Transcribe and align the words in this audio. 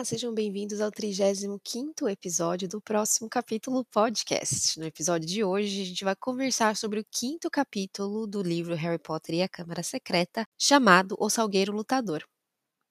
Olá, 0.00 0.04
sejam 0.06 0.32
bem-vindos 0.32 0.80
ao 0.80 0.90
35º 0.90 2.10
episódio 2.10 2.66
do 2.66 2.80
próximo 2.80 3.28
capítulo 3.28 3.84
podcast. 3.84 4.80
No 4.80 4.86
episódio 4.86 5.28
de 5.28 5.44
hoje, 5.44 5.82
a 5.82 5.84
gente 5.84 6.04
vai 6.04 6.16
conversar 6.16 6.74
sobre 6.74 7.00
o 7.00 7.04
quinto 7.04 7.50
capítulo 7.50 8.26
do 8.26 8.42
livro 8.42 8.74
Harry 8.74 8.98
Potter 8.98 9.34
e 9.34 9.42
a 9.42 9.48
Câmara 9.48 9.82
Secreta, 9.82 10.46
chamado 10.58 11.16
O 11.18 11.28
Salgueiro 11.28 11.70
Lutador. 11.70 12.24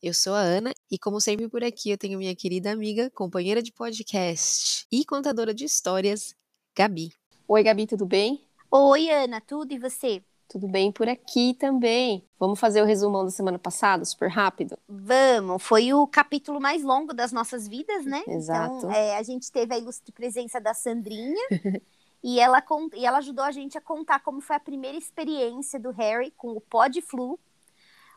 Eu 0.04 0.14
sou 0.14 0.36
a 0.36 0.42
Ana 0.42 0.72
e, 0.92 1.00
como 1.00 1.20
sempre 1.20 1.50
por 1.50 1.64
aqui, 1.64 1.90
eu 1.90 1.98
tenho 1.98 2.20
minha 2.20 2.36
querida 2.36 2.72
amiga, 2.72 3.10
companheira 3.10 3.64
de 3.64 3.74
podcast 3.74 4.86
e 4.92 5.04
contadora 5.04 5.52
de 5.52 5.66
histórias, 5.66 6.36
Gabi. 6.78 7.12
Oi, 7.48 7.64
Gabi, 7.64 7.88
tudo 7.88 8.06
bem? 8.06 8.48
Oi, 8.70 9.10
Ana, 9.10 9.42
tudo 9.42 9.74
e 9.74 9.80
você? 9.80 10.22
Tudo 10.50 10.68
bem 10.68 10.92
por 10.92 11.08
aqui 11.08 11.54
também. 11.54 12.26
Vamos 12.40 12.60
fazer 12.60 12.82
o 12.82 12.86
resumão 12.86 13.24
da 13.24 13.30
semana 13.30 13.60
passada, 13.60 14.04
super 14.04 14.30
rápido? 14.30 14.80
Vamos, 14.88 15.62
foi 15.62 15.94
o 15.94 16.08
capítulo 16.08 16.60
mais 16.60 16.84
longo 16.84 17.14
das 17.14 17.32
nossas 17.32 17.68
vidas, 17.68 18.04
né? 18.04 18.24
Exato. 18.28 18.78
Então, 18.78 18.92
é, 18.92 19.16
a 19.16 19.22
gente 19.22 19.52
teve 19.52 19.76
a 19.76 19.78
ilustre 19.78 20.12
presença 20.12 20.60
da 20.60 20.74
Sandrinha 20.74 21.48
e, 22.24 22.40
ela, 22.40 22.64
e 22.96 23.06
ela 23.06 23.20
ajudou 23.20 23.46
a 23.46 23.52
gente 23.52 23.78
a 23.78 23.82
contar 23.82 24.22
como 24.22 24.42
foi 24.42 24.56
a 24.56 24.60
primeira 24.60 24.98
experiência 24.98 25.80
do 25.80 25.92
Harry 25.92 26.34
com 26.36 26.54
o 26.54 26.62
pó 26.62 26.88
de 26.88 27.02
flu, 27.02 27.40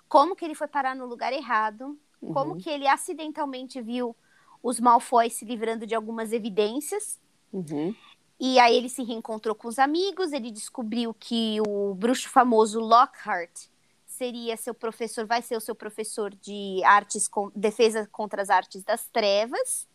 como 0.09 0.35
que 0.35 0.43
ele 0.43 0.55
foi 0.55 0.69
parar 0.69 0.97
no 0.97 1.05
lugar 1.05 1.35
errado, 1.35 1.99
uhum. 2.23 2.33
como 2.33 2.57
que 2.57 2.71
ele 2.71 2.89
acidentalmente 2.89 3.83
viu 3.83 4.17
os 4.63 4.81
Malfoy 4.81 5.29
se 5.29 5.45
livrando 5.45 5.87
de 5.87 5.95
algumas 5.95 6.33
evidências. 6.33 7.21
Uhum. 7.53 7.95
E 8.45 8.59
aí 8.59 8.77
ele 8.77 8.89
se 8.89 9.05
reencontrou 9.05 9.55
com 9.55 9.69
os 9.69 9.79
amigos, 9.79 10.33
ele 10.33 10.51
descobriu 10.51 11.15
que 11.15 11.59
o 11.65 11.95
bruxo 11.95 12.29
famoso 12.29 12.81
Lockhart 12.81 13.69
seria 14.05 14.57
seu 14.57 14.75
professor, 14.75 15.25
vai 15.25 15.41
ser 15.41 15.57
o 15.57 15.61
seu 15.61 15.77
professor 15.77 16.35
de 16.35 16.83
artes, 16.83 17.29
com, 17.29 17.53
defesa 17.55 18.05
contra 18.11 18.43
as 18.43 18.51
artes 18.51 18.83
das 18.83 19.07
trevas. 19.07 19.87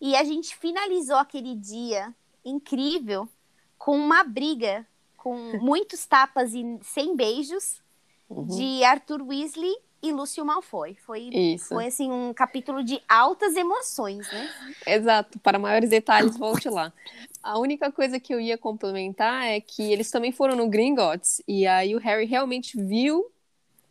E 0.00 0.16
a 0.16 0.24
gente 0.24 0.56
finalizou 0.56 1.18
aquele 1.18 1.54
dia 1.54 2.14
incrível 2.42 3.28
com 3.76 3.94
uma 3.94 4.24
briga 4.24 4.86
com 5.18 5.36
muitos 5.60 6.06
tapas 6.06 6.54
e 6.54 6.78
sem 6.80 7.14
beijos 7.14 7.82
uhum. 8.26 8.46
de 8.46 8.84
Arthur 8.84 9.20
Weasley 9.20 9.76
e 10.02 10.12
Lúcio 10.12 10.44
Malfoy. 10.44 10.94
Foi, 10.94 11.28
Isso. 11.32 11.68
foi 11.68 11.86
assim 11.86 12.10
um 12.10 12.32
capítulo 12.32 12.82
de 12.82 13.00
altas 13.08 13.56
emoções, 13.56 14.30
né? 14.30 14.48
Exato. 14.86 15.38
Para 15.40 15.58
maiores 15.58 15.90
detalhes, 15.90 16.36
volte 16.36 16.68
lá. 16.68 16.92
A 17.42 17.58
única 17.58 17.90
coisa 17.90 18.18
que 18.18 18.34
eu 18.34 18.40
ia 18.40 18.58
complementar 18.58 19.46
é 19.46 19.60
que 19.60 19.92
eles 19.92 20.10
também 20.10 20.32
foram 20.32 20.56
no 20.56 20.68
Gringotts 20.68 21.42
e 21.46 21.66
aí 21.66 21.94
o 21.94 21.98
Harry 21.98 22.26
realmente 22.26 22.76
viu, 22.80 23.30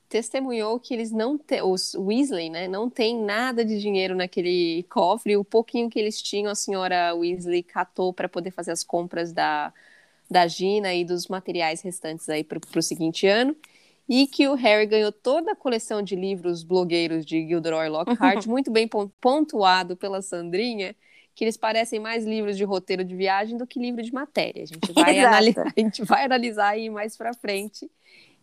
testemunhou 0.10 0.80
que 0.80 0.94
eles 0.94 1.12
não 1.12 1.38
têm, 1.38 1.62
os 1.62 1.96
Weasley, 1.96 2.50
né, 2.50 2.68
não 2.68 2.90
tem 2.90 3.18
nada 3.18 3.66
de 3.66 3.80
dinheiro 3.80 4.16
naquele 4.16 4.84
cofre. 4.90 5.38
O 5.38 5.44
pouquinho 5.44 5.90
que 5.90 6.00
eles 6.00 6.22
tinham, 6.22 6.52
a 6.52 6.56
senhora 6.56 7.16
Weasley 7.16 7.64
catou 7.64 8.14
para 8.14 8.30
poder 8.30 8.52
fazer 8.52 8.72
as 8.72 8.84
compras 8.84 9.32
da 9.32 9.74
da 10.28 10.48
Gina 10.48 10.92
e 10.92 11.06
dos 11.06 11.28
materiais 11.28 11.82
restantes 11.82 12.28
aí 12.30 12.44
para 12.44 12.60
o 12.76 12.82
seguinte 12.82 13.28
ano 13.28 13.56
e 14.08 14.28
que 14.28 14.48
o 14.48 14.54
Harry 14.54 14.86
ganhou 14.86 15.12
toda 15.12 15.52
a 15.52 15.56
coleção 15.56 16.02
de 16.02 16.16
livros 16.16 16.64
blogueiros 16.64 17.26
de 17.26 17.48
Gilderoy 17.48 17.90
Lockhart, 17.90 18.46
muito 18.46 18.72
bem 18.72 18.88
pontuado 19.20 19.96
pela 19.98 20.22
Sandrinha, 20.22 20.96
que 21.34 21.44
eles 21.44 21.58
parecem 21.58 22.00
mais 22.00 22.24
livros 22.26 22.56
de 22.56 22.64
roteiro 22.64 23.04
de 23.04 23.16
viagem 23.16 23.58
do 23.58 23.68
que 23.68 23.80
livro 23.80 24.02
de 24.02 24.14
matéria. 24.14 24.64
A 24.64 24.66
gente 24.66 24.94
vai, 24.94 25.20
analisar, 25.20 25.74
a 25.76 25.80
gente 25.80 26.04
vai 26.04 26.26
analisar 26.26 26.70
aí 26.70 26.90
mais 26.90 27.18
para 27.18 27.34
frente 27.34 27.90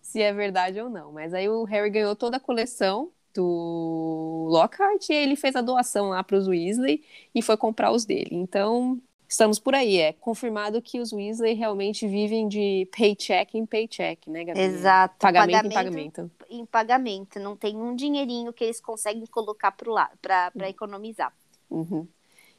se 0.01 0.21
é 0.21 0.33
verdade 0.33 0.81
ou 0.81 0.91
não. 0.91 1.13
Mas 1.13 1.33
aí 1.33 1.49
o 1.49 1.65
Harry 1.65 1.91
ganhou 1.91 2.15
toda 2.15 2.37
a 2.37 2.41
coleção 2.41 3.11
do 3.35 4.47
Lockhart 4.51 5.09
e 5.09 5.15
ele 5.15 5.37
fez 5.37 5.57
a 5.57 5.63
doação 5.63 6.11
lá 6.11 6.23
para 6.23 6.37
os 6.37 6.47
Weasley 6.47 7.03
e 7.35 7.41
foi 7.41 7.57
comprar 7.57 7.93
os 7.93 8.05
dele. 8.05 8.31
Então, 8.33 9.01
estamos 9.33 9.59
por 9.59 9.75
aí. 9.75 9.97
É 9.99 10.13
confirmado 10.13 10.81
que 10.81 11.01
os 11.01 11.13
Weasley 11.13 11.55
realmente 11.55 12.07
vivem 12.07 12.47
de 12.47 12.89
paycheck 12.97 13.57
em 13.57 13.67
paycheck, 13.67 14.29
né, 14.31 14.45
Gabi? 14.45 14.61
Exato. 14.61 15.17
Pagamento, 15.19 15.53
pagamento 15.53 15.67
em 15.67 15.75
pagamento. 15.75 16.31
Em 16.51 16.67
pagamento. 16.67 17.41
Não 17.41 17.57
tem 17.57 17.77
um 17.77 17.97
dinheirinho 17.97 18.53
que 18.53 18.65
eles 18.65 18.81
conseguem 18.81 19.27
colocar 19.27 19.73
para 19.73 20.53
uhum. 20.55 20.65
economizar. 20.65 21.33
Uhum. 21.71 22.07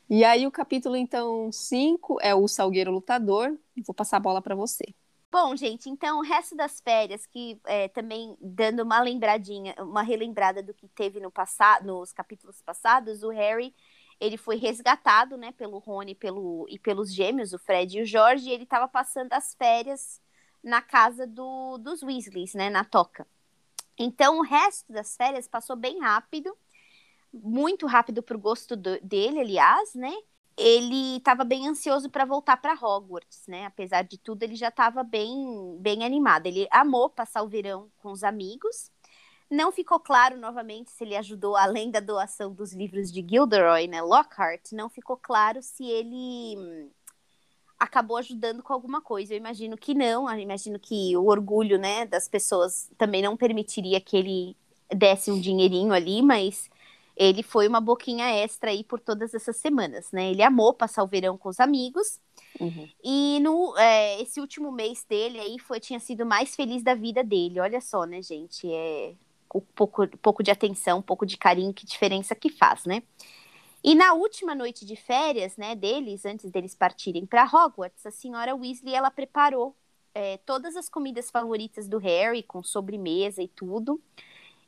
E 0.09 0.23
aí, 0.25 0.45
o 0.45 0.51
capítulo, 0.51 0.95
então, 0.95 1.51
5 1.51 2.17
é 2.21 2.35
o 2.35 2.47
Salgueiro 2.47 2.91
Lutador. 2.91 3.57
Vou 3.85 3.93
passar 3.93 4.17
a 4.17 4.19
bola 4.19 4.41
para 4.41 4.55
você. 4.55 4.83
Bom, 5.31 5.55
gente, 5.55 5.89
então 5.89 6.19
o 6.19 6.21
resto 6.21 6.55
das 6.55 6.79
férias, 6.79 7.25
que 7.25 7.59
é, 7.65 7.87
também 7.87 8.37
dando 8.39 8.83
uma 8.83 9.01
lembradinha, 9.01 9.73
uma 9.79 10.03
relembrada 10.03 10.61
do 10.61 10.75
que 10.75 10.87
teve 10.87 11.19
no 11.19 11.31
passado, 11.31 11.87
nos 11.87 12.11
capítulos 12.11 12.61
passados, 12.61 13.23
o 13.23 13.29
Harry 13.29 13.73
ele 14.19 14.37
foi 14.37 14.57
resgatado, 14.57 15.37
né, 15.37 15.51
pelo 15.51 15.77
Rony 15.79 16.15
pelo, 16.15 16.65
e 16.69 16.79
pelos 16.79 17.13
gêmeos, 17.13 17.53
o 17.53 17.59
Fred 17.59 17.97
e 17.97 18.01
o 18.01 18.05
Jorge, 18.05 18.49
e 18.49 18.53
ele 18.53 18.63
estava 18.63 18.87
passando 18.87 19.33
as 19.33 19.53
férias 19.55 20.21
na 20.63 20.81
casa 20.81 21.27
do, 21.27 21.77
dos 21.77 22.01
Weasleys, 22.03 22.53
né, 22.53 22.69
na 22.69 22.83
toca. 22.83 23.27
Então, 23.97 24.39
o 24.39 24.43
resto 24.43 24.91
das 24.91 25.15
férias 25.15 25.47
passou 25.47 25.75
bem 25.75 25.99
rápido, 25.99 26.55
muito 27.33 27.85
rápido 27.85 28.23
para 28.23 28.37
o 28.37 28.39
gosto 28.39 28.75
do, 28.75 28.99
dele, 29.01 29.39
aliás, 29.39 29.93
né? 29.93 30.13
Ele 30.55 31.17
estava 31.17 31.43
bem 31.43 31.67
ansioso 31.67 32.09
para 32.09 32.25
voltar 32.25 32.57
para 32.57 32.73
Hogwarts, 32.73 33.47
né? 33.47 33.65
Apesar 33.65 34.03
de 34.03 34.19
tudo, 34.19 34.43
ele 34.43 34.55
já 34.55 34.67
estava 34.69 35.03
bem, 35.03 35.77
bem 35.79 36.05
animado. 36.05 36.45
Ele 36.45 36.67
amou 36.71 37.09
passar 37.09 37.41
o 37.41 37.47
verão 37.47 37.91
com 37.97 38.11
os 38.11 38.23
amigos 38.23 38.91
não 39.53 39.71
ficou 39.71 39.99
claro 39.99 40.37
novamente 40.37 40.91
se 40.91 41.03
ele 41.03 41.15
ajudou, 41.15 41.55
além 41.55 41.91
da 41.91 41.99
doação 41.99 42.51
dos 42.51 42.73
livros 42.73 43.11
de 43.11 43.25
Gilderoy, 43.27 43.87
né, 43.87 44.01
Lockhart, 44.01 44.71
não 44.71 44.89
ficou 44.89 45.15
claro 45.15 45.61
se 45.61 45.85
ele 45.85 46.57
hum, 46.57 46.89
acabou 47.79 48.17
ajudando 48.17 48.63
com 48.63 48.73
alguma 48.73 49.01
coisa. 49.01 49.33
Eu 49.33 49.37
imagino 49.37 49.77
que 49.77 49.93
não, 49.93 50.29
eu 50.29 50.39
imagino 50.39 50.79
que 50.79 51.15
o 51.15 51.25
orgulho, 51.25 51.77
né, 51.77 52.05
das 52.05 52.27
pessoas 52.27 52.91
também 52.97 53.21
não 53.21 53.37
permitiria 53.37 54.01
que 54.01 54.17
ele 54.17 54.57
desse 54.89 55.31
um 55.31 55.39
dinheirinho 55.39 55.93
ali, 55.93 56.21
mas 56.21 56.69
ele 57.15 57.43
foi 57.43 57.67
uma 57.67 57.79
boquinha 57.79 58.25
extra 58.43 58.71
aí 58.71 58.83
por 58.83 58.99
todas 58.99 59.33
essas 59.33 59.55
semanas, 59.57 60.11
né? 60.11 60.31
Ele 60.31 60.41
amou 60.41 60.73
passar 60.73 61.03
o 61.03 61.07
verão 61.07 61.37
com 61.37 61.49
os 61.49 61.59
amigos. 61.59 62.19
Uhum. 62.59 62.89
E 63.03 63.39
no 63.39 63.77
é, 63.77 64.21
esse 64.21 64.39
último 64.39 64.71
mês 64.71 65.03
dele 65.07 65.39
aí 65.39 65.59
foi 65.59 65.79
tinha 65.79 65.99
sido 65.99 66.25
mais 66.25 66.55
feliz 66.55 66.83
da 66.83 66.95
vida 66.95 67.23
dele. 67.23 67.59
Olha 67.59 67.79
só, 67.81 68.03
né, 68.05 68.21
gente? 68.21 68.67
É 68.71 69.13
um 69.53 69.61
pouco, 69.61 70.07
pouco 70.17 70.43
de 70.43 70.51
atenção, 70.51 70.99
um 70.99 71.03
pouco 71.03 71.25
de 71.25 71.37
carinho, 71.37 71.73
que 71.73 71.85
diferença 71.85 72.35
que 72.35 72.49
faz, 72.49 72.85
né? 72.85 73.03
E 73.83 73.95
na 73.95 74.13
última 74.13 74.55
noite 74.55 74.85
de 74.85 74.95
férias, 74.95 75.57
né, 75.57 75.75
deles, 75.75 76.25
antes 76.25 76.49
deles 76.49 76.73
partirem 76.73 77.25
para 77.25 77.43
Hogwarts, 77.43 78.05
a 78.05 78.11
senhora 78.11 78.55
Weasley, 78.55 78.95
ela 78.95 79.11
preparou 79.11 79.75
é, 80.13 80.37
todas 80.37 80.77
as 80.77 80.87
comidas 80.87 81.29
favoritas 81.29 81.87
do 81.87 81.97
Harry, 81.97 82.43
com 82.43 82.63
sobremesa 82.63 83.41
e 83.41 83.47
tudo. 83.47 84.01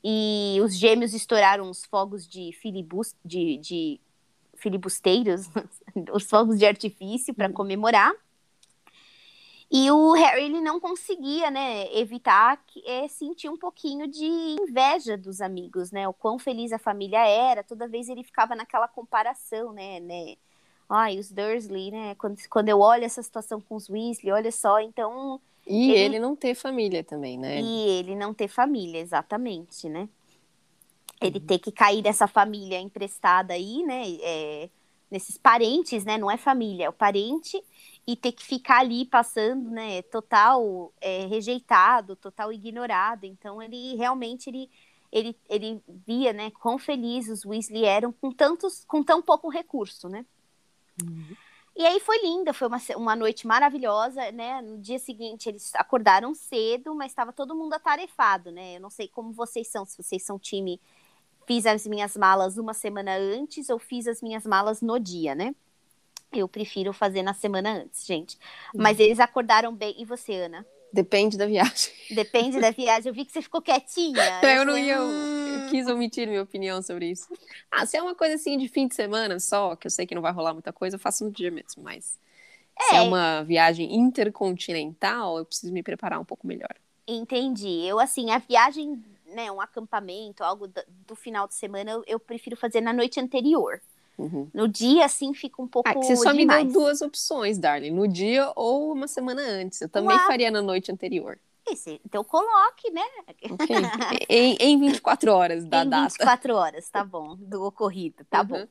E 0.03 0.59
os 0.61 0.77
gêmeos 0.77 1.13
estouraram 1.13 1.69
os 1.69 1.85
fogos 1.85 2.27
de, 2.27 2.51
filibus, 2.53 3.15
de, 3.23 3.57
de 3.57 4.01
filibusteiros, 4.55 5.49
os 6.13 6.25
fogos 6.25 6.59
de 6.59 6.65
artifício 6.65 7.33
para 7.33 7.47
uhum. 7.47 7.53
comemorar. 7.53 8.13
E 9.71 9.89
o 9.89 10.13
Harry 10.13 10.45
ele 10.45 10.61
não 10.61 10.79
conseguia, 10.79 11.49
né, 11.49 11.91
evitar 11.97 12.61
que, 12.67 12.83
é, 12.87 13.07
sentir 13.07 13.49
um 13.49 13.57
pouquinho 13.57 14.07
de 14.07 14.25
inveja 14.25 15.17
dos 15.17 15.41
amigos, 15.41 15.91
né? 15.91 16.07
O 16.07 16.13
quão 16.13 16.37
feliz 16.37 16.71
a 16.71 16.77
família 16.77 17.25
era. 17.27 17.63
Toda 17.63 17.87
vez 17.87 18.07
ele 18.07 18.23
ficava 18.23 18.55
naquela 18.55 18.87
comparação, 18.87 19.73
né, 19.73 19.99
né? 19.99 20.35
Ai, 20.87 21.17
os 21.17 21.31
Dursley, 21.31 21.89
né? 21.89 22.15
Quando, 22.15 22.37
quando 22.47 22.69
eu 22.69 22.79
olho 22.79 23.03
essa 23.03 23.23
situação 23.23 23.59
com 23.59 23.75
os 23.75 23.89
Weasley, 23.89 24.31
olha 24.31 24.51
só, 24.51 24.79
então. 24.79 25.41
E 25.65 25.91
ele, 25.91 25.99
ele 26.15 26.19
não 26.19 26.35
ter 26.35 26.53
família 26.53 27.03
também, 27.03 27.37
né? 27.37 27.59
E 27.59 27.89
ele 27.89 28.15
não 28.15 28.35
ter 28.35 28.47
família, 28.47 28.99
exatamente, 28.99 29.89
né? 29.89 30.07
Ele 31.19 31.39
uhum. 31.39 31.45
ter 31.45 31.57
que 31.57 31.71
cair 31.71 32.03
dessa 32.03 32.27
família 32.27 32.79
emprestada 32.79 33.55
aí, 33.55 33.81
né? 33.83 34.03
É, 34.21 34.69
nesses 35.09 35.39
parentes, 35.39 36.05
né? 36.05 36.19
Não 36.19 36.29
é 36.29 36.37
família, 36.37 36.85
é 36.85 36.89
o 36.89 36.93
parente 36.93 37.63
e 38.07 38.15
ter 38.15 38.31
que 38.31 38.45
ficar 38.45 38.79
ali 38.79 39.05
passando, 39.05 39.69
né, 39.71 40.01
total 40.03 40.93
é, 41.01 41.25
rejeitado, 41.25 42.15
total 42.15 42.53
ignorado. 42.53 43.25
Então 43.25 43.61
ele 43.61 43.95
realmente 43.95 44.49
ele, 44.49 44.69
ele, 45.11 45.35
ele 45.49 45.83
via, 46.05 46.31
né, 46.31 46.51
quão 46.51 46.77
felizes 46.77 47.39
os 47.39 47.45
Weasley 47.45 47.85
eram 47.85 48.11
com 48.11 48.31
tantos, 48.31 48.85
com 48.85 49.03
tão 49.03 49.21
pouco 49.21 49.49
recurso, 49.49 50.07
né? 50.07 50.25
Uhum. 51.01 51.35
E 51.75 51.85
aí 51.85 51.99
foi 51.99 52.21
linda, 52.21 52.53
foi 52.53 52.67
uma, 52.69 52.77
uma 52.95 53.15
noite 53.17 53.45
maravilhosa, 53.45 54.31
né? 54.31 54.61
No 54.61 54.77
dia 54.77 54.97
seguinte 54.97 55.49
eles 55.49 55.75
acordaram 55.75 56.33
cedo, 56.33 56.95
mas 56.95 57.11
estava 57.11 57.33
todo 57.33 57.55
mundo 57.55 57.73
atarefado, 57.73 58.49
né? 58.51 58.77
Eu 58.77 58.81
não 58.81 58.89
sei 58.89 59.09
como 59.09 59.33
vocês 59.33 59.67
são, 59.67 59.85
se 59.85 60.01
vocês 60.01 60.23
são 60.23 60.39
time 60.39 60.79
fiz 61.45 61.65
as 61.65 61.85
minhas 61.85 62.17
malas 62.17 62.57
uma 62.57 62.73
semana 62.73 63.15
antes 63.15 63.69
ou 63.69 63.79
fiz 63.79 64.07
as 64.07 64.21
minhas 64.21 64.45
malas 64.45 64.81
no 64.81 64.99
dia, 64.99 65.35
né? 65.35 65.55
Eu 66.31 66.47
prefiro 66.47 66.91
fazer 66.91 67.23
na 67.23 67.33
semana 67.33 67.83
antes, 67.83 68.05
gente. 68.05 68.37
Uhum. 68.73 68.81
Mas 68.81 68.99
eles 68.99 69.19
acordaram 69.19 69.73
bem. 69.73 69.95
E 69.97 70.05
você, 70.05 70.33
Ana? 70.33 70.65
Depende 70.91 71.37
da 71.37 71.45
viagem. 71.45 71.91
Depende 72.11 72.59
da 72.59 72.71
viagem. 72.71 73.09
Eu 73.09 73.13
vi 73.13 73.25
que 73.25 73.31
você 73.31 73.41
ficou 73.41 73.61
quietinha. 73.61 74.21
eu, 74.41 74.49
eu 74.49 74.65
não 74.65 74.77
ia. 74.77 75.01
Hum... 75.01 75.67
quis 75.69 75.87
omitir 75.87 76.27
minha 76.27 76.41
opinião 76.41 76.81
sobre 76.81 77.11
isso. 77.11 77.27
Ah, 77.69 77.85
se 77.85 77.97
é 77.97 78.01
uma 78.01 78.15
coisa 78.15 78.35
assim 78.35 78.57
de 78.57 78.67
fim 78.67 78.87
de 78.87 78.95
semana 78.95 79.39
só, 79.39 79.75
que 79.75 79.87
eu 79.87 79.91
sei 79.91 80.05
que 80.05 80.15
não 80.15 80.21
vai 80.21 80.31
rolar 80.31 80.53
muita 80.53 80.71
coisa, 80.71 80.95
eu 80.95 80.99
faço 80.99 81.25
no 81.25 81.31
dia 81.31 81.51
mesmo, 81.51 81.83
mas 81.83 82.17
é. 82.79 82.83
se 82.83 82.95
é 82.95 83.01
uma 83.01 83.43
viagem 83.43 83.93
intercontinental, 83.95 85.37
eu 85.37 85.45
preciso 85.45 85.73
me 85.73 85.83
preparar 85.83 86.19
um 86.19 86.25
pouco 86.25 86.45
melhor. 86.45 86.73
Entendi. 87.07 87.85
Eu, 87.85 87.99
assim, 87.99 88.31
a 88.31 88.37
viagem, 88.37 89.03
né, 89.27 89.51
um 89.51 89.61
acampamento, 89.61 90.43
algo 90.43 90.67
do, 90.67 90.81
do 90.87 91.15
final 91.15 91.47
de 91.47 91.55
semana, 91.55 91.91
eu, 91.91 92.03
eu, 92.07 92.19
prefiro 92.19 92.55
fazer 92.55 92.81
na 92.81 92.91
noite 92.91 93.19
anterior. 93.19 93.81
Uhum. 94.17 94.49
No 94.53 94.67
dia, 94.67 95.05
assim, 95.05 95.33
fica 95.33 95.61
um 95.61 95.67
pouco. 95.67 95.89
Ah, 95.89 95.93
você 95.93 96.15
só 96.15 96.31
demais. 96.31 96.65
me 96.65 96.71
deu 96.71 96.81
duas 96.81 97.01
opções, 97.01 97.57
Darling. 97.57 97.91
No 97.91 98.07
dia 98.07 98.51
ou 98.55 98.91
uma 98.91 99.07
semana 99.07 99.41
antes. 99.41 99.81
Eu 99.81 99.89
também 99.89 100.15
Uau. 100.15 100.27
faria 100.27 100.49
na 100.49 100.61
noite 100.61 100.91
anterior. 100.91 101.37
Esse, 101.67 101.99
então 102.05 102.23
coloque, 102.23 102.91
né? 102.91 103.01
Okay. 103.27 103.75
em, 104.29 104.55
em 104.59 104.79
24 104.79 105.31
horas 105.31 105.65
da 105.65 105.83
em 105.83 105.89
data. 105.89 106.09
24 106.09 106.53
horas, 106.53 106.89
tá 106.89 107.03
bom, 107.03 107.35
do 107.37 107.63
ocorrido, 107.63 108.23
tá 108.25 108.41
uhum. 108.41 108.45
bom. 108.45 108.67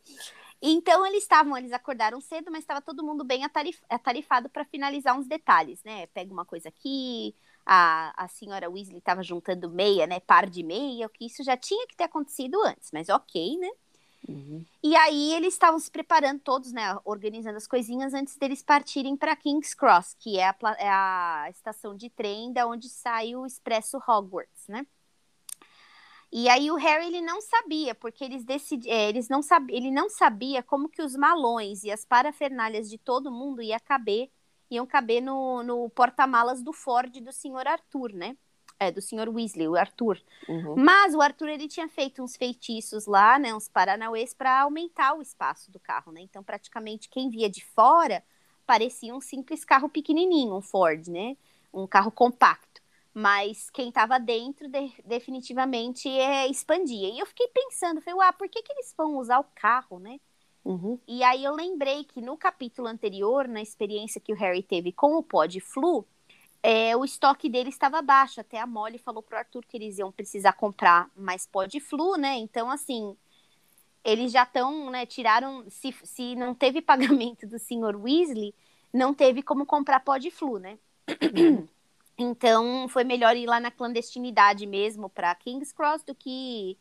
Então 0.63 1.05
eles 1.05 1.25
estavam, 1.25 1.57
eles 1.57 1.73
acordaram 1.73 2.21
cedo, 2.21 2.51
mas 2.51 2.61
estava 2.61 2.81
todo 2.81 3.05
mundo 3.05 3.25
bem 3.25 3.45
atarif, 3.45 3.83
atarifado 3.91 4.49
para 4.49 4.65
finalizar 4.65 5.19
uns 5.19 5.27
detalhes, 5.27 5.83
né? 5.83 6.07
Pega 6.07 6.33
uma 6.33 6.45
coisa 6.45 6.69
aqui, 6.69 7.35
a, 7.67 8.25
a 8.25 8.29
senhora 8.29 8.71
Weasley 8.71 8.99
estava 8.99 9.23
juntando 9.23 9.69
meia, 9.69 10.07
né? 10.07 10.21
Par 10.21 10.49
de 10.49 10.63
meia, 10.63 11.07
o 11.07 11.11
que 11.11 11.27
isso 11.27 11.43
já 11.43 11.57
tinha 11.57 11.87
que 11.89 11.97
ter 11.97 12.05
acontecido 12.05 12.63
antes, 12.63 12.91
mas 12.93 13.09
ok, 13.09 13.59
né? 13.59 13.69
Uhum. 14.27 14.65
E 14.83 14.97
aí 14.97 15.35
eles 15.35 15.55
estavam 15.55 15.79
se 15.79 15.91
preparando 15.91 16.41
todos, 16.41 16.73
né, 16.73 16.97
organizando 17.05 17.57
as 17.57 17.67
coisinhas 17.67 18.15
antes 18.15 18.37
deles 18.37 18.63
partirem 18.63 19.17
para 19.17 19.37
King's 19.37 19.75
Cross, 19.75 20.15
que 20.19 20.39
é 20.39 20.49
a, 20.49 20.57
é 20.79 20.89
a, 20.89 21.47
estação 21.51 21.95
de 21.95 22.09
trem 22.09 22.53
da 22.53 22.67
onde 22.67 22.89
sai 22.89 23.37
o 23.37 23.45
Expresso 23.45 23.99
Hogwarts, 23.99 24.67
né? 24.69 24.87
E 26.33 26.49
aí 26.49 26.69
o 26.71 26.75
Harry 26.75 27.07
ele 27.07 27.21
não 27.21 27.41
sabia, 27.41 27.95
porque 27.95 28.25
eles 28.25 28.45
decidi, 28.45 28.91
é, 28.91 29.09
eles 29.09 29.29
não 29.29 29.41
sab, 29.41 29.71
ele 29.73 29.91
não 29.91 30.11
sabia 30.11 30.63
como 30.63 30.89
que 30.89 31.01
os 31.01 31.15
malões 31.15 31.85
e 31.85 31.93
as 31.93 32.05
parafernálias 32.05 32.91
de 32.91 32.99
todo 32.99 33.31
mundo 33.31 33.63
ia 33.63 33.79
caber, 33.79 34.31
iam 34.69 34.87
caber 34.87 35.21
no, 35.21 35.63
no 35.63 35.89
porta-malas 35.91 36.61
do 36.63 36.73
Ford 36.73 37.13
do 37.21 37.31
senhor 37.31 37.69
Arthur, 37.69 38.13
né? 38.13 38.37
É, 38.79 38.91
do 38.91 39.01
senhor 39.01 39.29
Weasley, 39.29 39.69
o 39.69 39.77
Arthur. 39.77 40.21
Uhum. 40.49 40.75
Mas 40.77 41.15
o 41.15 41.21
Arthur, 41.23 41.49
ele 41.49 41.69
tinha 41.69 41.89
feito 41.89 42.23
uns 42.23 42.37
feitiços 42.37 43.07
lá, 43.07 43.39
né, 43.39 43.55
uns 43.55 43.69
paranauês, 43.69 44.35
para 44.35 44.63
aumentar 44.63 45.15
o 45.15 45.23
espaço 45.23 45.71
do 45.71 45.79
carro, 45.79 46.11
né? 46.11 46.21
Então, 46.21 46.43
praticamente, 46.43 47.09
quem 47.09 47.31
via 47.31 47.49
de 47.49 47.65
fora 47.65 48.23
parecia 48.67 49.15
um 49.15 49.21
simples 49.21 49.65
carro 49.65 49.89
pequenininho, 49.89 50.55
um 50.55 50.61
Ford, 50.61 51.07
né? 51.09 51.37
Um 51.73 51.87
carro 51.87 52.11
compacto. 52.11 52.83
Mas 53.13 53.71
quem 53.71 53.91
estava 53.91 54.19
dentro, 54.19 54.69
de, 54.69 54.93
definitivamente, 55.05 56.09
é, 56.09 56.49
expandia. 56.49 57.09
E 57.09 57.21
eu 57.21 57.27
fiquei 57.27 57.47
pensando, 57.49 58.01
falei, 58.01 58.19
uau, 58.19 58.33
por 58.33 58.49
que, 58.49 58.61
que 58.61 58.73
eles 58.73 58.93
vão 58.97 59.17
usar 59.19 59.39
o 59.39 59.47
carro, 59.55 60.01
né? 60.01 60.19
Uhum. 60.65 60.99
E 61.07 61.23
aí 61.23 61.45
eu 61.45 61.55
lembrei 61.55 62.05
que 62.05 62.21
no 62.21 62.37
capítulo 62.37 62.89
anterior, 62.89 63.47
na 63.47 63.63
experiência 63.63 64.21
que 64.21 64.33
o 64.33 64.37
Harry 64.37 64.63
teve 64.63 64.91
com 64.91 65.15
o 65.17 65.23
Pod 65.23 65.61
Flu, 65.61 66.07
é, 66.67 66.97
o 66.97 67.05
estoque 67.05 67.51
dele 67.51 67.69
estava 67.69 68.01
baixo. 68.01 68.41
Até 68.41 68.59
a 68.59 68.67
Molly 68.67 68.97
falou 68.97 69.23
pro 69.23 69.37
Arthur 69.37 69.63
que 69.69 69.77
eles 69.77 69.99
iam 69.99 70.11
precisar 70.11 70.55
comprar 70.55 71.11
mais 71.15 71.47
pó 71.47 71.67
de 71.67 71.79
flu, 71.79 72.17
né? 72.17 72.37
Então, 72.39 72.71
assim, 72.71 73.15
eles 74.03 74.33
já 74.33 74.45
estão, 74.45 74.91
né? 74.91 75.05
Tiraram. 75.05 75.63
Se, 75.69 75.95
se 76.03 76.35
não 76.35 76.55
teve 76.55 76.81
pagamento 76.83 77.47
do 77.47 77.59
senhor 77.59 77.95
Weasley, 77.95 78.55
não 78.91 79.13
teve 79.13 79.43
como 79.43 79.67
comprar 79.67 80.01
pó 80.01 80.17
de 80.17 80.31
flu, 80.31 80.59
né? 80.59 80.79
Então, 82.17 82.87
foi 82.89 83.03
melhor 83.03 83.37
ir 83.37 83.45
lá 83.45 83.59
na 83.59 83.73
clandestinidade 83.73 84.69
mesmo 84.69 85.11
para 85.11 85.35
King's 85.35 85.73
Cross 85.73 86.05
do 86.05 86.15
que 86.15 86.79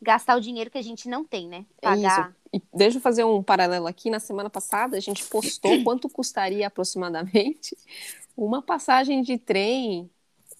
gastar 0.00 0.36
o 0.36 0.40
dinheiro 0.40 0.68
que 0.68 0.76
a 0.76 0.82
gente 0.82 1.08
não 1.08 1.24
tem, 1.24 1.46
né? 1.46 1.64
Pagar. 1.80 2.30
Isso. 2.30 2.36
E 2.52 2.60
deixa 2.74 2.98
eu 2.98 3.02
fazer 3.02 3.24
um 3.24 3.42
paralelo 3.42 3.86
aqui. 3.86 4.10
Na 4.10 4.20
semana 4.20 4.50
passada, 4.50 4.96
a 4.96 5.00
gente 5.00 5.24
postou 5.24 5.82
quanto 5.84 6.08
custaria 6.08 6.66
aproximadamente 6.66 7.76
uma 8.36 8.62
passagem 8.62 9.22
de 9.22 9.38
trem 9.38 10.10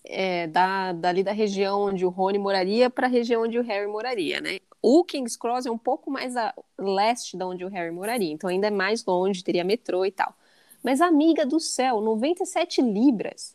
é, 0.04 0.46
da, 0.46 0.92
dali 0.92 1.22
da 1.22 1.32
região 1.32 1.82
onde 1.82 2.04
o 2.04 2.08
Rony 2.08 2.38
moraria 2.38 2.90
para 2.90 3.06
a 3.06 3.10
região 3.10 3.42
onde 3.42 3.58
o 3.58 3.62
Harry 3.62 3.86
moraria, 3.86 4.40
né? 4.40 4.58
O 4.80 5.04
King's 5.04 5.36
Cross 5.36 5.66
é 5.66 5.70
um 5.70 5.78
pouco 5.78 6.10
mais 6.10 6.36
a 6.36 6.52
leste 6.76 7.36
de 7.36 7.44
onde 7.44 7.64
o 7.64 7.68
Harry 7.68 7.92
moraria, 7.92 8.32
então 8.32 8.50
ainda 8.50 8.66
é 8.66 8.70
mais 8.70 9.04
longe, 9.04 9.44
teria 9.44 9.62
metrô 9.62 10.04
e 10.04 10.10
tal. 10.10 10.34
Mas, 10.82 11.00
amiga 11.00 11.46
do 11.46 11.60
céu, 11.60 12.00
97 12.00 12.82
libras. 12.82 13.54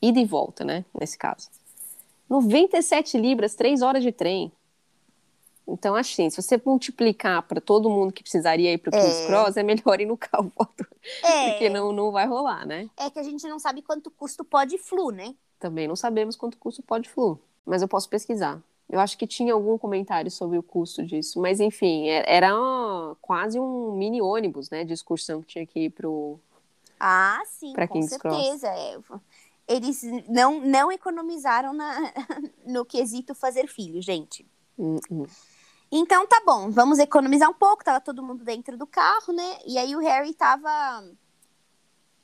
Ida 0.00 0.20
e 0.20 0.24
volta, 0.24 0.64
né? 0.64 0.84
Nesse 0.98 1.18
caso. 1.18 1.48
97 2.30 3.18
libras, 3.18 3.54
3 3.54 3.82
horas 3.82 4.02
de 4.02 4.12
trem. 4.12 4.52
Então, 5.68 5.96
assim, 5.96 6.30
se 6.30 6.40
você 6.40 6.60
multiplicar 6.64 7.42
para 7.42 7.60
todo 7.60 7.90
mundo 7.90 8.12
que 8.12 8.22
precisaria 8.22 8.72
ir 8.72 8.78
para 8.78 8.90
o 8.90 8.92
King's 8.92 9.20
é. 9.22 9.26
Cross, 9.26 9.56
é 9.56 9.62
melhor 9.64 10.00
ir 10.00 10.06
no 10.06 10.16
carro 10.16 10.52
é. 11.24 11.50
porque 11.50 11.68
não, 11.68 11.92
não 11.92 12.12
vai 12.12 12.26
rolar, 12.26 12.64
né? 12.64 12.88
É 12.96 13.10
que 13.10 13.18
a 13.18 13.22
gente 13.22 13.46
não 13.48 13.58
sabe 13.58 13.82
quanto 13.82 14.10
custa 14.10 14.42
o 14.42 14.46
pó 14.46 14.62
de 14.62 14.78
flu, 14.78 15.10
né? 15.10 15.34
Também 15.58 15.88
não 15.88 15.96
sabemos 15.96 16.36
quanto 16.36 16.56
custa 16.56 16.80
o 16.80 16.84
pó 16.84 16.98
de 16.98 17.08
flu, 17.08 17.40
mas 17.64 17.82
eu 17.82 17.88
posso 17.88 18.08
pesquisar. 18.08 18.62
Eu 18.88 19.00
acho 19.00 19.18
que 19.18 19.26
tinha 19.26 19.52
algum 19.52 19.76
comentário 19.76 20.30
sobre 20.30 20.56
o 20.56 20.62
custo 20.62 21.04
disso, 21.04 21.40
mas 21.40 21.58
enfim, 21.58 22.08
é, 22.08 22.22
era 22.26 22.52
quase 23.20 23.58
um 23.58 23.92
mini 23.92 24.22
ônibus, 24.22 24.70
né, 24.70 24.84
de 24.84 24.92
excursão 24.92 25.42
que 25.42 25.48
tinha 25.48 25.66
que 25.66 25.86
ir 25.86 25.90
pro 25.90 26.38
Ah, 27.00 27.42
sim, 27.46 27.72
pra 27.72 27.88
com 27.88 27.94
King's 27.94 28.10
certeza. 28.10 28.68
É. 28.68 28.96
Eles 29.66 30.00
não, 30.28 30.60
não 30.60 30.92
economizaram 30.92 31.72
na, 31.72 32.12
no 32.64 32.84
quesito 32.84 33.34
fazer 33.34 33.66
filho, 33.66 34.00
gente. 34.00 34.46
Uh 34.78 35.00
-uh. 35.10 35.28
Então 35.90 36.26
tá 36.26 36.42
bom, 36.44 36.70
vamos 36.70 36.98
economizar 36.98 37.48
um 37.48 37.54
pouco, 37.54 37.84
tava 37.84 38.00
todo 38.00 38.22
mundo 38.22 38.44
dentro 38.44 38.76
do 38.76 38.86
carro, 38.86 39.32
né? 39.32 39.58
E 39.64 39.78
aí 39.78 39.94
o 39.94 40.00
Harry 40.00 40.34
tava 40.34 41.04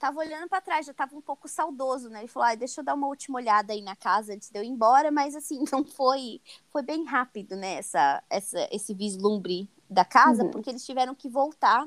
tava 0.03 0.19
olhando 0.19 0.49
para 0.49 0.61
trás, 0.61 0.85
já 0.85 0.93
tava 0.93 1.15
um 1.17 1.21
pouco 1.21 1.47
saudoso, 1.47 2.09
né? 2.09 2.21
Ele 2.21 2.29
falou: 2.29 2.49
ah, 2.49 2.55
deixa 2.57 2.81
eu 2.81 2.85
dar 2.85 2.95
uma 2.95 3.07
última 3.07 3.39
olhada 3.39 3.73
aí 3.73 3.81
na 3.81 3.95
casa 3.95 4.35
antes 4.35 4.51
de 4.51 4.59
eu 4.59 4.65
ir 4.65 4.69
embora", 4.69 5.13
mas 5.13 5.37
assim, 5.37 5.63
não 5.71 5.85
foi, 5.85 6.41
foi 6.71 6.83
bem 6.83 7.05
rápido, 7.05 7.55
né, 7.55 7.75
essa, 7.75 8.23
essa 8.29 8.69
esse 8.73 8.93
vislumbre 8.95 9.71
da 9.89 10.05
casa, 10.05 10.43
uhum. 10.43 10.51
porque 10.51 10.71
eles 10.71 10.85
tiveram 10.85 11.15
que 11.15 11.29
voltar, 11.29 11.87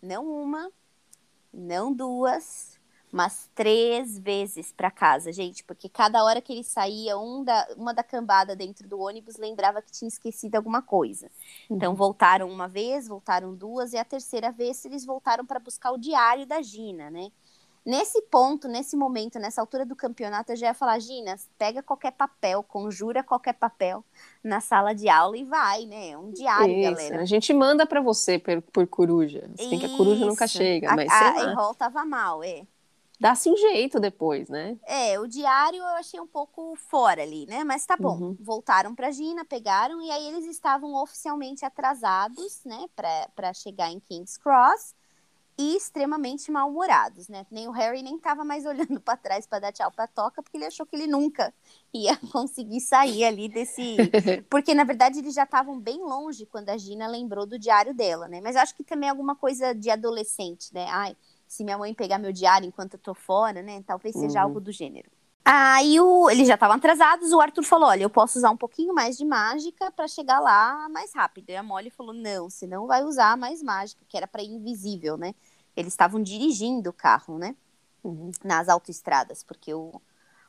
não 0.00 0.26
uma, 0.26 0.70
não 1.52 1.92
duas, 1.92 2.75
umas 3.16 3.48
três 3.54 4.18
vezes 4.18 4.72
para 4.72 4.90
casa, 4.90 5.32
gente, 5.32 5.64
porque 5.64 5.88
cada 5.88 6.22
hora 6.22 6.38
que 6.42 6.52
ele 6.52 6.62
saía, 6.62 7.16
um 7.16 7.42
da, 7.42 7.66
uma 7.74 7.94
da 7.94 8.02
cambada 8.02 8.54
dentro 8.54 8.86
do 8.86 9.00
ônibus 9.00 9.36
lembrava 9.36 9.80
que 9.80 9.90
tinha 9.90 10.06
esquecido 10.06 10.54
alguma 10.54 10.82
coisa. 10.82 11.30
Uhum. 11.70 11.76
Então 11.76 11.94
voltaram 11.94 12.50
uma 12.50 12.68
vez, 12.68 13.08
voltaram 13.08 13.54
duas, 13.54 13.94
e 13.94 13.96
a 13.96 14.04
terceira 14.04 14.52
vez 14.52 14.84
eles 14.84 15.06
voltaram 15.06 15.46
para 15.46 15.58
buscar 15.58 15.92
o 15.92 15.98
diário 15.98 16.46
da 16.46 16.60
Gina, 16.60 17.10
né? 17.10 17.32
Nesse 17.86 18.20
ponto, 18.22 18.68
nesse 18.68 18.96
momento, 18.96 19.38
nessa 19.38 19.62
altura 19.62 19.86
do 19.86 19.96
campeonato, 19.96 20.52
eu 20.52 20.56
já 20.56 20.66
ia 20.66 20.74
falar, 20.74 20.98
Gina, 20.98 21.36
pega 21.56 21.82
qualquer 21.82 22.12
papel, 22.12 22.62
conjura 22.64 23.22
qualquer 23.22 23.54
papel 23.54 24.04
na 24.44 24.60
sala 24.60 24.92
de 24.92 25.08
aula 25.08 25.38
e 25.38 25.44
vai, 25.44 25.86
né? 25.86 26.18
Um 26.18 26.32
diário, 26.32 26.76
Isso, 26.76 26.82
galera. 26.82 27.22
A 27.22 27.24
gente 27.24 27.54
manda 27.54 27.86
para 27.86 28.02
você 28.02 28.38
por, 28.38 28.60
por 28.60 28.86
coruja. 28.88 29.48
Você 29.56 29.70
tem 29.70 29.78
que 29.78 29.86
a 29.86 29.96
coruja 29.96 30.26
nunca 30.26 30.46
chega, 30.46 30.94
mas 30.94 31.10
a, 31.10 31.30
a 31.30 31.50
Errol 31.50 31.74
tava 31.74 32.04
mal, 32.04 32.44
é 32.44 32.66
dá-se 33.18 33.50
um 33.50 33.56
jeito 33.56 33.98
depois, 33.98 34.48
né? 34.48 34.76
É, 34.86 35.18
o 35.18 35.26
diário 35.26 35.78
eu 35.78 35.96
achei 35.96 36.20
um 36.20 36.26
pouco 36.26 36.74
fora 36.76 37.22
ali, 37.22 37.46
né? 37.46 37.64
Mas 37.64 37.86
tá 37.86 37.96
bom. 37.96 38.18
Uhum. 38.18 38.36
Voltaram 38.40 38.94
pra 38.94 39.10
Gina, 39.10 39.44
pegaram, 39.44 40.00
e 40.02 40.10
aí 40.10 40.28
eles 40.28 40.46
estavam 40.46 40.94
oficialmente 40.94 41.64
atrasados, 41.64 42.62
né, 42.64 42.86
pra, 42.94 43.28
pra 43.34 43.52
chegar 43.52 43.90
em 43.90 44.00
King's 44.00 44.36
Cross 44.36 44.94
e 45.58 45.74
extremamente 45.74 46.50
mal-humorados, 46.50 47.28
né? 47.28 47.46
Nem 47.50 47.66
o 47.66 47.70
Harry 47.70 48.02
nem 48.02 48.18
tava 48.18 48.44
mais 48.44 48.66
olhando 48.66 49.00
para 49.00 49.16
trás 49.16 49.46
para 49.46 49.60
dar 49.60 49.72
tchau 49.72 49.90
pra 49.90 50.06
Toca, 50.06 50.42
porque 50.42 50.56
ele 50.56 50.66
achou 50.66 50.84
que 50.84 50.94
ele 50.94 51.06
nunca 51.06 51.52
ia 51.92 52.16
conseguir 52.30 52.80
sair 52.80 53.24
ali 53.24 53.48
desse. 53.48 53.96
Porque, 54.50 54.74
na 54.74 54.84
verdade, 54.84 55.18
eles 55.18 55.34
já 55.34 55.44
estavam 55.44 55.78
bem 55.80 55.98
longe 55.98 56.46
quando 56.46 56.68
a 56.68 56.76
Gina 56.76 57.06
lembrou 57.06 57.46
do 57.46 57.58
diário 57.58 57.94
dela, 57.94 58.28
né? 58.28 58.40
Mas 58.40 58.54
acho 58.54 58.74
que 58.74 58.84
também 58.84 59.08
é 59.08 59.10
alguma 59.10 59.34
coisa 59.34 59.74
de 59.74 59.90
adolescente, 59.90 60.72
né? 60.74 60.86
Ai, 60.90 61.16
se 61.46 61.64
minha 61.64 61.78
mãe 61.78 61.94
pegar 61.94 62.18
meu 62.18 62.32
diário 62.32 62.66
enquanto 62.66 62.94
eu 62.94 62.98
tô 62.98 63.14
fora, 63.14 63.62
né? 63.62 63.82
Talvez 63.86 64.14
seja 64.16 64.40
uhum. 64.40 64.44
algo 64.46 64.60
do 64.60 64.72
gênero. 64.72 65.10
Aí 65.48 66.00
o, 66.00 66.28
eles 66.28 66.48
já 66.48 66.54
estavam 66.54 66.76
atrasados, 66.76 67.32
o 67.32 67.40
Arthur 67.40 67.62
falou: 67.62 67.88
olha, 67.88 68.02
eu 68.02 68.10
posso 68.10 68.36
usar 68.36 68.50
um 68.50 68.56
pouquinho 68.56 68.92
mais 68.92 69.16
de 69.16 69.24
mágica 69.24 69.92
para 69.92 70.08
chegar 70.08 70.40
lá 70.40 70.88
mais 70.88 71.14
rápido. 71.14 71.50
E 71.50 71.56
a 71.56 71.62
Molly 71.62 71.88
falou: 71.88 72.12
não, 72.12 72.50
você 72.50 72.66
não 72.66 72.88
vai 72.88 73.04
usar 73.04 73.36
mais 73.36 73.62
mágica, 73.62 74.04
que 74.08 74.16
era 74.16 74.26
para 74.26 74.42
invisível, 74.42 75.16
né? 75.16 75.36
Eles 75.76 75.92
estavam 75.92 76.20
dirigindo 76.20 76.90
o 76.90 76.92
carro, 76.92 77.38
né? 77.38 77.54
Uhum. 78.02 78.32
Nas 78.42 78.68
autoestradas, 78.68 79.44
porque 79.44 79.72
o, 79.72 80.00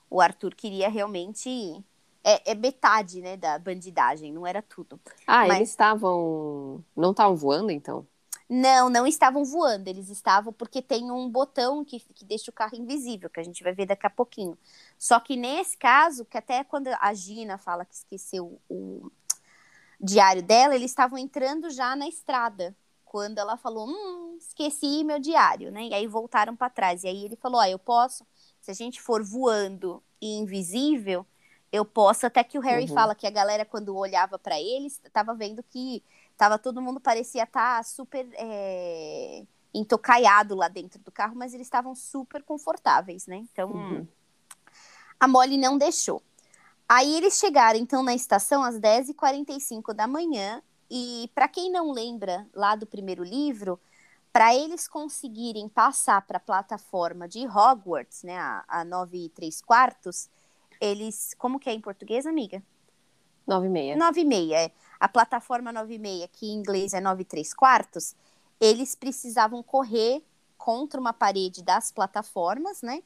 o 0.10 0.20
Arthur 0.20 0.56
queria 0.56 0.90
realmente. 0.90 1.84
É, 2.24 2.52
é, 2.52 2.56
metade, 2.56 3.22
né, 3.22 3.38
da 3.38 3.58
bandidagem, 3.58 4.34
não 4.34 4.46
era 4.46 4.62
tudo. 4.62 5.00
Ah, 5.26 5.48
Mas... 5.48 5.58
eles 5.58 5.70
estavam. 5.70 6.84
Não 6.96 7.12
estavam 7.12 7.38
voando, 7.38 7.72
então? 7.72 8.06
Não, 8.50 8.90
não 8.90 9.06
estavam 9.06 9.44
voando, 9.44 9.90
eles 9.90 10.10
estavam 10.10 10.54
porque 10.54 10.82
tem 10.82 11.12
um 11.12 11.30
botão 11.30 11.84
que, 11.84 12.00
que 12.00 12.24
deixa 12.24 12.50
o 12.50 12.54
carro 12.54 12.78
invisível, 12.78 13.30
que 13.30 13.42
a 13.42 13.44
gente 13.44 13.62
vai 13.62 13.74
ver 13.74 13.86
daqui 13.86 14.08
a 14.08 14.10
pouquinho. 14.10 14.58
Só 14.98 15.20
que 15.20 15.36
nesse 15.36 15.78
caso, 15.78 16.24
que 16.24 16.38
até 16.38 16.64
quando 16.64 16.88
a 16.88 17.14
Gina 17.14 17.58
fala 17.58 17.84
que 17.84 17.94
esqueceu 17.94 18.58
o, 18.70 19.12
diário 20.00 20.44
dela, 20.44 20.76
eles 20.76 20.92
estavam 20.92 21.18
entrando 21.18 21.70
já 21.70 21.96
na 21.96 22.08
estrada. 22.08 22.76
Quando 23.06 23.38
ela 23.38 23.58
falou, 23.58 23.88
hum, 23.88 24.38
esqueci 24.38 25.04
meu 25.04 25.20
diário, 25.20 25.72
né? 25.72 25.84
E 25.84 25.94
aí 25.94 26.08
voltaram 26.08 26.56
para 26.56 26.70
trás. 26.70 27.04
E 27.04 27.08
aí 27.08 27.26
ele 27.26 27.36
falou, 27.36 27.60
ah, 27.60 27.70
eu 27.70 27.80
posso, 27.80 28.26
se 28.62 28.70
a 28.70 28.74
gente 28.74 29.02
for 29.02 29.24
voando 29.24 30.04
e 30.22 30.38
invisível, 30.38 31.26
eu 31.72 31.86
posso. 31.86 32.26
Até 32.26 32.44
que 32.44 32.58
o 32.58 32.62
Harry 32.62 32.88
uhum. 32.88 32.94
fala 32.94 33.16
que 33.16 33.26
a 33.26 33.32
galera, 33.32 33.66
quando 33.66 33.96
olhava 33.96 34.38
para 34.38 34.60
eles, 34.60 35.02
estava 35.04 35.34
vendo 35.34 35.64
que 35.64 36.04
tava 36.38 36.60
todo 36.60 36.82
mundo 36.82 37.00
parecia 37.00 37.44
estar 37.44 37.78
tá 37.78 37.84
super 37.84 38.28
é, 38.34 39.44
entocaiado 39.74 40.56
lá 40.56 40.68
dentro 40.68 41.00
do 41.02 41.12
carro, 41.12 41.36
mas 41.36 41.54
eles 41.54 41.68
estavam 41.68 41.96
super 41.96 42.44
confortáveis, 42.44 43.26
né? 43.28 43.38
Então, 43.38 43.72
uhum. 43.72 44.08
a 45.20 45.28
Molly 45.28 45.58
não 45.58 45.78
deixou. 45.78 46.22
Aí 46.88 47.16
eles 47.16 47.38
chegaram, 47.38 47.78
então, 47.78 48.02
na 48.02 48.14
estação 48.14 48.64
às 48.64 48.80
10h45 48.80 49.94
da 49.94 50.08
manhã. 50.08 50.62
E 50.90 51.30
para 51.36 51.50
quem 51.50 51.70
não 51.70 51.92
lembra 51.92 52.48
lá 52.54 52.76
do 52.76 52.86
primeiro 52.86 53.24
livro, 53.24 53.78
para 54.32 54.56
eles 54.56 54.88
conseguirem 54.88 55.68
passar 55.68 56.22
para 56.22 56.38
a 56.38 56.40
plataforma 56.40 57.28
de 57.28 57.46
Hogwarts, 57.46 58.24
né, 58.24 58.38
a, 58.38 58.64
a 58.68 58.86
9 58.86 59.26
e 59.26 59.30
3 59.30 59.62
quartos, 59.62 60.30
eles. 60.80 61.34
Como 61.38 61.60
que 61.60 61.70
é 61.70 61.74
em 61.74 61.82
português, 61.82 62.26
amiga? 62.26 62.64
9 63.46 63.66
e 63.66 63.70
meia. 63.70 63.96
9 63.98 64.22
e 64.22 64.26
meia, 64.26 64.56
é. 64.66 64.72
A 65.00 65.08
plataforma 65.08 65.72
9 65.72 65.96
e 65.96 66.00
meia, 66.00 66.28
que 66.28 66.48
em 66.48 66.54
inglês 66.54 66.94
é 66.94 67.02
9 67.02 67.22
e 67.22 67.26
3 67.26 67.54
quartos, 67.54 68.16
eles 68.60 68.96
precisavam 68.96 69.62
correr 69.62 70.24
contra 70.58 71.00
uma 71.00 71.14
parede 71.14 71.64
das 71.64 71.92
plataformas, 71.92 72.82
né? 72.82 73.04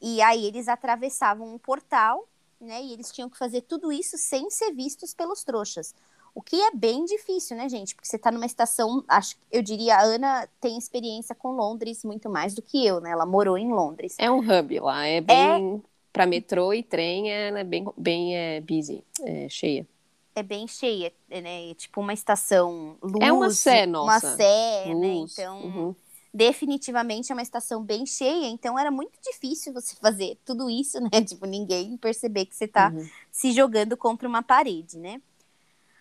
E 0.00 0.20
aí 0.22 0.44
eles 0.46 0.68
atravessavam 0.68 1.54
um 1.54 1.58
portal 1.58 2.28
né? 2.62 2.82
E 2.82 2.92
eles 2.92 3.10
tinham 3.10 3.28
que 3.28 3.36
fazer 3.36 3.62
tudo 3.62 3.92
isso 3.92 4.16
sem 4.16 4.48
ser 4.48 4.72
vistos 4.72 5.12
pelos 5.12 5.44
trouxas. 5.44 5.94
O 6.34 6.40
que 6.40 6.56
é 6.56 6.70
bem 6.74 7.04
difícil, 7.04 7.56
né, 7.56 7.68
gente? 7.68 7.94
Porque 7.94 8.08
você 8.08 8.16
está 8.16 8.30
numa 8.30 8.46
estação, 8.46 9.04
acho 9.06 9.36
eu 9.50 9.60
diria, 9.60 9.96
a 9.96 10.02
Ana 10.02 10.48
tem 10.60 10.78
experiência 10.78 11.34
com 11.34 11.48
Londres 11.50 12.02
muito 12.04 12.30
mais 12.30 12.54
do 12.54 12.62
que 12.62 12.86
eu, 12.86 13.00
né? 13.00 13.10
Ela 13.10 13.26
morou 13.26 13.58
em 13.58 13.70
Londres. 13.70 14.14
É 14.18 14.30
um 14.30 14.38
hub 14.38 14.80
lá, 14.80 15.06
é 15.06 15.20
bem. 15.20 15.82
É... 15.86 15.92
Para 16.10 16.26
metrô 16.26 16.74
e 16.74 16.82
trem, 16.82 17.30
ela 17.32 17.60
é 17.60 17.64
bem, 17.64 17.86
bem 17.96 18.36
é, 18.36 18.60
busy, 18.60 19.02
é, 19.22 19.48
cheia. 19.48 19.86
É 20.34 20.42
bem 20.42 20.66
cheia, 20.66 21.12
né? 21.28 21.70
É 21.70 21.74
tipo 21.74 22.00
uma 22.00 22.12
estação 22.12 22.96
luz. 23.02 23.22
É 23.22 23.32
uma 23.32 23.50
sé, 23.50 23.86
nossa. 23.86 24.26
Uma 24.26 24.36
sé, 24.36 24.86
né? 24.86 24.94
luz. 24.94 25.36
né? 25.36 25.44
Então. 25.44 25.60
Uhum 25.62 25.94
definitivamente 26.32 27.30
é 27.30 27.34
uma 27.34 27.42
estação 27.42 27.82
bem 27.82 28.06
cheia, 28.06 28.46
então 28.46 28.78
era 28.78 28.90
muito 28.90 29.18
difícil 29.22 29.72
você 29.72 29.94
fazer 29.96 30.38
tudo 30.44 30.70
isso, 30.70 30.98
né? 31.12 31.22
Tipo, 31.22 31.46
ninguém 31.46 31.96
perceber 31.96 32.46
que 32.46 32.56
você 32.56 32.66
tá 32.66 32.90
uhum. 32.90 33.06
se 33.30 33.52
jogando 33.52 33.96
contra 33.96 34.26
uma 34.26 34.42
parede, 34.42 34.98
né? 34.98 35.20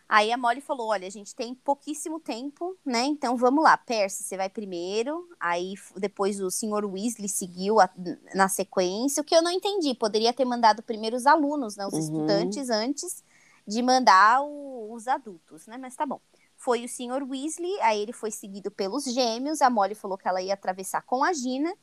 Aí 0.08 0.30
a 0.32 0.38
Molly 0.38 0.60
falou: 0.60 0.90
olha, 0.90 1.08
a 1.08 1.12
gente 1.12 1.34
tem 1.34 1.56
pouquíssimo 1.56 2.20
tempo, 2.20 2.76
né? 2.86 3.06
Então 3.06 3.38
vamos 3.38 3.64
lá, 3.64 3.78
Percy, 3.78 4.24
você 4.24 4.36
vai 4.36 4.50
primeiro. 4.50 5.26
Aí 5.40 5.74
depois 5.96 6.42
o 6.42 6.52
senhor 6.52 6.86
Weasley 6.86 7.30
seguiu 7.30 7.80
a, 7.80 7.90
na 8.36 8.50
sequência. 8.50 9.22
O 9.22 9.24
que 9.24 9.34
eu 9.34 9.42
não 9.42 9.52
entendi, 9.52 9.94
poderia 9.94 10.34
ter 10.34 10.44
mandado 10.44 10.84
primeiro 10.84 11.16
os 11.16 11.26
alunos, 11.26 11.78
né? 11.78 11.88
Os 11.88 11.94
uhum. 11.94 12.00
estudantes 12.00 12.70
antes 12.70 13.24
de 13.68 13.82
mandar 13.82 14.42
o, 14.42 14.94
os 14.94 15.08
adultos, 15.08 15.68
né? 15.68 15.78
Mas 15.78 15.96
tá 15.96 16.06
bom 16.06 16.20
foi 16.62 16.86
o 16.86 16.88
Sr. 16.88 17.28
Weasley, 17.28 17.82
aí 17.82 18.00
ele 18.00 18.14
foi 18.14 18.30
seguido 18.30 18.70
pelos 18.70 19.06
gêmeos, 19.06 19.64
a 19.64 19.70
Molly 19.70 19.96
falou 19.96 20.16
que 20.16 20.28
ela 20.28 20.44
ia 20.44 20.54
atravessar 20.54 21.02
com 21.02 21.24
a 21.24 21.34
Gina, 21.34 21.74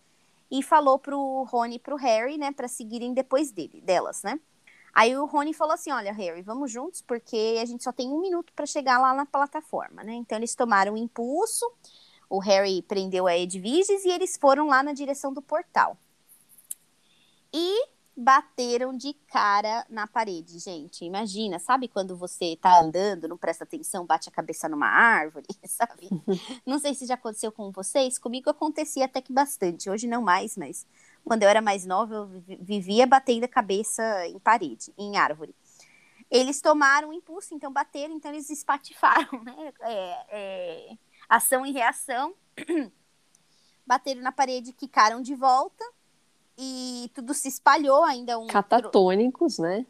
e 0.49 0.63
falou 0.63 1.01
pro 1.01 1.43
Rony 1.51 1.77
e 1.77 1.79
pro 1.79 1.97
Harry, 1.97 2.39
né, 2.39 2.53
para 2.53 2.69
seguirem 2.69 3.13
depois 3.13 3.51
dele, 3.51 3.81
delas, 3.81 4.23
né? 4.23 4.39
Aí 4.95 5.17
o 5.17 5.27
Rony 5.27 5.53
falou 5.53 5.75
assim: 5.75 5.93
Olha, 5.93 6.13
Harry, 6.13 6.43
vamos 6.43 6.73
juntos, 6.73 7.03
porque 7.03 7.59
a 7.61 7.65
gente 7.65 7.85
só 7.85 7.93
tem 7.93 8.09
um 8.09 8.21
minuto 8.21 8.53
para 8.55 8.67
chegar 8.67 8.99
lá 8.99 9.15
na 9.15 9.27
plataforma, 9.27 10.03
né? 10.03 10.15
Então 10.15 10.39
eles 10.39 10.55
tomaram 10.55 10.95
um 10.95 10.97
impulso, 10.97 11.71
o 12.29 12.39
Harry 12.39 12.83
prendeu 12.83 13.27
a 13.27 13.37
Edviges 13.37 14.05
e 14.05 14.09
eles 14.09 14.37
foram 14.41 14.67
lá 14.67 14.83
na 14.83 14.93
direção 14.93 15.33
do 15.33 15.43
portal. 15.43 15.97
E 17.53 17.87
bateram 18.19 18.97
de 18.97 19.15
cara 19.29 19.87
na 19.89 20.05
parede, 20.05 20.59
gente. 20.59 21.05
Imagina, 21.05 21.61
sabe 21.61 21.87
quando 21.87 22.17
você 22.17 22.59
tá 22.61 22.81
andando, 22.83 23.29
não 23.29 23.37
presta 23.37 23.63
atenção, 23.63 24.05
bate 24.05 24.29
a 24.29 24.33
cabeça 24.33 24.69
numa 24.69 24.89
árvore, 24.89 25.47
sabe? 25.65 26.09
não 26.67 26.81
sei 26.81 26.95
se 26.95 27.07
já 27.07 27.15
aconteceu 27.15 27.53
com 27.53 27.71
vocês, 27.71 28.19
comigo 28.19 28.51
acontecia 28.51 29.05
até 29.05 29.23
que 29.23 29.33
bastante. 29.33 29.89
Hoje 29.89 30.09
não 30.09 30.21
mais, 30.21 30.57
mas 30.57 30.85
quando 31.25 31.45
eu 31.45 31.49
era 31.49 31.63
mais 31.63 31.87
nova, 31.87 32.13
eu 32.13 32.27
vivia 32.61 33.07
batendo 33.07 33.45
a 33.45 33.49
cabeça 33.49 34.27
em 34.27 34.39
parede, 34.41 34.93
em 34.99 35.17
árvore. 35.17 35.55
Eles 36.29 36.61
tomaram 36.61 37.11
um 37.11 37.13
impulso, 37.13 37.55
então 37.55 37.73
bateram, 37.73 38.17
então 38.17 38.33
eles 38.33 38.51
espatifaram, 38.51 39.43
né? 39.45 39.73
É, 39.81 40.27
é, 40.31 40.99
ação 41.29 41.65
e 41.65 41.71
reação. 41.71 42.35
bateram 43.87 44.23
na 44.23 44.33
parede, 44.33 44.73
quicaram 44.73 45.23
de 45.23 45.37
volta 45.37 45.85
e 46.59 47.09
tudo 47.15 47.33
se 47.33 47.47
espalhou 47.47 48.03
ainda 48.03 48.37
um 48.39 48.49
catatônicos, 48.49 49.59
né? 49.59 49.87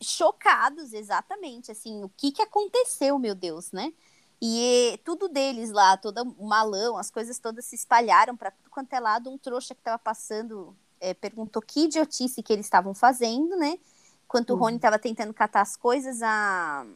Chocados, 0.00 0.94
exatamente, 0.94 1.70
assim, 1.70 2.02
o 2.02 2.08
que 2.16 2.32
que 2.32 2.40
aconteceu, 2.40 3.18
meu 3.18 3.34
Deus, 3.34 3.70
né? 3.72 3.92
E 4.40 4.98
tudo 5.04 5.28
deles 5.28 5.70
lá, 5.70 5.96
todo 5.96 6.22
o 6.38 6.46
malão, 6.46 6.96
as 6.96 7.10
coisas 7.10 7.38
todas 7.38 7.66
se 7.66 7.74
espalharam 7.74 8.36
para 8.36 8.52
tudo 8.52 8.70
quanto 8.70 8.92
é 8.92 9.00
lado. 9.00 9.28
Um 9.28 9.36
trouxa 9.36 9.74
que 9.74 9.80
estava 9.80 9.98
passando 9.98 10.74
é, 11.00 11.12
perguntou 11.12 11.60
que 11.60 11.84
idiotice 11.84 12.42
que 12.42 12.52
eles 12.52 12.66
estavam 12.66 12.94
fazendo, 12.94 13.56
né? 13.56 13.78
Enquanto 14.24 14.50
uhum. 14.50 14.56
o 14.56 14.58
Rony 14.60 14.76
estava 14.76 14.98
tentando 14.98 15.34
catar 15.34 15.60
as 15.60 15.76
coisas, 15.76 16.22
a... 16.22 16.86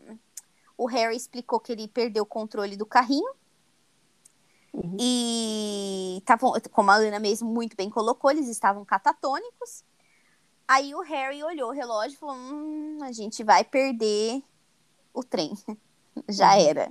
o 0.78 0.87
Harry 0.87 1.16
explicou 1.16 1.59
que 1.59 1.73
ele 1.73 1.88
perdeu 1.88 2.23
o 2.23 2.26
controle 2.26 2.76
do 2.76 2.87
carrinho 2.87 3.35
Uhum. 4.73 4.97
E 4.99 6.23
tavam, 6.25 6.52
como 6.71 6.91
a 6.91 6.97
Ana 6.97 7.19
mesmo 7.19 7.49
muito 7.49 7.76
bem 7.76 7.91
colocou, 7.91 8.31
eles 8.31 8.49
estavam 8.49 8.85
catatônicos. 8.85 9.85
Aí 10.67 10.95
o 10.95 11.00
Harry 11.00 11.43
olhou 11.43 11.71
o 11.71 11.75
relógio 11.75 12.14
e 12.14 12.19
falou: 12.19 12.35
hum, 12.35 12.99
a 13.02 13.12
gente 13.12 13.45
vai 13.45 13.64
perder 13.64 14.43
o 15.12 15.23
trem. 15.23 15.52
Já 16.29 16.55
uhum. 16.55 16.61
era. 16.61 16.91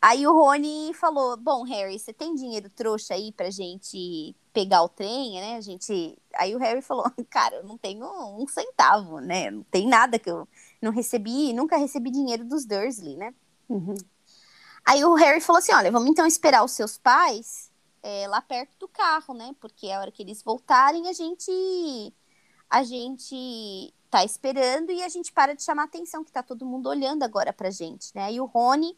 Aí 0.00 0.26
o 0.26 0.32
Rony 0.32 0.94
falou: 0.94 1.36
Bom, 1.36 1.62
Harry, 1.64 1.98
você 1.98 2.12
tem 2.12 2.34
dinheiro 2.34 2.70
trouxa 2.70 3.14
aí 3.14 3.32
pra 3.32 3.50
gente 3.50 4.34
pegar 4.52 4.82
o 4.82 4.88
trem, 4.88 5.40
né? 5.40 5.56
A 5.56 5.60
gente. 5.60 6.16
Aí 6.34 6.54
o 6.54 6.58
Harry 6.58 6.80
falou: 6.80 7.04
Cara, 7.28 7.56
eu 7.56 7.64
não 7.64 7.76
tenho 7.76 8.06
um 8.38 8.46
centavo, 8.46 9.20
né? 9.20 9.50
Não 9.50 9.62
tem 9.64 9.86
nada 9.86 10.18
que 10.18 10.30
eu 10.30 10.48
não 10.80 10.90
recebi, 10.90 11.52
nunca 11.52 11.76
recebi 11.76 12.10
dinheiro 12.10 12.44
dos 12.44 12.64
Dursley, 12.64 13.16
né? 13.16 13.34
Uhum. 13.68 13.94
Aí 14.84 15.04
o 15.04 15.14
Harry 15.14 15.40
falou 15.40 15.58
assim: 15.58 15.72
olha, 15.72 15.90
vamos 15.90 16.08
então 16.08 16.26
esperar 16.26 16.64
os 16.64 16.72
seus 16.72 16.98
pais 16.98 17.70
é, 18.02 18.26
lá 18.28 18.40
perto 18.40 18.78
do 18.78 18.88
carro, 18.88 19.34
né? 19.34 19.54
Porque 19.60 19.90
a 19.90 20.00
hora 20.00 20.10
que 20.10 20.22
eles 20.22 20.42
voltarem, 20.42 21.08
a 21.08 21.12
gente. 21.12 22.12
A 22.68 22.84
gente 22.84 23.92
tá 24.08 24.24
esperando 24.24 24.90
e 24.92 25.02
a 25.02 25.08
gente 25.08 25.32
para 25.32 25.54
de 25.54 25.62
chamar 25.62 25.84
atenção, 25.84 26.22
que 26.22 26.30
tá 26.30 26.42
todo 26.42 26.64
mundo 26.64 26.88
olhando 26.88 27.24
agora 27.24 27.52
pra 27.52 27.70
gente, 27.70 28.14
né? 28.14 28.32
E 28.32 28.40
o 28.40 28.44
Rony 28.44 28.96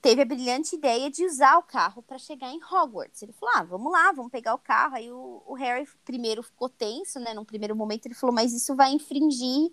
teve 0.00 0.22
a 0.22 0.24
brilhante 0.24 0.76
ideia 0.76 1.10
de 1.10 1.24
usar 1.24 1.58
o 1.58 1.62
carro 1.62 2.02
para 2.02 2.16
chegar 2.16 2.50
em 2.50 2.60
Hogwarts. 2.62 3.22
Ele 3.22 3.32
falou: 3.32 3.54
ah, 3.56 3.62
vamos 3.62 3.92
lá, 3.92 4.12
vamos 4.12 4.30
pegar 4.30 4.54
o 4.54 4.58
carro. 4.58 4.94
Aí 4.94 5.10
o, 5.10 5.42
o 5.46 5.54
Harry 5.54 5.86
primeiro 6.04 6.42
ficou 6.42 6.68
tenso, 6.68 7.18
né? 7.18 7.34
Num 7.34 7.44
primeiro 7.44 7.74
momento 7.74 8.06
ele 8.06 8.14
falou: 8.14 8.34
mas 8.34 8.52
isso 8.52 8.74
vai 8.74 8.92
infringir 8.92 9.70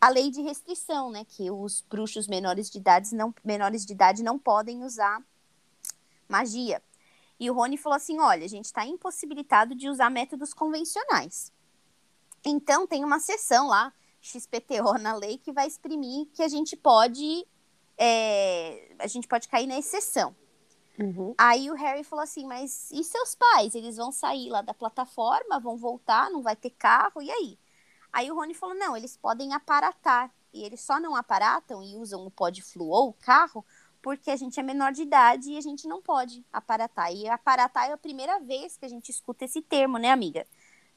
a 0.00 0.08
lei 0.08 0.30
de 0.30 0.40
restrição, 0.40 1.10
né, 1.10 1.24
que 1.24 1.50
os 1.50 1.82
bruxos 1.82 2.26
menores 2.26 2.70
de 2.70 2.78
idade 2.78 3.14
não, 3.14 3.34
menores 3.44 3.84
de 3.84 3.92
idade 3.92 4.22
não 4.22 4.38
podem 4.38 4.82
usar 4.82 5.22
magia. 6.28 6.82
E 7.38 7.50
o 7.50 7.54
Rony 7.54 7.76
falou 7.76 7.96
assim: 7.96 8.18
olha, 8.18 8.44
a 8.44 8.48
gente 8.48 8.66
está 8.66 8.86
impossibilitado 8.86 9.74
de 9.74 9.88
usar 9.88 10.10
métodos 10.10 10.54
convencionais. 10.54 11.52
Então 12.44 12.86
tem 12.86 13.04
uma 13.04 13.18
seção 13.18 13.66
lá, 13.66 13.92
XPTO 14.20 14.98
na 15.00 15.14
lei, 15.14 15.38
que 15.38 15.52
vai 15.52 15.66
exprimir 15.66 16.26
que 16.34 16.42
a 16.42 16.48
gente 16.48 16.76
pode. 16.76 17.46
É, 17.98 18.94
a 18.98 19.06
gente 19.06 19.28
pode 19.28 19.48
cair 19.48 19.66
na 19.66 19.78
exceção. 19.78 20.34
Uhum. 20.98 21.34
Aí 21.36 21.70
o 21.70 21.74
Harry 21.74 22.04
falou 22.04 22.22
assim: 22.22 22.46
mas 22.46 22.90
e 22.90 23.02
seus 23.02 23.34
pais? 23.34 23.74
Eles 23.74 23.96
vão 23.96 24.12
sair 24.12 24.50
lá 24.50 24.60
da 24.62 24.74
plataforma, 24.74 25.58
vão 25.58 25.76
voltar, 25.76 26.30
não 26.30 26.42
vai 26.42 26.56
ter 26.56 26.70
carro, 26.70 27.22
e 27.22 27.30
aí? 27.30 27.58
Aí 28.12 28.30
o 28.30 28.34
Rony 28.34 28.54
falou: 28.54 28.74
não, 28.74 28.96
eles 28.96 29.16
podem 29.16 29.52
aparatar. 29.52 30.32
E 30.52 30.64
eles 30.64 30.80
só 30.80 30.98
não 30.98 31.14
aparatam 31.14 31.82
e 31.82 31.96
usam 31.96 32.26
o 32.26 32.30
pod 32.30 32.60
fluor, 32.62 33.08
o 33.08 33.12
carro, 33.12 33.64
porque 34.02 34.30
a 34.30 34.36
gente 34.36 34.58
é 34.58 34.62
menor 34.62 34.92
de 34.92 35.02
idade 35.02 35.50
e 35.50 35.56
a 35.56 35.60
gente 35.60 35.86
não 35.86 36.02
pode 36.02 36.44
aparatar. 36.52 37.12
E 37.12 37.28
aparatar 37.28 37.88
é 37.88 37.92
a 37.92 37.98
primeira 37.98 38.40
vez 38.40 38.76
que 38.76 38.84
a 38.84 38.88
gente 38.88 39.10
escuta 39.10 39.44
esse 39.44 39.62
termo, 39.62 39.98
né, 39.98 40.10
amiga? 40.10 40.46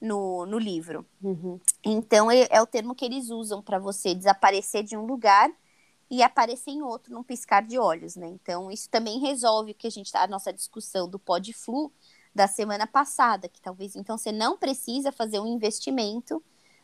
No, 0.01 0.45
no 0.45 0.57
livro. 0.57 1.05
Uhum. 1.21 1.59
Então, 1.83 2.29
é, 2.29 2.47
é, 2.49 2.61
o 2.61 2.67
termo 2.67 2.95
que 2.95 3.05
eles 3.05 3.29
usam 3.29 3.61
para 3.61 3.79
você 3.79 4.13
desaparecer 4.13 4.83
de 4.83 4.97
um 4.97 5.05
lugar 5.05 5.49
e 6.09 6.21
aparecer 6.21 6.71
em 6.71 6.81
outro 6.81 7.13
num 7.13 7.23
piscar 7.23 7.61
de 7.65 7.77
olhos, 7.77 8.15
né? 8.15 8.27
Então, 8.27 8.69
isso 8.69 8.89
também 8.89 9.19
resolve 9.19 9.71
o 9.71 9.75
que 9.75 9.87
a 9.87 9.91
gente 9.91 10.11
tá, 10.11 10.23
a 10.23 10.27
nossa 10.27 10.51
discussão 10.51 11.07
do 11.07 11.17
pod 11.17 11.53
flu 11.53 11.91
da 12.35 12.47
semana 12.47 12.85
passada, 12.85 13.47
que 13.47 13.61
talvez 13.61 13.95
então 13.95 14.17
você 14.17 14.31
não 14.31 14.57
precisa 14.57 15.11
fazer 15.11 15.39
um 15.39 15.47
investimento 15.47 16.43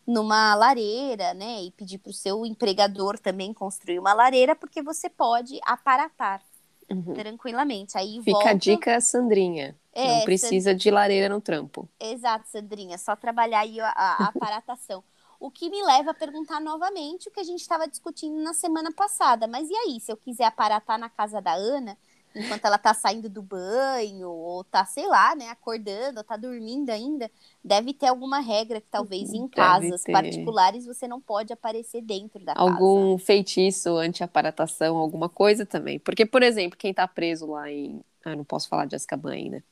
numa 0.10 0.56
lareira, 0.56 1.34
né? 1.36 1.62
E 1.62 1.72
pedir 1.72 2.00
para 2.00 2.10
o 2.10 2.14
seu 2.14 2.46
empregador 2.46 3.20
também 3.20 3.54
construir 3.54 4.00
uma 4.00 4.14
lareira, 4.14 4.56
porque 4.56 4.82
você 4.82 5.08
pode 5.08 5.60
aparatar 5.64 6.42
uhum. 6.90 7.14
tranquilamente. 7.14 7.96
Aí 7.98 8.20
Fica 8.20 8.32
volta... 8.32 8.50
a 8.50 8.54
dica, 8.54 9.00
Sandrinha. 9.00 9.78
É, 9.94 10.18
Não 10.18 10.26
precisa 10.26 10.72
Sand... 10.72 10.78
de 10.78 10.90
lareira 10.90 11.30
no 11.30 11.40
trampo. 11.40 11.88
Exato, 12.00 12.48
Sandrinha. 12.50 12.98
Só 12.98 13.16
trabalhar 13.16 13.60
aí 13.60 13.80
a, 13.80 13.90
a 13.90 14.26
aparatação. 14.36 15.04
o 15.40 15.52
que 15.52 15.70
me 15.70 15.82
leva 15.84 16.12
a 16.12 16.16
perguntar 16.16 16.60
novamente 16.60 17.30
o 17.30 17.32
que 17.32 17.40
a 17.40 17.44
gente 17.44 17.62
estava 17.62 17.88
discutindo 17.88 18.42
na 18.42 18.56
semana 18.56 18.92
passada. 18.92 19.48
Mas 19.48 19.70
e 19.70 19.76
aí, 19.76 20.00
se 20.00 20.12
eu 20.12 20.18
quiser 20.18 20.46
aparatar 20.46 20.98
na 20.98 21.10
casa 21.10 21.40
da 21.40 21.54
Ana, 21.54 21.96
enquanto 22.36 22.66
ela 22.66 22.78
tá 22.78 22.94
saindo 22.94 23.30
do 23.30 23.42
banho, 23.42 24.30
ou 24.30 24.64
tá, 24.64 24.86
sei 24.86 25.08
lá, 25.08 25.36
né, 25.36 25.50
acordando, 25.50 26.20
ou 26.20 26.24
tá 26.24 26.38
dormindo 26.38 26.90
ainda, 26.90 27.30
deve 27.64 27.94
ter 27.94 28.08
alguma 28.08 28.40
regra 28.40 28.80
que 28.80 28.88
talvez 28.90 29.34
em 29.34 29.42
deve 29.42 29.56
casas 29.56 30.04
ter. 30.04 30.12
particulares 30.12 30.86
você 30.86 31.08
não 31.08 31.20
pode 31.20 31.52
aparecer 31.52 32.02
dentro 32.02 32.44
da 32.44 32.54
Algum 32.54 32.72
casa. 32.72 32.84
Algum 32.84 33.18
feitiço 33.18 33.98
anti-aparatação, 33.98 34.98
alguma 34.98 35.30
coisa 35.30 35.66
também. 35.66 36.00
Porque, 36.00 36.26
por 36.26 36.44
exemplo, 36.44 36.78
quem 36.78 36.94
tá 36.94 37.08
preso 37.08 37.48
lá 37.48 37.70
em. 37.70 38.02
Ah, 38.24 38.36
não 38.36 38.44
posso 38.44 38.68
falar 38.68 38.86
de 38.86 38.96
Azkaban 38.96 39.32
ainda. 39.32 39.64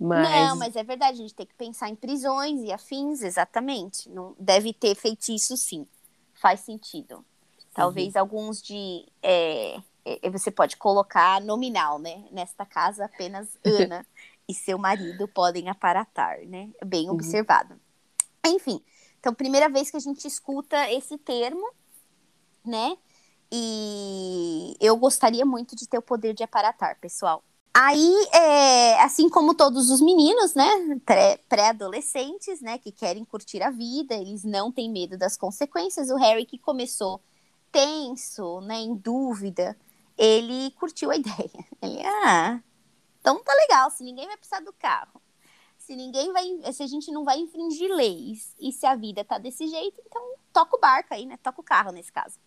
Mas... 0.00 0.30
Não, 0.30 0.56
mas 0.56 0.76
é 0.76 0.82
verdade, 0.82 1.18
a 1.18 1.22
gente 1.22 1.34
tem 1.34 1.46
que 1.46 1.54
pensar 1.54 1.88
em 1.88 1.94
prisões 1.96 2.62
e 2.62 2.72
afins, 2.72 3.22
exatamente. 3.22 4.08
Não 4.08 4.34
deve 4.38 4.72
ter 4.72 4.94
feitiço, 4.94 5.56
sim. 5.56 5.86
Faz 6.34 6.60
sentido. 6.60 7.24
Talvez 7.74 8.14
uhum. 8.14 8.20
alguns 8.20 8.62
de. 8.62 9.06
É 9.22 9.80
você 10.30 10.50
pode 10.50 10.76
colocar 10.76 11.40
nominal, 11.40 11.98
né? 11.98 12.24
Nesta 12.30 12.64
casa, 12.64 13.04
apenas 13.04 13.58
Ana 13.64 14.06
e 14.48 14.54
seu 14.54 14.78
marido 14.78 15.28
podem 15.28 15.68
aparatar, 15.68 16.38
né? 16.46 16.70
Bem 16.84 17.08
uhum. 17.08 17.14
observado. 17.14 17.78
Enfim, 18.46 18.82
então, 19.20 19.34
primeira 19.34 19.68
vez 19.68 19.90
que 19.90 19.96
a 19.96 20.00
gente 20.00 20.26
escuta 20.26 20.90
esse 20.90 21.18
termo, 21.18 21.70
né? 22.64 22.96
E 23.50 24.76
eu 24.80 24.96
gostaria 24.96 25.44
muito 25.44 25.74
de 25.74 25.86
ter 25.86 25.98
o 25.98 26.02
poder 26.02 26.34
de 26.34 26.42
aparatar, 26.42 26.98
pessoal. 27.00 27.42
Aí, 27.74 28.26
é, 28.32 29.00
assim 29.02 29.28
como 29.28 29.54
todos 29.54 29.90
os 29.90 30.00
meninos, 30.00 30.54
né, 30.54 30.66
pré-adolescentes, 31.48 32.60
né, 32.60 32.76
que 32.76 32.90
querem 32.90 33.24
curtir 33.24 33.62
a 33.62 33.70
vida, 33.70 34.14
eles 34.14 34.42
não 34.42 34.72
têm 34.72 34.90
medo 34.90 35.16
das 35.16 35.36
consequências. 35.36 36.10
O 36.10 36.16
Harry 36.16 36.44
que 36.44 36.58
começou 36.58 37.20
tenso, 37.70 38.60
né, 38.62 38.80
em 38.80 38.96
dúvida, 38.96 39.76
ele 40.18 40.72
curtiu 40.72 41.10
a 41.10 41.16
ideia. 41.16 41.66
Ele, 41.80 42.02
ah, 42.04 42.60
então 43.20 43.42
tá 43.42 43.54
legal, 43.54 43.90
se 43.90 44.02
ninguém 44.02 44.26
vai 44.26 44.36
precisar 44.36 44.60
do 44.60 44.72
carro, 44.72 45.22
se 45.78 45.94
ninguém 45.94 46.32
vai, 46.32 46.72
se 46.72 46.82
a 46.82 46.86
gente 46.86 47.10
não 47.10 47.24
vai 47.24 47.38
infringir 47.38 47.90
leis, 47.94 48.54
e 48.58 48.72
se 48.72 48.84
a 48.84 48.96
vida 48.96 49.24
tá 49.24 49.38
desse 49.38 49.66
jeito, 49.68 50.02
então 50.04 50.34
toca 50.52 50.76
o 50.76 50.80
barco 50.80 51.14
aí, 51.14 51.24
né? 51.24 51.36
Toca 51.38 51.60
o 51.60 51.64
carro 51.64 51.92
nesse 51.92 52.12
caso. 52.12 52.38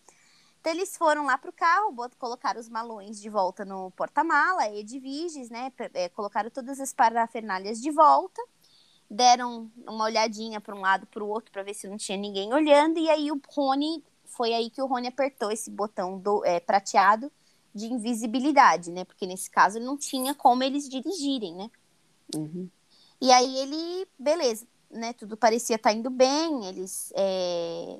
Então 0.60 0.72
eles 0.72 0.96
foram 0.96 1.24
lá 1.24 1.36
pro 1.36 1.52
carro, 1.52 1.92
colocaram 2.18 2.60
os 2.60 2.68
malões 2.68 3.20
de 3.20 3.28
volta 3.28 3.64
no 3.64 3.90
porta-mala, 3.92 4.68
Edviges, 4.68 5.50
né? 5.50 5.72
É, 5.94 6.08
colocaram 6.08 6.50
todas 6.50 6.78
as 6.78 6.92
parafernalhas 6.92 7.80
de 7.80 7.90
volta, 7.90 8.40
deram 9.10 9.70
uma 9.88 10.04
olhadinha 10.04 10.60
para 10.60 10.74
um 10.74 10.80
lado 10.80 11.06
para 11.06 11.24
o 11.24 11.28
outro 11.28 11.50
para 11.50 11.64
ver 11.64 11.74
se 11.74 11.88
não 11.88 11.96
tinha 11.96 12.16
ninguém 12.16 12.52
olhando, 12.54 12.98
e 12.98 13.10
aí 13.10 13.32
o 13.32 13.40
Rony, 13.48 14.04
foi 14.24 14.54
aí 14.54 14.70
que 14.70 14.80
o 14.80 14.86
Rony 14.86 15.08
apertou 15.08 15.50
esse 15.50 15.68
botão 15.68 16.16
do, 16.18 16.44
é, 16.44 16.60
prateado 16.60 17.30
de 17.74 17.86
invisibilidade, 17.86 18.90
né? 18.90 19.04
Porque 19.04 19.26
nesse 19.26 19.50
caso 19.50 19.80
não 19.80 19.96
tinha 19.96 20.34
como 20.34 20.62
eles 20.62 20.88
dirigirem, 20.88 21.54
né? 21.54 21.70
Uhum. 22.34 22.68
E 23.20 23.30
aí 23.30 23.56
ele, 23.56 24.06
beleza, 24.18 24.66
né? 24.90 25.12
Tudo 25.12 25.36
parecia 25.36 25.76
estar 25.76 25.90
tá 25.90 25.96
indo 25.96 26.10
bem, 26.10 26.66
eles 26.66 27.12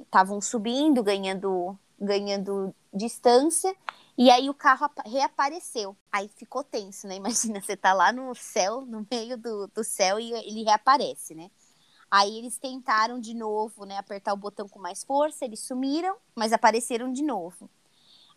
estavam 0.02 0.38
é, 0.38 0.40
subindo, 0.40 1.02
ganhando, 1.02 1.78
ganhando 1.98 2.74
distância, 2.92 3.74
e 4.16 4.30
aí 4.30 4.50
o 4.50 4.54
carro 4.54 4.90
reapareceu. 5.06 5.96
Aí 6.11 6.28
ficou 6.37 6.62
tenso, 6.62 7.06
né? 7.06 7.16
Imagina, 7.16 7.61
você 7.61 7.76
tá 7.76 7.92
lá 7.92 8.12
no 8.12 8.35
céu, 8.35 8.82
no 8.82 9.06
meio 9.11 9.37
do, 9.38 9.68
do 9.68 9.82
céu, 9.82 10.20
e 10.20 10.32
ele 10.32 10.64
reaparece, 10.64 11.35
né? 11.35 11.50
Aí 12.11 12.37
eles 12.37 12.58
tentaram 12.58 13.18
de 13.18 13.32
novo, 13.32 13.87
né, 13.87 13.96
apertar 13.96 14.35
o 14.35 14.37
botão 14.37 14.68
com 14.68 14.78
mais 14.78 15.02
força, 15.02 15.46
eles 15.46 15.61
sumiram, 15.61 16.14
mas 16.35 16.52
apareceram 16.52 17.11
de 17.11 17.22
novo. 17.22 17.70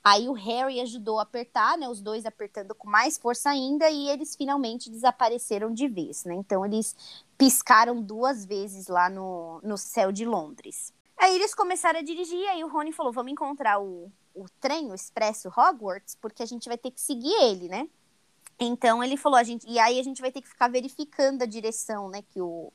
Aí 0.08 0.30
o 0.30 0.34
Harry 0.34 0.80
ajudou 0.82 1.18
a 1.18 1.24
apertar, 1.24 1.80
né? 1.80 1.89
Os 1.89 2.00
dois 2.00 2.28
apertando 2.28 2.76
com 2.76 2.88
mais 2.88 3.18
força 3.18 3.50
ainda, 3.50 3.89
e 3.89 4.08
eles 4.08 4.36
finalmente 4.36 4.88
desapareceram 4.88 5.74
de 5.74 5.88
vez, 5.88 6.26
né? 6.26 6.36
Então 6.36 6.63
eles 6.63 6.96
piscaram 7.36 8.00
duas 8.00 8.46
vezes 8.46 8.88
lá 8.88 9.10
no, 9.10 9.60
no 9.63 9.80
céu 9.80 10.12
de 10.12 10.24
Londres. 10.24 10.94
Aí 11.18 11.34
eles 11.34 11.56
começaram 11.56 11.98
a 11.98 12.04
dirigir, 12.04 12.48
aí 12.50 12.63
o 12.63 12.68
Rony 12.68 12.91
falou: 12.91 13.12
vamos 13.12 13.32
encontrar 13.32 13.80
o, 13.82 14.12
o 14.36 14.46
trem, 14.62 14.91
o 14.91 14.94
expresso 14.94 15.50
Hogwarts, 15.50 16.13
porque 16.22 16.44
a 16.44 16.46
gente 16.46 16.70
vai 16.70 16.78
ter 16.78 16.91
que 16.91 17.02
seguir 17.02 17.34
ele, 17.41 17.68
né? 17.68 17.89
Então 18.60 19.04
ele 19.04 19.18
falou, 19.18 19.39
a 19.39 19.44
gente, 19.44 19.68
e 19.68 19.80
aí 19.80 20.00
a 20.00 20.04
gente 20.04 20.22
vai 20.22 20.32
ter 20.32 20.39
que 20.39 20.48
ficar 20.48 20.70
verificando 20.70 21.41
a 21.41 21.46
direção, 21.46 22.10
né, 22.10 22.22
que 22.22 22.39
o, 22.39 22.72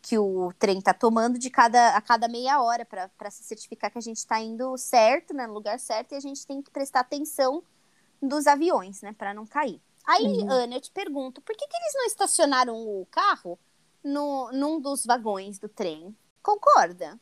que 0.00 0.18
o 0.18 0.52
trem 0.58 0.78
está 0.78 0.94
tomando 0.94 1.38
de 1.38 1.50
cada, 1.50 1.96
a 1.96 2.00
cada 2.00 2.28
meia 2.28 2.60
hora 2.62 2.84
para 2.84 3.30
se 3.30 3.42
certificar 3.44 3.90
que 3.90 3.98
a 3.98 4.02
gente 4.02 4.18
está 4.18 4.40
indo 4.40 4.76
certo, 4.76 5.34
né, 5.34 5.46
no 5.46 5.54
lugar 5.54 5.78
certo, 5.78 6.12
e 6.12 6.16
a 6.16 6.20
gente 6.20 6.46
tem 6.46 6.62
que 6.62 6.70
prestar 6.70 7.00
atenção 7.00 7.62
dos 8.22 8.46
aviões, 8.46 9.02
né, 9.02 9.14
para 9.16 9.34
não 9.34 9.46
cair. 9.46 9.80
Aí, 10.06 10.24
uhum. 10.24 10.50
Ana, 10.50 10.76
eu 10.76 10.80
te 10.80 10.90
pergunto, 10.90 11.40
por 11.42 11.54
que, 11.54 11.66
que 11.66 11.76
eles 11.76 11.94
não 11.94 12.04
estacionaram 12.06 12.74
o 12.74 13.06
carro 13.10 13.58
no, 14.02 14.50
num 14.52 14.80
dos 14.80 15.04
vagões 15.04 15.58
do 15.58 15.68
trem? 15.68 16.16
Concorda? 16.42 17.20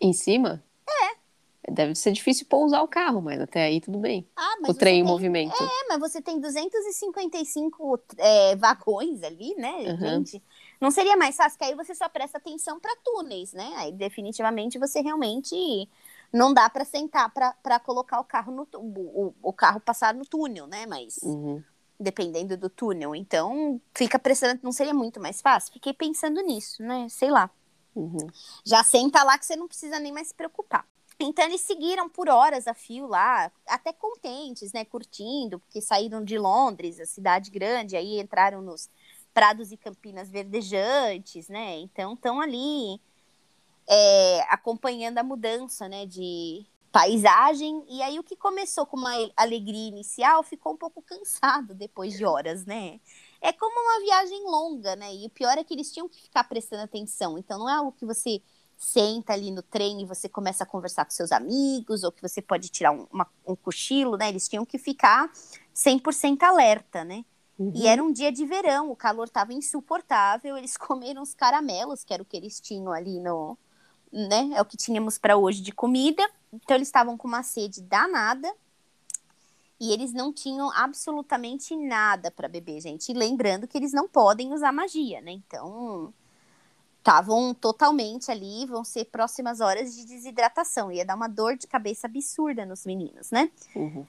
Em 0.00 0.12
cima? 0.12 0.62
É. 0.88 1.72
Deve 1.72 1.94
ser 1.94 2.12
difícil 2.12 2.46
pousar 2.46 2.82
o 2.82 2.88
carro, 2.88 3.22
mas 3.22 3.40
até 3.40 3.64
aí 3.64 3.80
tudo 3.80 3.98
bem. 3.98 4.28
Ah, 4.36 4.54
o 4.68 4.74
trem 4.74 5.00
em 5.00 5.02
movimento. 5.02 5.54
É, 5.60 5.88
mas 5.88 5.98
você 5.98 6.20
tem 6.20 6.38
255 6.38 8.00
é, 8.18 8.54
vagões 8.54 9.22
ali, 9.22 9.54
né, 9.56 9.72
uhum. 9.78 9.98
gente? 9.98 10.42
Não 10.80 10.90
seria 10.90 11.16
mais 11.16 11.36
fácil 11.36 11.58
que 11.58 11.64
aí 11.64 11.74
você 11.74 11.94
só 11.94 12.08
presta 12.08 12.38
atenção 12.38 12.78
para 12.78 12.94
túneis, 12.96 13.52
né? 13.52 13.72
Aí 13.76 13.92
definitivamente 13.92 14.78
você 14.78 15.00
realmente 15.00 15.88
não 16.32 16.52
dá 16.52 16.68
para 16.68 16.84
sentar 16.84 17.30
para 17.30 17.80
colocar 17.80 18.20
o 18.20 18.24
carro 18.24 18.52
no 18.52 18.68
o, 18.74 19.34
o 19.42 19.52
carro 19.52 19.80
passar 19.80 20.14
no 20.14 20.26
túnel, 20.26 20.66
né? 20.66 20.86
Mas 20.86 21.18
uhum. 21.22 21.62
dependendo 21.98 22.56
do 22.56 22.68
túnel, 22.68 23.14
então 23.14 23.80
fica 23.94 24.18
prestando, 24.18 24.60
não 24.62 24.72
seria 24.72 24.94
muito 24.94 25.20
mais 25.20 25.40
fácil? 25.40 25.72
Fiquei 25.72 25.92
pensando 25.92 26.40
nisso, 26.42 26.82
né? 26.82 27.08
Sei 27.08 27.30
lá. 27.30 27.50
Uhum. 27.94 28.26
Já 28.64 28.82
senta 28.82 29.22
lá 29.22 29.38
que 29.38 29.46
você 29.46 29.54
não 29.54 29.68
precisa 29.68 30.00
nem 30.00 30.12
mais 30.12 30.28
se 30.28 30.34
preocupar. 30.34 30.84
Então 31.18 31.44
eles 31.44 31.60
seguiram 31.60 32.08
por 32.08 32.28
horas 32.28 32.66
a 32.66 32.74
fio 32.74 33.06
lá, 33.06 33.50
até 33.68 33.92
contentes, 33.92 34.72
né, 34.72 34.84
curtindo, 34.84 35.60
porque 35.60 35.80
saíram 35.80 36.24
de 36.24 36.36
Londres, 36.36 36.98
a 36.98 37.06
cidade 37.06 37.50
grande, 37.50 37.96
aí 37.96 38.20
entraram 38.20 38.60
nos 38.60 38.90
prados 39.34 39.72
e 39.72 39.76
campinas 39.76 40.30
verdejantes, 40.30 41.48
né? 41.48 41.80
Então 41.80 42.14
estão 42.14 42.40
ali 42.40 43.00
é, 43.88 44.40
acompanhando 44.48 45.18
a 45.18 45.24
mudança, 45.24 45.88
né, 45.88 46.06
de 46.06 46.64
paisagem. 46.92 47.84
E 47.88 48.00
aí 48.00 48.20
o 48.20 48.22
que 48.22 48.36
começou 48.36 48.86
com 48.86 48.96
uma 48.96 49.12
alegria 49.36 49.88
inicial 49.88 50.44
ficou 50.44 50.74
um 50.74 50.76
pouco 50.76 51.02
cansado 51.02 51.74
depois 51.74 52.16
de 52.16 52.24
horas, 52.24 52.64
né? 52.64 53.00
É 53.40 53.52
como 53.52 53.78
uma 53.78 54.00
viagem 54.04 54.44
longa, 54.44 54.94
né? 54.94 55.12
E 55.12 55.26
o 55.26 55.30
pior 55.30 55.58
é 55.58 55.64
que 55.64 55.74
eles 55.74 55.92
tinham 55.92 56.08
que 56.08 56.22
ficar 56.22 56.44
prestando 56.44 56.84
atenção. 56.84 57.36
Então 57.36 57.58
não 57.58 57.68
é 57.68 57.74
algo 57.74 57.92
que 57.92 58.06
você 58.06 58.40
senta 58.76 59.32
ali 59.32 59.50
no 59.50 59.62
trem 59.62 60.02
e 60.02 60.06
você 60.06 60.28
começa 60.28 60.64
a 60.64 60.66
conversar 60.66 61.04
com 61.04 61.10
seus 61.10 61.32
amigos, 61.32 62.04
ou 62.04 62.12
que 62.12 62.22
você 62.22 62.40
pode 62.40 62.68
tirar 62.68 62.92
um, 62.92 63.06
uma, 63.12 63.26
um 63.46 63.56
cochilo, 63.56 64.16
né? 64.16 64.28
Eles 64.28 64.48
tinham 64.48 64.64
que 64.64 64.78
ficar 64.78 65.30
100% 65.74 66.42
alerta, 66.42 67.04
né? 67.04 67.24
Uhum. 67.58 67.72
E 67.74 67.86
era 67.86 68.02
um 68.02 68.12
dia 68.12 68.32
de 68.32 68.44
verão, 68.44 68.90
o 68.90 68.96
calor 68.96 69.26
estava 69.26 69.52
insuportável, 69.52 70.56
eles 70.58 70.76
comeram 70.76 71.22
os 71.22 71.34
caramelos, 71.34 72.04
que 72.04 72.12
era 72.12 72.22
o 72.22 72.26
que 72.26 72.36
eles 72.36 72.60
tinham 72.60 72.92
ali 72.92 73.20
no, 73.20 73.56
né? 74.12 74.50
É 74.54 74.60
o 74.60 74.64
que 74.64 74.76
tínhamos 74.76 75.18
para 75.18 75.36
hoje 75.36 75.60
de 75.60 75.72
comida. 75.72 76.22
Então 76.52 76.76
eles 76.76 76.88
estavam 76.88 77.16
com 77.16 77.26
uma 77.26 77.42
sede 77.42 77.82
danada. 77.82 78.52
E 79.80 79.92
eles 79.92 80.12
não 80.12 80.32
tinham 80.32 80.70
absolutamente 80.70 81.76
nada 81.76 82.30
para 82.30 82.48
beber, 82.48 82.80
gente. 82.80 83.10
E 83.10 83.14
lembrando 83.14 83.66
que 83.66 83.76
eles 83.76 83.92
não 83.92 84.08
podem 84.08 84.52
usar 84.52 84.72
magia, 84.72 85.20
né? 85.20 85.32
Então, 85.32 86.14
estavam 86.98 87.52
totalmente 87.52 88.30
ali, 88.30 88.64
vão 88.66 88.84
ser 88.84 89.06
próximas 89.06 89.60
horas 89.60 89.94
de 89.94 90.06
desidratação. 90.06 90.92
Ia 90.92 91.04
dar 91.04 91.16
uma 91.16 91.28
dor 91.28 91.56
de 91.56 91.66
cabeça 91.66 92.06
absurda 92.06 92.64
nos 92.64 92.86
meninos, 92.86 93.30
né? 93.30 93.50
Uhum. 93.74 94.06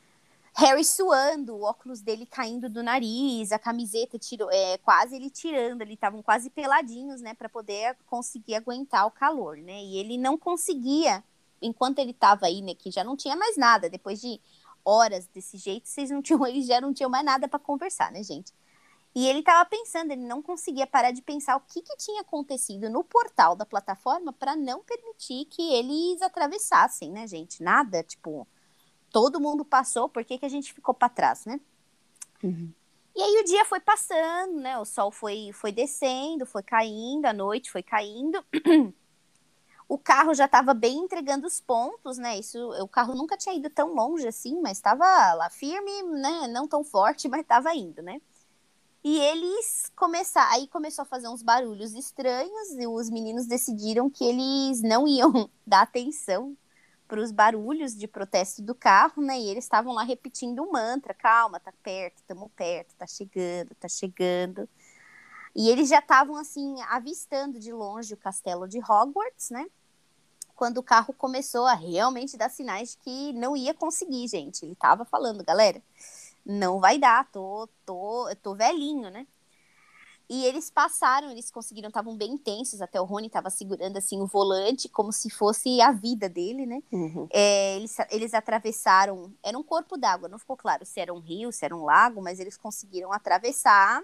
Harry 0.57 0.85
suando, 0.85 1.53
o 1.53 1.63
óculos 1.63 1.99
dele 1.99 2.25
caindo 2.25 2.69
do 2.69 2.81
nariz, 2.81 3.51
a 3.51 3.59
camiseta 3.59 4.17
tirou, 4.17 4.49
é, 4.49 4.77
quase 4.77 5.13
ele 5.13 5.29
tirando, 5.29 5.81
eles 5.81 5.95
estavam 5.95 6.23
quase 6.23 6.49
peladinhos, 6.49 7.19
né, 7.19 7.33
para 7.33 7.49
poder 7.49 7.97
conseguir 8.05 8.55
aguentar 8.55 9.05
o 9.05 9.11
calor, 9.11 9.57
né? 9.57 9.83
E 9.83 9.97
ele 9.97 10.17
não 10.17 10.37
conseguia, 10.37 11.21
enquanto 11.61 11.99
ele 11.99 12.11
estava 12.11 12.45
aí, 12.45 12.61
né, 12.61 12.73
que 12.73 12.89
já 12.89 13.03
não 13.03 13.17
tinha 13.17 13.35
mais 13.35 13.57
nada, 13.57 13.89
depois 13.89 14.21
de 14.21 14.39
horas 14.85 15.27
desse 15.27 15.57
jeito, 15.57 15.89
vocês 15.89 16.09
não 16.09 16.21
tinham, 16.21 16.47
eles 16.47 16.65
já 16.65 16.79
não 16.79 16.93
tinham 16.93 17.09
mais 17.09 17.25
nada 17.25 17.49
para 17.49 17.59
conversar, 17.59 18.09
né, 18.13 18.23
gente? 18.23 18.53
E 19.13 19.27
ele 19.27 19.39
estava 19.39 19.67
pensando, 19.69 20.11
ele 20.11 20.25
não 20.25 20.41
conseguia 20.41 20.87
parar 20.87 21.11
de 21.11 21.21
pensar 21.21 21.57
o 21.57 21.61
que, 21.61 21.81
que 21.81 21.97
tinha 21.97 22.21
acontecido 22.21 22.89
no 22.89 23.03
portal 23.03 23.57
da 23.57 23.65
plataforma 23.65 24.31
para 24.31 24.55
não 24.55 24.81
permitir 24.83 25.45
que 25.45 25.73
eles 25.73 26.21
atravessassem, 26.21 27.11
né, 27.11 27.27
gente? 27.27 27.61
Nada, 27.61 28.03
tipo, 28.03 28.47
todo 29.15 29.39
mundo 29.39 29.63
passou, 29.63 30.09
por 30.09 30.25
que, 30.25 30.37
que 30.37 30.45
a 30.45 30.49
gente 30.49 30.73
ficou 30.73 30.93
para 30.93 31.07
trás, 31.07 31.45
né? 31.45 31.57
Uhum. 32.43 32.69
E 33.15 33.21
aí 33.21 33.41
o 33.41 33.45
dia 33.45 33.63
foi 33.63 33.79
passando, 33.79 34.59
né? 34.59 34.77
O 34.77 34.83
sol 34.83 35.09
foi, 35.09 35.51
foi 35.53 35.71
descendo, 35.71 36.45
foi 36.45 36.61
caindo, 36.61 37.25
a 37.25 37.31
noite 37.31 37.71
foi 37.71 37.81
caindo. 37.81 38.43
O 39.87 39.99
carro 39.99 40.33
já 40.33 40.45
estava 40.45 40.73
bem 40.73 40.97
entregando 40.97 41.45
os 41.45 41.61
pontos, 41.61 42.17
né? 42.17 42.39
Isso, 42.39 42.57
o 42.81 42.87
carro 42.87 43.13
nunca 43.13 43.37
tinha 43.37 43.53
ido 43.53 43.69
tão 43.69 43.93
longe 43.93 44.27
assim, 44.27 44.59
mas 44.59 44.79
estava 44.79 45.05
lá 45.35 45.47
firme, 45.51 46.01
né? 46.01 46.47
Não 46.47 46.67
tão 46.67 46.83
forte, 46.83 47.27
mas 47.27 47.41
estava 47.41 47.71
indo, 47.75 48.01
né? 48.01 48.19
E 49.03 49.19
eles 49.19 49.91
começaram, 49.95 50.51
aí 50.53 50.67
começou 50.67 51.03
a 51.03 51.05
fazer 51.05 51.27
uns 51.27 51.43
barulhos 51.43 51.93
estranhos 51.93 52.71
e 52.71 52.87
os 52.87 53.11
meninos 53.11 53.45
decidiram 53.45 54.09
que 54.09 54.23
eles 54.23 54.81
não 54.81 55.07
iam 55.07 55.47
dar 55.65 55.83
atenção 55.83 56.57
para 57.07 57.19
os 57.19 57.31
barulhos 57.31 57.95
de 57.95 58.07
protesto 58.07 58.61
do 58.61 58.73
carro, 58.73 59.21
né? 59.21 59.39
E 59.39 59.49
eles 59.49 59.65
estavam 59.65 59.93
lá 59.93 60.03
repetindo 60.03 60.63
um 60.63 60.71
mantra: 60.71 61.13
calma, 61.13 61.59
tá 61.59 61.73
perto, 61.83 62.17
estamos 62.17 62.49
perto, 62.55 62.95
tá 62.95 63.07
chegando, 63.07 63.75
tá 63.75 63.87
chegando. 63.87 64.67
E 65.55 65.69
eles 65.69 65.87
já 65.87 65.99
estavam 65.99 66.35
assim 66.35 66.81
avistando 66.89 67.59
de 67.59 67.71
longe 67.71 68.13
o 68.13 68.17
castelo 68.17 68.67
de 68.67 68.79
Hogwarts, 68.79 69.49
né? 69.49 69.65
Quando 70.55 70.79
o 70.79 70.83
carro 70.83 71.13
começou 71.13 71.65
a 71.65 71.73
realmente 71.73 72.37
dar 72.37 72.49
sinais 72.49 72.91
de 72.91 72.97
que 72.97 73.33
não 73.33 73.55
ia 73.55 73.73
conseguir, 73.73 74.27
gente. 74.27 74.63
Ele 74.63 74.73
estava 74.73 75.05
falando, 75.05 75.43
galera, 75.43 75.81
não 76.45 76.79
vai 76.79 76.97
dar, 76.97 77.29
tô, 77.31 77.67
tô, 77.85 78.29
tô 78.41 78.55
velhinho, 78.55 79.09
né? 79.09 79.25
E 80.27 80.45
eles 80.45 80.71
passaram, 80.71 81.29
eles 81.29 81.51
conseguiram, 81.51 81.89
estavam 81.89 82.17
bem 82.17 82.35
tensos, 82.37 82.81
até 82.81 82.99
o 82.99 83.05
Rony 83.05 83.27
estava 83.27 83.49
segurando 83.49 83.97
assim 83.97 84.19
o 84.19 84.25
volante, 84.25 84.89
como 84.89 85.11
se 85.11 85.29
fosse 85.29 85.79
a 85.81 85.91
vida 85.91 86.27
dele, 86.27 86.65
né? 86.65 86.81
Uhum. 86.91 87.27
É, 87.31 87.75
eles, 87.75 87.95
eles 88.09 88.33
atravessaram, 88.33 89.31
era 89.43 89.57
um 89.57 89.63
corpo 89.63 89.97
d'água, 89.97 90.27
não 90.27 90.39
ficou 90.39 90.57
claro 90.57 90.83
se 90.83 90.99
era 90.99 91.13
um 91.13 91.19
rio, 91.19 91.51
se 91.51 91.63
era 91.63 91.75
um 91.75 91.83
lago, 91.83 92.23
mas 92.23 92.39
eles 92.39 92.57
conseguiram 92.57 93.13
atravessar, 93.13 94.01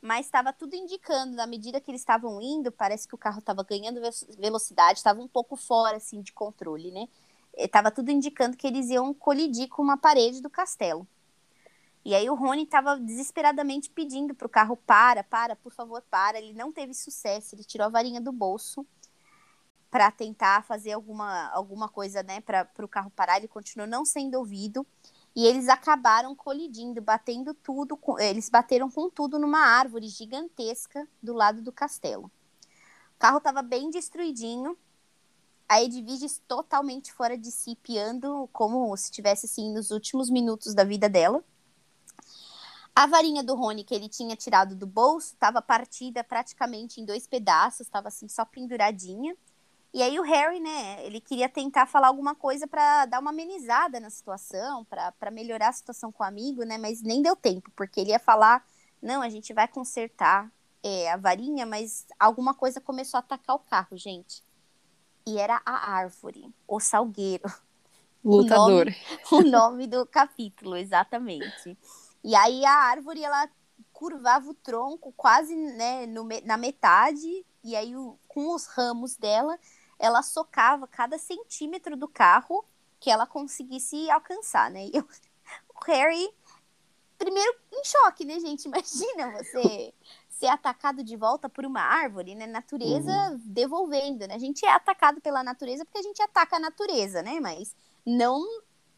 mas 0.00 0.26
estava 0.26 0.52
tudo 0.52 0.76
indicando, 0.76 1.34
na 1.34 1.46
medida 1.46 1.80
que 1.80 1.90
eles 1.90 2.02
estavam 2.02 2.40
indo, 2.40 2.70
parece 2.70 3.08
que 3.08 3.16
o 3.16 3.18
carro 3.18 3.40
estava 3.40 3.64
ganhando 3.64 4.00
velocidade, 4.38 4.98
estava 4.98 5.20
um 5.20 5.28
pouco 5.28 5.56
fora 5.56 5.96
assim 5.96 6.22
de 6.22 6.32
controle, 6.32 6.92
né? 6.92 7.08
Estava 7.56 7.90
tudo 7.90 8.12
indicando 8.12 8.56
que 8.56 8.68
eles 8.68 8.88
iam 8.90 9.12
colidir 9.12 9.68
com 9.68 9.82
uma 9.82 9.96
parede 9.96 10.40
do 10.40 10.48
castelo. 10.48 11.04
E 12.08 12.14
aí 12.14 12.30
o 12.30 12.34
Rony 12.34 12.62
estava 12.62 12.98
desesperadamente 12.98 13.90
pedindo 13.90 14.34
para 14.34 14.46
o 14.46 14.48
carro 14.48 14.78
para, 14.78 15.22
para, 15.22 15.54
por 15.54 15.70
favor, 15.74 16.02
para. 16.10 16.38
Ele 16.38 16.54
não 16.54 16.72
teve 16.72 16.94
sucesso, 16.94 17.54
ele 17.54 17.62
tirou 17.62 17.84
a 17.84 17.90
varinha 17.90 18.18
do 18.18 18.32
bolso 18.32 18.86
para 19.90 20.10
tentar 20.10 20.64
fazer 20.64 20.92
alguma, 20.92 21.50
alguma 21.50 21.86
coisa, 21.86 22.22
né, 22.22 22.40
para 22.40 22.66
o 22.80 22.88
carro 22.88 23.10
parar. 23.10 23.36
Ele 23.36 23.46
continuou 23.46 23.86
não 23.86 24.06
sendo 24.06 24.38
ouvido 24.38 24.86
e 25.36 25.44
eles 25.44 25.68
acabaram 25.68 26.34
colidindo, 26.34 27.02
batendo 27.02 27.52
tudo, 27.52 27.94
com, 27.94 28.18
eles 28.18 28.48
bateram 28.48 28.90
com 28.90 29.10
tudo 29.10 29.38
numa 29.38 29.60
árvore 29.60 30.08
gigantesca 30.08 31.06
do 31.22 31.34
lado 31.34 31.60
do 31.60 31.70
castelo. 31.70 32.32
O 33.16 33.18
carro 33.18 33.36
estava 33.36 33.60
bem 33.60 33.90
destruidinho. 33.90 34.78
A 35.68 35.82
Edviges 35.82 36.40
totalmente 36.48 37.12
fora 37.12 37.36
de 37.36 37.50
si, 37.50 37.76
piando 37.76 38.48
como 38.50 38.96
se 38.96 39.04
estivesse 39.04 39.44
assim 39.44 39.74
nos 39.74 39.90
últimos 39.90 40.30
minutos 40.30 40.74
da 40.74 40.84
vida 40.84 41.06
dela. 41.06 41.44
A 42.98 43.06
varinha 43.06 43.44
do 43.44 43.54
Rony 43.54 43.84
que 43.84 43.94
ele 43.94 44.08
tinha 44.08 44.34
tirado 44.34 44.74
do 44.74 44.84
bolso 44.84 45.28
estava 45.28 45.62
partida 45.62 46.24
praticamente 46.24 47.00
em 47.00 47.04
dois 47.04 47.28
pedaços, 47.28 47.82
estava 47.82 48.08
assim 48.08 48.26
só 48.26 48.44
penduradinha. 48.44 49.36
E 49.94 50.02
aí 50.02 50.18
o 50.18 50.24
Harry, 50.24 50.58
né, 50.58 51.06
ele 51.06 51.20
queria 51.20 51.48
tentar 51.48 51.86
falar 51.86 52.08
alguma 52.08 52.34
coisa 52.34 52.66
para 52.66 53.06
dar 53.06 53.20
uma 53.20 53.30
amenizada 53.30 54.00
na 54.00 54.10
situação, 54.10 54.84
para 54.84 55.30
melhorar 55.30 55.68
a 55.68 55.72
situação 55.72 56.10
com 56.10 56.24
o 56.24 56.26
amigo, 56.26 56.64
né, 56.64 56.76
mas 56.76 57.00
nem 57.00 57.22
deu 57.22 57.36
tempo, 57.36 57.70
porque 57.76 58.00
ele 58.00 58.10
ia 58.10 58.18
falar, 58.18 58.66
não, 59.00 59.22
a 59.22 59.28
gente 59.28 59.54
vai 59.54 59.68
consertar 59.68 60.50
é, 60.82 61.12
a 61.12 61.16
varinha, 61.16 61.64
mas 61.64 62.04
alguma 62.18 62.52
coisa 62.52 62.80
começou 62.80 63.18
a 63.18 63.20
atacar 63.20 63.54
o 63.54 63.60
carro, 63.60 63.96
gente. 63.96 64.42
E 65.24 65.38
era 65.38 65.62
a 65.64 65.92
árvore, 65.92 66.52
o 66.66 66.80
salgueiro. 66.80 67.48
Lutador. 68.24 68.88
O 69.30 69.36
nome, 69.36 69.46
o 69.46 69.50
nome 69.50 69.86
do 69.86 70.04
capítulo, 70.04 70.76
exatamente. 70.76 71.78
E 72.28 72.34
aí 72.34 72.62
a 72.62 72.74
árvore, 72.74 73.24
ela 73.24 73.48
curvava 73.90 74.50
o 74.50 74.54
tronco 74.54 75.14
quase 75.16 75.56
né, 75.56 76.04
no, 76.04 76.28
na 76.44 76.58
metade, 76.58 77.26
e 77.64 77.74
aí 77.74 77.96
o, 77.96 78.18
com 78.28 78.54
os 78.54 78.66
ramos 78.66 79.16
dela, 79.16 79.58
ela 79.98 80.22
socava 80.22 80.86
cada 80.86 81.16
centímetro 81.16 81.96
do 81.96 82.06
carro 82.06 82.66
que 83.00 83.10
ela 83.10 83.26
conseguisse 83.26 84.10
alcançar, 84.10 84.70
né? 84.70 84.88
E 84.88 84.90
eu, 84.98 85.08
o 85.74 85.84
Harry, 85.86 86.28
primeiro 87.16 87.56
em 87.72 87.82
choque, 87.82 88.26
né, 88.26 88.38
gente? 88.38 88.66
Imagina 88.68 89.32
você 89.32 89.94
ser 90.28 90.48
atacado 90.48 91.02
de 91.02 91.16
volta 91.16 91.48
por 91.48 91.64
uma 91.64 91.80
árvore, 91.80 92.34
né? 92.34 92.46
Natureza 92.46 93.10
uhum. 93.10 93.40
devolvendo, 93.46 94.26
né? 94.28 94.34
A 94.34 94.38
gente 94.38 94.66
é 94.66 94.70
atacado 94.70 95.18
pela 95.22 95.42
natureza 95.42 95.82
porque 95.82 96.00
a 96.00 96.02
gente 96.02 96.20
ataca 96.20 96.56
a 96.56 96.60
natureza, 96.60 97.22
né? 97.22 97.40
Mas 97.40 97.74
não 98.04 98.44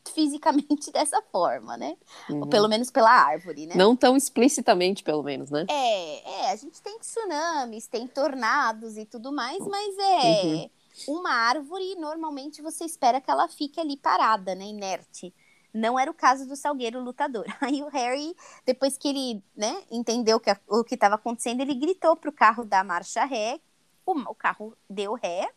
fisicamente 0.15 0.91
dessa 0.91 1.23
forma, 1.31 1.77
né? 1.77 1.97
Uhum. 2.29 2.41
Ou 2.41 2.47
pelo 2.47 2.69
menos 2.69 2.91
pela 2.91 3.11
árvore, 3.11 3.67
né? 3.67 3.75
Não 3.77 3.95
tão 3.95 4.17
explicitamente, 4.17 5.03
pelo 5.03 5.23
menos, 5.23 5.51
né? 5.51 5.67
É, 5.69 6.47
é, 6.47 6.51
a 6.51 6.57
gente 6.57 6.81
tem 6.83 6.99
tsunamis, 6.99 7.87
tem 7.87 8.07
tornados 8.07 8.97
e 8.97 9.05
tudo 9.05 9.33
mais, 9.33 9.59
mas 9.67 9.99
é 9.99 10.45
uhum. 10.45 10.71
uma 11.09 11.33
árvore, 11.33 11.95
normalmente 11.97 12.63
você 12.63 12.85
espera 12.85 13.21
que 13.21 13.31
ela 13.31 13.49
fique 13.49 13.81
ali 13.81 13.97
parada, 13.97 14.55
né, 14.55 14.65
inerte. 14.65 15.35
Não 15.73 15.99
era 15.99 16.11
o 16.11 16.15
caso 16.15 16.47
do 16.49 16.57
Salgueiro 16.57 17.01
lutador. 17.01 17.45
Aí 17.61 17.83
o 17.83 17.89
Harry, 17.89 18.35
depois 18.67 18.97
que 18.97 19.09
ele, 19.09 19.43
né, 19.57 19.83
entendeu 19.91 20.41
que, 20.41 20.51
o 20.69 20.83
que 20.83 20.95
estava 20.95 21.15
acontecendo, 21.15 21.61
ele 21.61 21.75
gritou 21.75 22.17
pro 22.17 22.33
carro 22.33 22.65
dar 22.65 22.85
marcha 22.85 23.25
ré. 23.25 23.61
O, 24.05 24.13
o 24.13 24.35
carro 24.35 24.77
deu 24.89 25.15
ré, 25.15 25.49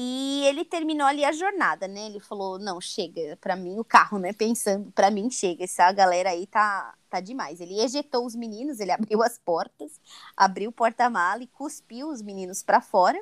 e 0.00 0.44
ele 0.46 0.64
terminou 0.64 1.08
ali 1.08 1.24
a 1.24 1.32
jornada, 1.32 1.88
né? 1.88 2.06
Ele 2.06 2.20
falou: 2.20 2.56
"Não, 2.56 2.80
chega, 2.80 3.36
para 3.40 3.56
mim 3.56 3.80
o 3.80 3.84
carro, 3.84 4.16
né, 4.16 4.32
pensando, 4.32 4.92
para 4.92 5.10
mim 5.10 5.28
chega, 5.28 5.64
essa 5.64 5.90
galera 5.90 6.30
aí 6.30 6.46
tá 6.46 6.94
tá 7.10 7.20
demais". 7.20 7.60
Ele 7.60 7.80
ejetou 7.80 8.24
os 8.24 8.36
meninos, 8.36 8.78
ele 8.78 8.92
abriu 9.10 9.24
as 9.24 9.38
portas, 9.38 10.00
abriu 10.36 10.70
o 10.70 10.72
porta-mala 10.72 11.42
e 11.42 11.48
cuspiu 11.48 12.08
os 12.10 12.22
meninos 12.22 12.62
para 12.62 12.80
fora. 12.80 13.20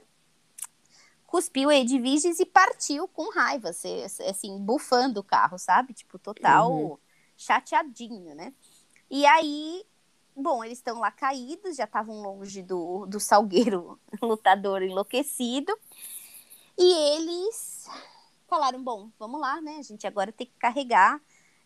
Cuspiu 1.27 1.73
Edviges 1.73 2.39
e 2.41 2.45
partiu 2.45 3.09
com 3.09 3.31
raiva, 3.31 3.71
assim, 3.71 4.59
bufando 4.61 5.21
o 5.21 5.25
carro, 5.25 5.59
sabe? 5.59 5.95
Tipo, 5.95 6.19
total 6.19 6.73
uhum. 6.73 6.99
chateadinho, 7.39 8.35
né? 8.35 8.53
E 9.11 9.25
aí, 9.25 9.83
bom, 10.37 10.63
eles 10.63 10.79
estão 10.79 11.01
lá 11.01 11.11
caídos, 11.11 11.77
já 11.77 11.85
estavam 11.85 12.21
longe 12.21 12.63
do, 12.63 13.07
do 13.07 13.19
salgueiro 13.19 13.99
lutador 14.21 14.83
enlouquecido. 14.83 15.73
E 16.79 16.93
eles 17.17 17.87
falaram: 18.47 18.83
bom, 18.83 19.11
vamos 19.19 19.41
lá, 19.41 19.61
né? 19.61 19.77
A 19.79 19.83
gente 19.83 20.07
agora 20.07 20.33
tem 20.33 20.47
que 20.47 20.57
carregar 20.59 21.21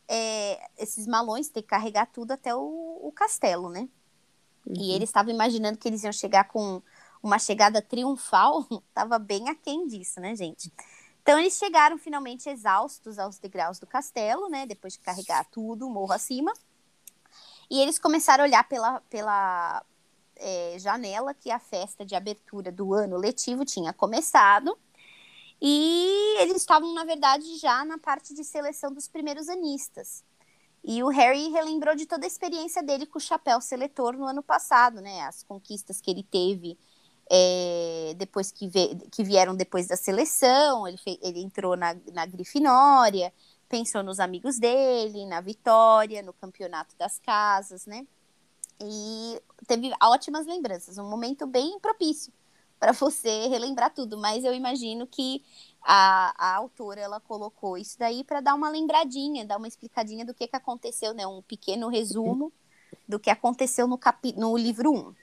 é, 0.09 0.68
esses 0.79 1.07
malões, 1.07 1.49
tem 1.49 1.62
que 1.62 1.68
carregar 1.68 2.07
tudo 2.07 2.33
até 2.33 2.55
o, 2.55 2.99
o 3.03 3.12
castelo, 3.12 3.68
né? 3.68 3.88
Uhum. 4.66 4.75
E 4.77 4.92
eles 4.92 5.09
estavam 5.09 5.33
imaginando 5.33 5.79
que 5.79 5.88
eles 5.88 6.03
iam 6.03 6.12
chegar 6.12 6.44
com 6.44 6.83
uma 7.23 7.38
chegada 7.38 7.83
triunfal, 7.83 8.66
tava 8.94 9.18
bem 9.18 9.49
aquém 9.49 9.87
disso, 9.87 10.20
né, 10.20 10.35
gente? 10.35 10.73
Então 11.23 11.38
eles 11.38 11.57
chegaram 11.57 11.99
finalmente 11.99 12.49
exaustos 12.49 13.18
aos 13.18 13.38
degraus 13.38 13.79
do 13.79 13.87
castelo, 13.87 14.49
né? 14.49 14.66
Depois 14.66 14.94
de 14.94 15.01
carregar 15.01 15.44
tudo, 15.51 15.88
morro 15.88 16.12
acima. 16.12 16.53
E 17.70 17.81
eles 17.81 17.99
começaram 17.99 18.42
a 18.42 18.46
olhar 18.46 18.66
pela, 18.68 19.01
pela 19.03 19.85
é, 20.35 20.77
janela 20.79 21.35
que 21.35 21.51
a 21.51 21.59
festa 21.59 22.05
de 22.05 22.16
abertura 22.16 22.73
do 22.73 22.92
ano 22.94 23.16
letivo 23.16 23.64
tinha 23.64 23.92
começado. 23.92 24.77
E 25.61 26.37
eles 26.40 26.57
estavam, 26.57 26.94
na 26.94 27.05
verdade, 27.05 27.59
já 27.59 27.85
na 27.85 27.99
parte 27.99 28.35
de 28.35 28.42
seleção 28.44 28.92
dos 28.92 29.07
primeiros 29.07 29.49
anistas. 29.49 30.25
E 30.83 31.03
o 31.03 31.09
Harry 31.09 31.49
relembrou 31.51 31.94
de 31.94 32.07
toda 32.07 32.25
a 32.25 32.27
experiência 32.27 32.83
dele 32.83 33.05
com 33.05 33.18
o 33.18 33.20
chapéu 33.20 33.61
seletor 33.61 34.16
no 34.16 34.25
ano 34.25 34.42
passado, 34.42 35.01
né? 35.01 35.20
As 35.23 35.42
conquistas 35.42 36.01
que 36.01 36.11
ele 36.11 36.23
teve 36.23 36.79
é, 37.31 38.14
depois 38.16 38.51
que, 38.51 38.70
que, 39.11 39.23
vieram 39.23 39.55
depois 39.55 39.87
da 39.87 39.96
seleção. 39.96 40.88
Ele, 40.88 40.99
ele 41.23 41.40
entrou 41.40 41.77
na, 41.77 41.94
na 42.12 42.25
Grifinória, 42.25 43.31
pensou 43.68 44.03
nos 44.03 44.18
amigos 44.18 44.59
dele, 44.59 45.27
na 45.27 45.42
vitória, 45.42 46.23
no 46.23 46.33
campeonato 46.33 46.96
das 46.96 47.18
casas, 47.18 47.85
né? 47.85 48.07
E 48.83 49.42
teve 49.66 49.92
ótimas 50.03 50.46
lembranças, 50.46 50.96
um 50.96 51.09
momento 51.09 51.46
bem 51.46 51.79
propício 51.81 52.33
para 52.81 52.93
você 52.93 53.47
relembrar 53.47 53.93
tudo, 53.95 54.16
mas 54.16 54.43
eu 54.43 54.55
imagino 54.55 55.07
que 55.07 55.45
a, 55.83 56.35
a 56.37 56.57
autora 56.57 57.01
ela 57.01 57.21
colocou 57.21 57.77
isso 57.77 57.99
daí 57.99 58.25
para 58.25 58.40
dar 58.40 58.55
uma 58.55 58.71
lembradinha, 58.71 59.45
dar 59.45 59.59
uma 59.59 59.69
explicadinha 59.69 60.25
do 60.25 60.35
que, 60.35 60.49
que 60.49 60.57
aconteceu, 60.57 61.12
né? 61.12 61.27
Um 61.27 61.43
pequeno 61.43 61.88
resumo 61.88 62.51
do 63.07 63.21
que 63.21 63.29
aconteceu 63.31 63.87
no, 63.87 63.99
capi 63.99 64.33
no 64.37 64.57
livro 64.57 64.93
1. 64.93 65.14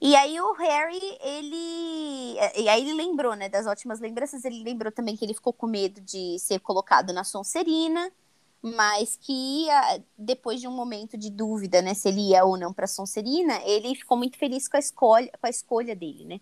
E 0.00 0.16
aí 0.16 0.40
o 0.40 0.52
Harry, 0.54 1.00
ele. 1.20 2.36
E 2.56 2.68
aí 2.68 2.82
ele 2.82 2.94
lembrou, 2.94 3.34
né, 3.34 3.48
das 3.48 3.66
ótimas 3.66 4.00
lembranças, 4.00 4.44
ele 4.44 4.62
lembrou 4.62 4.92
também 4.92 5.16
que 5.16 5.24
ele 5.24 5.34
ficou 5.34 5.52
com 5.52 5.66
medo 5.66 6.00
de 6.00 6.38
ser 6.38 6.60
colocado 6.60 7.12
na 7.12 7.24
Sonserina, 7.24 8.10
mas 8.64 9.18
que 9.20 9.66
depois 10.16 10.58
de 10.58 10.66
um 10.66 10.70
momento 10.70 11.18
de 11.18 11.28
dúvida, 11.28 11.82
né, 11.82 11.92
se 11.92 12.08
ele 12.08 12.30
ia 12.30 12.46
ou 12.46 12.56
não 12.56 12.72
para 12.72 12.86
Sonserina, 12.86 13.60
ele 13.62 13.94
ficou 13.94 14.16
muito 14.16 14.38
feliz 14.38 14.66
com 14.66 14.78
a 14.78 14.80
escolha, 14.80 15.30
com 15.38 15.46
a 15.46 15.50
escolha 15.50 15.94
dele, 15.94 16.24
né? 16.24 16.40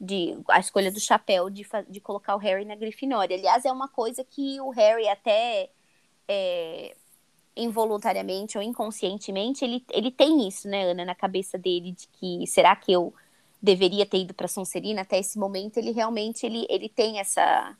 De, 0.00 0.38
a 0.48 0.60
escolha 0.60 0.90
do 0.90 0.98
chapéu 0.98 1.50
de, 1.50 1.66
de 1.90 2.00
colocar 2.00 2.34
o 2.36 2.38
Harry 2.38 2.64
na 2.64 2.74
Grifinória. 2.74 3.36
Aliás, 3.36 3.66
é 3.66 3.72
uma 3.72 3.86
coisa 3.86 4.24
que 4.24 4.58
o 4.62 4.70
Harry 4.70 5.08
até 5.08 5.68
é, 6.26 6.96
involuntariamente 7.54 8.56
ou 8.56 8.64
inconscientemente, 8.64 9.62
ele, 9.62 9.84
ele 9.92 10.10
tem 10.10 10.48
isso, 10.48 10.68
né, 10.68 10.84
Ana, 10.90 11.04
na 11.04 11.14
cabeça 11.14 11.58
dele, 11.58 11.92
de 11.92 12.08
que 12.08 12.46
será 12.46 12.74
que 12.76 12.90
eu 12.90 13.12
deveria 13.60 14.06
ter 14.06 14.22
ido 14.22 14.32
para 14.32 14.48
Sonserina 14.48 15.02
até 15.02 15.18
esse 15.18 15.38
momento, 15.38 15.76
ele 15.76 15.90
realmente 15.90 16.46
ele, 16.46 16.66
ele 16.70 16.88
tem 16.88 17.18
essa, 17.18 17.76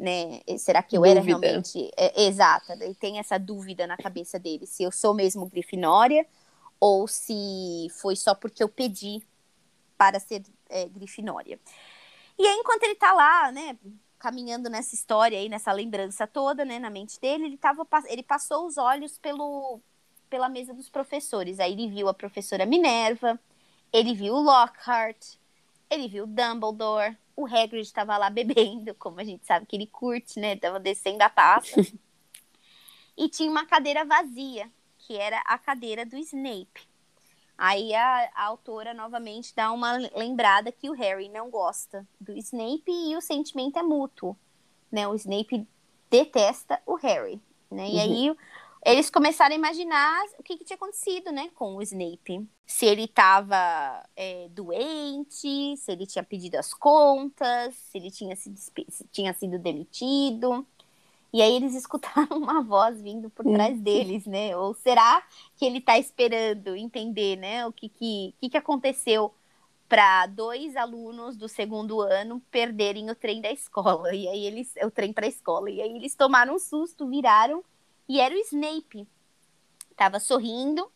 né, 0.00 0.40
será 0.58 0.82
que 0.82 0.96
eu 0.96 1.02
dúvida. 1.02 1.20
era 1.20 1.26
realmente, 1.26 1.90
é, 1.94 2.24
exata, 2.24 2.72
ele 2.80 2.94
tem 2.94 3.18
essa 3.18 3.38
dúvida 3.38 3.86
na 3.86 3.98
cabeça 3.98 4.38
dele, 4.38 4.66
se 4.66 4.82
eu 4.82 4.90
sou 4.90 5.12
mesmo 5.12 5.46
Grifinória 5.46 6.26
ou 6.80 7.06
se 7.06 7.86
foi 8.00 8.16
só 8.16 8.34
porque 8.34 8.62
eu 8.62 8.68
pedi 8.68 9.22
para 9.98 10.18
ser 10.18 10.42
é, 10.70 10.88
Grifinória. 10.88 11.60
E 12.38 12.46
aí, 12.46 12.56
enquanto 12.56 12.84
ele 12.84 12.94
tá 12.94 13.12
lá, 13.12 13.52
né, 13.52 13.76
caminhando 14.18 14.70
nessa 14.70 14.94
história 14.94 15.38
aí, 15.38 15.50
nessa 15.50 15.70
lembrança 15.70 16.26
toda, 16.26 16.64
né, 16.64 16.78
na 16.78 16.88
mente 16.88 17.20
dele, 17.20 17.44
ele, 17.44 17.58
tava, 17.58 17.86
ele 18.06 18.22
passou 18.22 18.66
os 18.66 18.78
olhos 18.78 19.18
pelo, 19.18 19.80
pela 20.30 20.48
mesa 20.48 20.72
dos 20.72 20.88
professores. 20.88 21.60
Aí 21.60 21.72
ele 21.72 21.88
viu 21.88 22.08
a 22.08 22.14
professora 22.14 22.64
Minerva, 22.64 23.38
ele 23.92 24.14
viu 24.14 24.32
o 24.32 24.40
Lockhart, 24.40 25.34
ele 25.90 26.08
viu 26.08 26.24
o 26.24 26.26
Dumbledore, 26.26 27.18
o 27.42 27.46
Hagrid 27.46 27.82
estava 27.82 28.16
lá 28.16 28.28
bebendo, 28.30 28.94
como 28.94 29.20
a 29.20 29.24
gente 29.24 29.46
sabe 29.46 29.66
que 29.66 29.76
ele 29.76 29.86
curte, 29.86 30.38
né, 30.38 30.54
estava 30.54 30.78
descendo 30.78 31.22
a 31.22 31.28
taça. 31.28 31.80
e 33.16 33.28
tinha 33.28 33.50
uma 33.50 33.66
cadeira 33.66 34.04
vazia, 34.04 34.70
que 34.98 35.16
era 35.16 35.40
a 35.40 35.58
cadeira 35.58 36.04
do 36.06 36.16
Snape. 36.16 36.88
Aí 37.56 37.94
a, 37.94 38.30
a, 38.34 38.44
autora 38.44 38.94
novamente 38.94 39.54
dá 39.54 39.70
uma 39.70 39.92
lembrada 40.16 40.72
que 40.72 40.88
o 40.88 40.94
Harry 40.94 41.28
não 41.28 41.50
gosta 41.50 42.08
do 42.18 42.32
Snape 42.32 42.90
e 42.90 43.14
o 43.14 43.20
sentimento 43.20 43.78
é 43.78 43.82
mútuo, 43.82 44.34
né? 44.90 45.06
O 45.06 45.14
Snape 45.14 45.68
detesta 46.08 46.80
o 46.86 46.94
Harry, 46.94 47.38
né? 47.70 47.84
Uhum. 47.84 47.94
E 47.94 48.00
aí 48.00 48.36
eles 48.84 49.10
começaram 49.10 49.54
a 49.54 49.58
imaginar 49.58 50.22
o 50.38 50.42
que, 50.42 50.56
que, 50.56 50.64
tinha 50.64 50.76
acontecido, 50.76 51.30
né, 51.30 51.50
com 51.54 51.76
o 51.76 51.82
Snape. 51.82 52.48
Se 52.66 52.86
ele 52.86 53.04
estava 53.04 54.06
é, 54.16 54.48
doente, 54.50 55.76
se 55.76 55.92
ele 55.92 56.06
tinha 56.06 56.24
pedido 56.24 56.56
as 56.56 56.72
contas, 56.72 57.74
se 57.74 57.98
ele 57.98 58.10
tinha 58.10 58.34
sido, 58.36 58.56
se 58.56 59.04
tinha 59.12 59.34
sido 59.34 59.58
demitido. 59.58 60.66
E 61.32 61.42
aí 61.42 61.54
eles 61.54 61.74
escutaram 61.76 62.38
uma 62.38 62.62
voz 62.62 63.00
vindo 63.02 63.28
por 63.30 63.44
trás 63.44 63.78
deles, 63.80 64.26
né? 64.26 64.56
Ou 64.56 64.74
será 64.74 65.22
que 65.56 65.64
ele 65.64 65.78
está 65.78 65.98
esperando 65.98 66.74
entender, 66.74 67.36
né? 67.36 67.66
O 67.66 67.72
que, 67.72 67.88
que, 67.88 68.34
que, 68.40 68.50
que 68.50 68.56
aconteceu 68.56 69.34
para 69.90 70.26
dois 70.26 70.76
alunos 70.76 71.36
do 71.36 71.48
segundo 71.48 72.00
ano 72.00 72.40
perderem 72.50 73.10
o 73.10 73.14
trem 73.14 73.40
da 73.40 73.50
escola. 73.50 74.14
E 74.14 74.28
aí 74.28 74.46
eles. 74.46 74.72
O 74.84 74.90
trem 74.90 75.12
para 75.12 75.26
a 75.26 75.28
escola. 75.28 75.68
E 75.68 75.82
aí 75.82 75.96
eles 75.96 76.14
tomaram 76.14 76.54
um 76.54 76.58
susto, 76.58 77.08
viraram, 77.08 77.62
e 78.10 78.18
era 78.18 78.34
o 78.34 78.38
Snape. 78.38 79.06
Tava 79.94 80.18
sorrindo, 80.18 80.90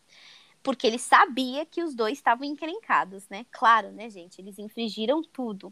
porque 0.61 0.85
ele 0.85 0.99
sabia 0.99 1.65
que 1.65 1.81
os 1.81 1.95
dois 1.95 2.17
estavam 2.17 2.43
encrencados, 2.43 3.29
né? 3.29 3.45
Claro, 3.51 3.89
né, 3.93 4.09
gente? 4.09 4.41
Eles 4.41 4.59
infringiram 4.59 5.23
tudo. 5.23 5.71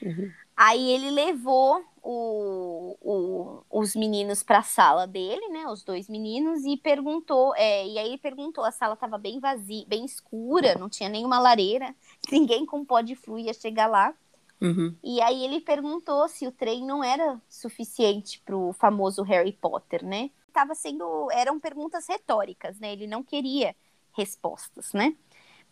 Uhum. 0.00 0.30
Aí 0.56 0.88
ele 0.92 1.10
levou 1.10 1.84
o, 2.00 2.96
o, 3.00 3.62
os 3.68 3.96
meninos 3.96 4.44
para 4.44 4.58
a 4.58 4.62
sala 4.62 5.04
dele, 5.04 5.48
né? 5.48 5.66
Os 5.66 5.82
dois 5.82 6.08
meninos, 6.08 6.64
e 6.64 6.76
perguntou. 6.76 7.52
É, 7.56 7.84
e 7.88 7.98
aí 7.98 8.06
ele 8.06 8.18
perguntou: 8.18 8.64
a 8.64 8.70
sala 8.70 8.94
estava 8.94 9.18
bem 9.18 9.40
vazia, 9.40 9.84
bem 9.88 10.04
escura, 10.04 10.76
não 10.78 10.88
tinha 10.88 11.08
nenhuma 11.08 11.40
lareira, 11.40 11.92
ninguém 12.30 12.64
com 12.64 12.84
pó 12.84 13.00
de 13.00 13.16
flu 13.16 13.36
ia 13.36 13.52
chegar 13.52 13.88
lá. 13.88 14.14
Uhum. 14.60 14.94
E 15.02 15.20
aí 15.20 15.44
ele 15.44 15.60
perguntou 15.60 16.28
se 16.28 16.46
o 16.46 16.52
trem 16.52 16.86
não 16.86 17.02
era 17.02 17.42
suficiente 17.48 18.40
para 18.46 18.56
o 18.56 18.72
famoso 18.72 19.24
Harry 19.24 19.52
Potter, 19.52 20.04
né? 20.04 20.30
Tava 20.54 20.74
sendo, 20.76 21.28
eram 21.32 21.58
perguntas 21.58 22.06
retóricas, 22.06 22.78
né? 22.78 22.92
Ele 22.92 23.08
não 23.08 23.24
queria 23.24 23.74
respostas, 24.12 24.92
né? 24.92 25.16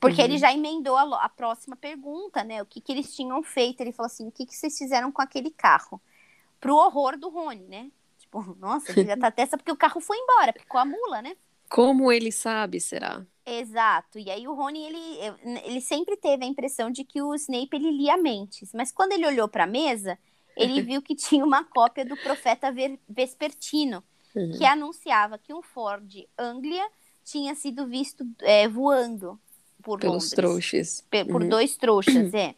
Porque 0.01 0.21
uhum. 0.21 0.25
ele 0.25 0.39
já 0.39 0.53
emendou 0.53 0.97
a, 0.97 1.25
a, 1.25 1.29
próxima 1.29 1.77
pergunta, 1.77 2.43
né? 2.43 2.61
O 2.61 2.67
que, 2.67 2.81
que 2.81 2.91
eles 2.91 3.15
tinham 3.15 3.41
feito. 3.41 3.81
Ele 3.81 3.93
falou 3.93 4.09
assim: 4.09 4.27
o 4.27 4.33
que, 4.33 4.45
que 4.45 4.57
vocês 4.57 4.77
fizeram 4.77 5.13
com 5.13 5.23
aquele 5.23 5.53
carro? 5.53 6.03
Pro 6.61 6.75
horror 6.75 7.17
do 7.17 7.29
Rony, 7.29 7.69
né? 7.69 7.91
Tipo, 8.19 8.43
nossa, 8.59 8.91
ele 8.91 9.07
já 9.07 9.17
tá 9.17 9.31
testa 9.33 9.57
porque 9.57 9.71
o 9.71 9.77
carro 9.77 10.01
foi 10.01 10.19
embora, 10.19 10.53
picou 10.53 10.81
a 10.81 10.85
mula, 10.85 11.23
né? 11.23 11.37
Como 11.69 12.11
ele 12.11 12.33
sabe, 12.33 12.81
será? 12.81 13.25
Exato. 13.47 14.19
E 14.19 14.29
aí 14.29 14.47
o 14.49 14.55
Rony, 14.55 14.85
ele, 14.85 15.63
ele 15.65 15.81
sempre 15.81 16.17
teve 16.17 16.45
a 16.45 16.49
impressão 16.49 16.91
de 16.91 17.05
que 17.05 17.23
o 17.23 17.33
Snape, 17.37 17.77
ele 17.77 17.93
lia 17.93 18.17
mentes. 18.17 18.73
Mas 18.75 18.91
quando 18.91 19.13
ele 19.13 19.27
olhou 19.27 19.49
para 19.49 19.65
a 19.65 19.69
mesa, 19.69 20.19
ele 20.57 20.81
viu 20.83 21.01
que 21.01 21.15
tinha 21.15 21.45
uma 21.45 21.65
cópia 21.65 22.05
do 22.05 22.17
Profeta 22.17 22.75
Vespertino, 23.09 24.03
uhum. 24.35 24.59
que 24.59 24.65
anunciava 24.65 25.39
que 25.39 25.53
um 25.53 25.63
Ford 25.63 26.11
Anglia 26.39 26.87
tinha 27.25 27.55
sido 27.55 27.87
visto 27.87 28.27
é, 28.41 28.69
voando 28.69 29.39
por 29.83 29.99
Pelos 29.99 30.15
Londres. 30.15 30.31
trouxas. 30.31 31.05
Por 31.29 31.43
uhum. 31.43 31.49
dois 31.49 31.77
trouxas, 31.77 32.33
é. 32.35 32.55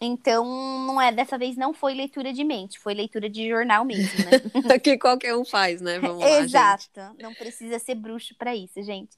Então, 0.00 0.44
não 0.86 1.00
é 1.00 1.10
dessa 1.10 1.38
vez 1.38 1.56
não 1.56 1.72
foi 1.72 1.94
leitura 1.94 2.30
de 2.32 2.44
mente, 2.44 2.78
foi 2.78 2.92
leitura 2.92 3.30
de 3.30 3.48
jornal 3.48 3.82
mesmo, 3.84 4.12
né? 4.24 4.78
que 4.78 4.98
qualquer 4.98 5.34
um 5.34 5.44
faz, 5.44 5.80
né? 5.80 5.98
Vamos 5.98 6.20
lá, 6.20 6.40
Exato. 6.40 6.84
Gente. 6.94 7.22
Não 7.22 7.32
precisa 7.32 7.78
ser 7.78 7.94
bruxo 7.94 8.34
para 8.36 8.54
isso, 8.54 8.82
gente. 8.82 9.16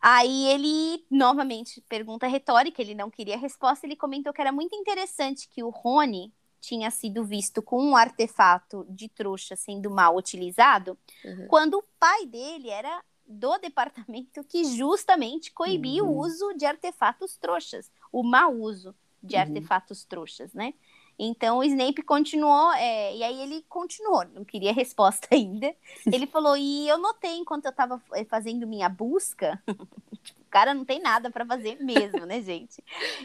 Aí 0.00 0.46
ele 0.48 1.04
novamente 1.10 1.82
pergunta 1.88 2.26
retórica, 2.26 2.80
ele 2.80 2.94
não 2.94 3.10
queria 3.10 3.38
resposta, 3.38 3.86
ele 3.86 3.96
comentou 3.96 4.32
que 4.32 4.40
era 4.40 4.52
muito 4.52 4.74
interessante 4.74 5.48
que 5.48 5.62
o 5.62 5.70
Rony 5.70 6.32
tinha 6.64 6.90
sido 6.90 7.24
visto 7.24 7.62
com 7.62 7.82
um 7.82 7.96
artefato 7.96 8.86
de 8.88 9.08
trouxa 9.08 9.56
sendo 9.56 9.90
mal 9.90 10.16
utilizado, 10.16 10.98
uhum. 11.24 11.46
quando 11.48 11.74
o 11.74 11.84
pai 11.98 12.26
dele 12.26 12.70
era 12.70 13.02
do 13.26 13.56
departamento 13.58 14.44
que 14.44 14.64
justamente 14.64 15.52
coibia 15.52 16.02
uhum. 16.02 16.10
o 16.10 16.18
uso 16.20 16.54
de 16.54 16.66
artefatos 16.66 17.36
trouxas, 17.36 17.90
o 18.12 18.22
mau 18.22 18.52
uso 18.52 18.94
de 19.22 19.36
uhum. 19.36 19.42
artefatos 19.42 20.04
trouxas, 20.04 20.52
né? 20.52 20.74
Então 21.18 21.58
o 21.58 21.64
Snape 21.64 22.02
continuou, 22.02 22.72
é, 22.72 23.16
e 23.16 23.22
aí 23.22 23.42
ele 23.42 23.64
continuou, 23.68 24.24
não 24.34 24.44
queria 24.44 24.72
resposta 24.74 25.28
ainda. 25.30 25.74
Ele 26.06 26.26
falou: 26.26 26.56
e 26.56 26.88
eu 26.88 26.98
notei 26.98 27.36
enquanto 27.36 27.66
eu 27.66 27.70
estava 27.70 28.02
é, 28.12 28.24
fazendo 28.24 28.66
minha 28.66 28.88
busca, 28.88 29.62
tipo, 30.22 30.40
o 30.40 30.50
cara 30.50 30.74
não 30.74 30.84
tem 30.84 31.00
nada 31.00 31.30
para 31.30 31.44
fazer 31.44 31.82
mesmo, 31.82 32.26
né, 32.26 32.40
gente? 32.40 32.82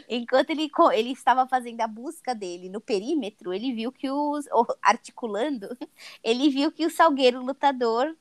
Enquanto 0.08 0.50
ele, 0.50 0.70
ele 0.92 1.12
estava 1.12 1.46
fazendo 1.46 1.80
a 1.80 1.86
busca 1.86 2.34
dele 2.34 2.68
no 2.68 2.80
perímetro, 2.80 3.52
ele 3.52 3.72
viu 3.72 3.92
que 3.92 4.10
os. 4.10 4.46
articulando, 4.82 5.76
ele 6.22 6.48
viu 6.48 6.72
que 6.72 6.86
o 6.86 6.90
salgueiro 6.90 7.44
lutador 7.44 8.16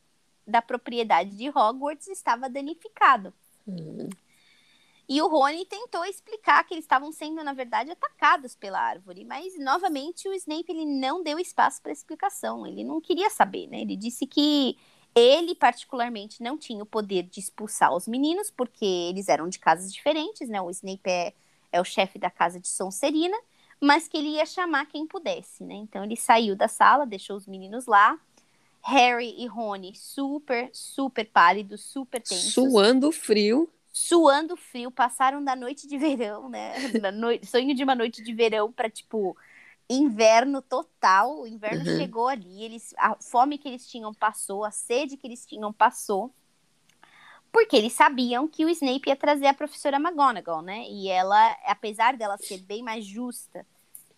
da 0.46 0.62
propriedade 0.62 1.36
de 1.36 1.50
Hogwarts 1.50 2.08
estava 2.08 2.50
danificado. 2.50 3.32
Uhum. 3.68 4.10
E 5.10 5.20
o 5.24 5.28
Rony 5.28 5.66
tentou 5.66 6.06
explicar 6.06 6.64
que 6.64 6.76
eles 6.76 6.86
estavam 6.86 7.12
sendo, 7.12 7.44
na 7.44 7.52
verdade, 7.52 7.90
atacados 7.90 8.56
pela 8.56 8.80
árvore, 8.80 9.26
mas 9.26 9.58
novamente 9.58 10.30
o 10.30 10.34
Snape 10.36 10.72
ele 10.72 10.86
não 10.86 11.24
deu 11.24 11.40
espaço 11.40 11.82
para 11.82 11.92
explicação. 11.92 12.68
Ele 12.68 12.84
não 12.84 13.02
queria 13.02 13.28
saber, 13.32 13.66
né? 13.66 13.82
Ele 13.82 13.96
disse 13.96 14.28
que 14.28 14.78
ele 15.16 15.56
particularmente 15.56 16.44
não 16.44 16.60
tinha 16.60 16.84
o 16.84 16.86
poder 16.86 17.24
de 17.24 17.40
expulsar 17.40 17.92
os 17.92 18.08
meninos 18.08 18.52
porque 18.52 18.86
eles 18.86 19.28
eram 19.28 19.50
de 19.50 19.58
casas 19.58 19.92
diferentes, 19.92 20.48
né? 20.48 20.62
O 20.62 20.70
Snape 20.70 21.10
é, 21.10 21.34
é 21.72 21.82
o 21.82 21.84
chefe 21.84 22.20
da 22.20 22.30
casa 22.30 22.60
de 22.60 22.68
Sonserina, 22.68 23.38
mas 23.82 24.08
que 24.08 24.16
ele 24.16 24.36
ia 24.36 24.46
chamar 24.46 24.86
quem 24.86 25.08
pudesse, 25.08 25.64
né? 25.64 25.74
Então 25.74 26.04
ele 26.04 26.16
saiu 26.16 26.56
da 26.56 26.68
sala, 26.68 27.08
deixou 27.08 27.36
os 27.36 27.48
meninos 27.48 27.88
lá 27.88 28.16
Harry 28.84 29.34
e 29.40 29.48
Rony 29.48 29.94
super, 29.96 30.70
super 30.72 31.26
pálidos, 31.26 31.82
super 31.82 32.22
tensos. 32.22 32.54
Suando 32.54 33.12
frio. 33.12 33.68
Suando 34.02 34.56
frio, 34.56 34.90
passaram 34.90 35.44
da 35.44 35.58
noite 35.58 35.86
de 35.86 35.98
verão, 35.98 36.48
né? 36.48 36.74
Noite, 37.14 37.46
sonho 37.46 37.76
de 37.76 37.84
uma 37.84 37.94
noite 37.94 38.24
de 38.24 38.34
verão 38.34 38.72
para 38.72 38.90
tipo 38.90 39.36
inverno 39.90 40.62
total. 40.62 41.42
O 41.42 41.46
inverno 41.46 41.82
uhum. 41.82 41.98
chegou 41.98 42.30
ali, 42.30 42.64
eles 42.64 42.96
a 42.98 43.16
fome 43.16 43.58
que 43.58 43.68
eles 43.68 43.86
tinham 43.86 44.14
passou, 44.14 44.64
a 44.64 44.72
sede 44.72 45.18
que 45.18 45.28
eles 45.28 45.46
tinham 45.46 45.74
passou. 45.74 46.34
Porque 47.52 47.76
eles 47.76 47.92
sabiam 47.92 48.48
que 48.48 48.64
o 48.64 48.70
Snape 48.70 49.10
ia 49.10 49.18
trazer 49.18 49.48
a 49.48 49.54
professora 49.54 49.98
McGonagall, 49.98 50.62
né? 50.62 50.86
E 50.88 51.10
ela, 51.10 51.52
apesar 51.66 52.16
dela 52.16 52.38
ser 52.38 52.60
bem 52.60 52.82
mais 52.82 53.06
justa 53.06 53.66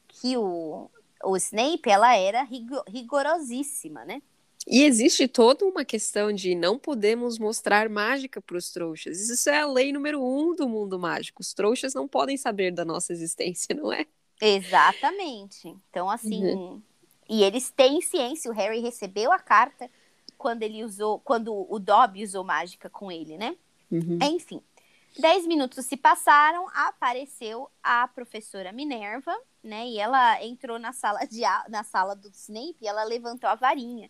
que 0.08 0.38
o, 0.38 0.92
o 1.24 1.36
Snape, 1.38 1.90
ela 1.90 2.16
era 2.16 2.48
rigorosíssima, 2.88 4.06
né? 4.06 4.22
E 4.68 4.84
existe 4.84 5.28
toda 5.28 5.66
uma 5.66 5.84
questão 5.84 6.32
de 6.32 6.54
não 6.54 6.78
podemos 6.78 7.40
mostrar 7.40 7.90
mágica 7.90 8.42
para 8.42 8.58
os 8.58 8.72
trouxas. 8.72 9.20
Isso 9.30 9.50
é 9.50 9.60
a 9.60 9.66
lei 9.66 9.92
número 9.92 10.24
um 10.24 10.56
do 10.56 10.70
mundo 10.70 11.00
mágico. 11.00 11.42
Os 11.42 11.54
trouxas 11.54 11.94
não 11.94 12.08
podem 12.08 12.38
saber 12.38 12.72
da 12.72 12.86
nossa 12.86 13.12
existência, 13.12 13.74
não 13.76 13.92
é? 13.92 14.06
Exatamente. 14.42 15.76
Então, 15.90 16.10
assim. 16.10 16.46
Uhum. 16.46 16.82
E 17.30 17.44
eles 17.44 17.72
têm 17.72 18.02
ciência. 18.02 18.52
O 18.52 18.54
Harry 18.54 18.80
recebeu 18.82 19.32
a 19.32 19.40
carta 19.40 19.90
quando 20.38 20.64
ele 20.64 20.84
usou. 20.84 21.20
Quando 21.20 21.66
o 21.70 21.80
Dobby 21.80 22.24
usou 22.24 22.44
mágica 22.44 22.90
com 22.90 23.12
ele, 23.12 23.38
né? 23.38 23.56
Uhum. 23.92 24.20
Enfim. 24.22 24.62
Dez 25.20 25.46
minutos 25.46 25.86
se 25.86 25.98
passaram, 25.98 26.68
apareceu 26.74 27.70
a 27.84 28.08
professora 28.08 28.72
Minerva, 28.72 29.38
né? 29.62 29.86
E 29.88 30.00
ela 30.00 30.42
entrou 30.42 30.80
na 30.80 30.94
sala 30.94 31.26
de 31.26 31.42
na 31.68 31.84
sala 31.84 32.16
do 32.16 32.30
Snape 32.30 32.78
e 32.82 32.88
ela 32.88 33.04
levantou 33.04 33.50
a 33.50 33.56
varinha 33.56 34.10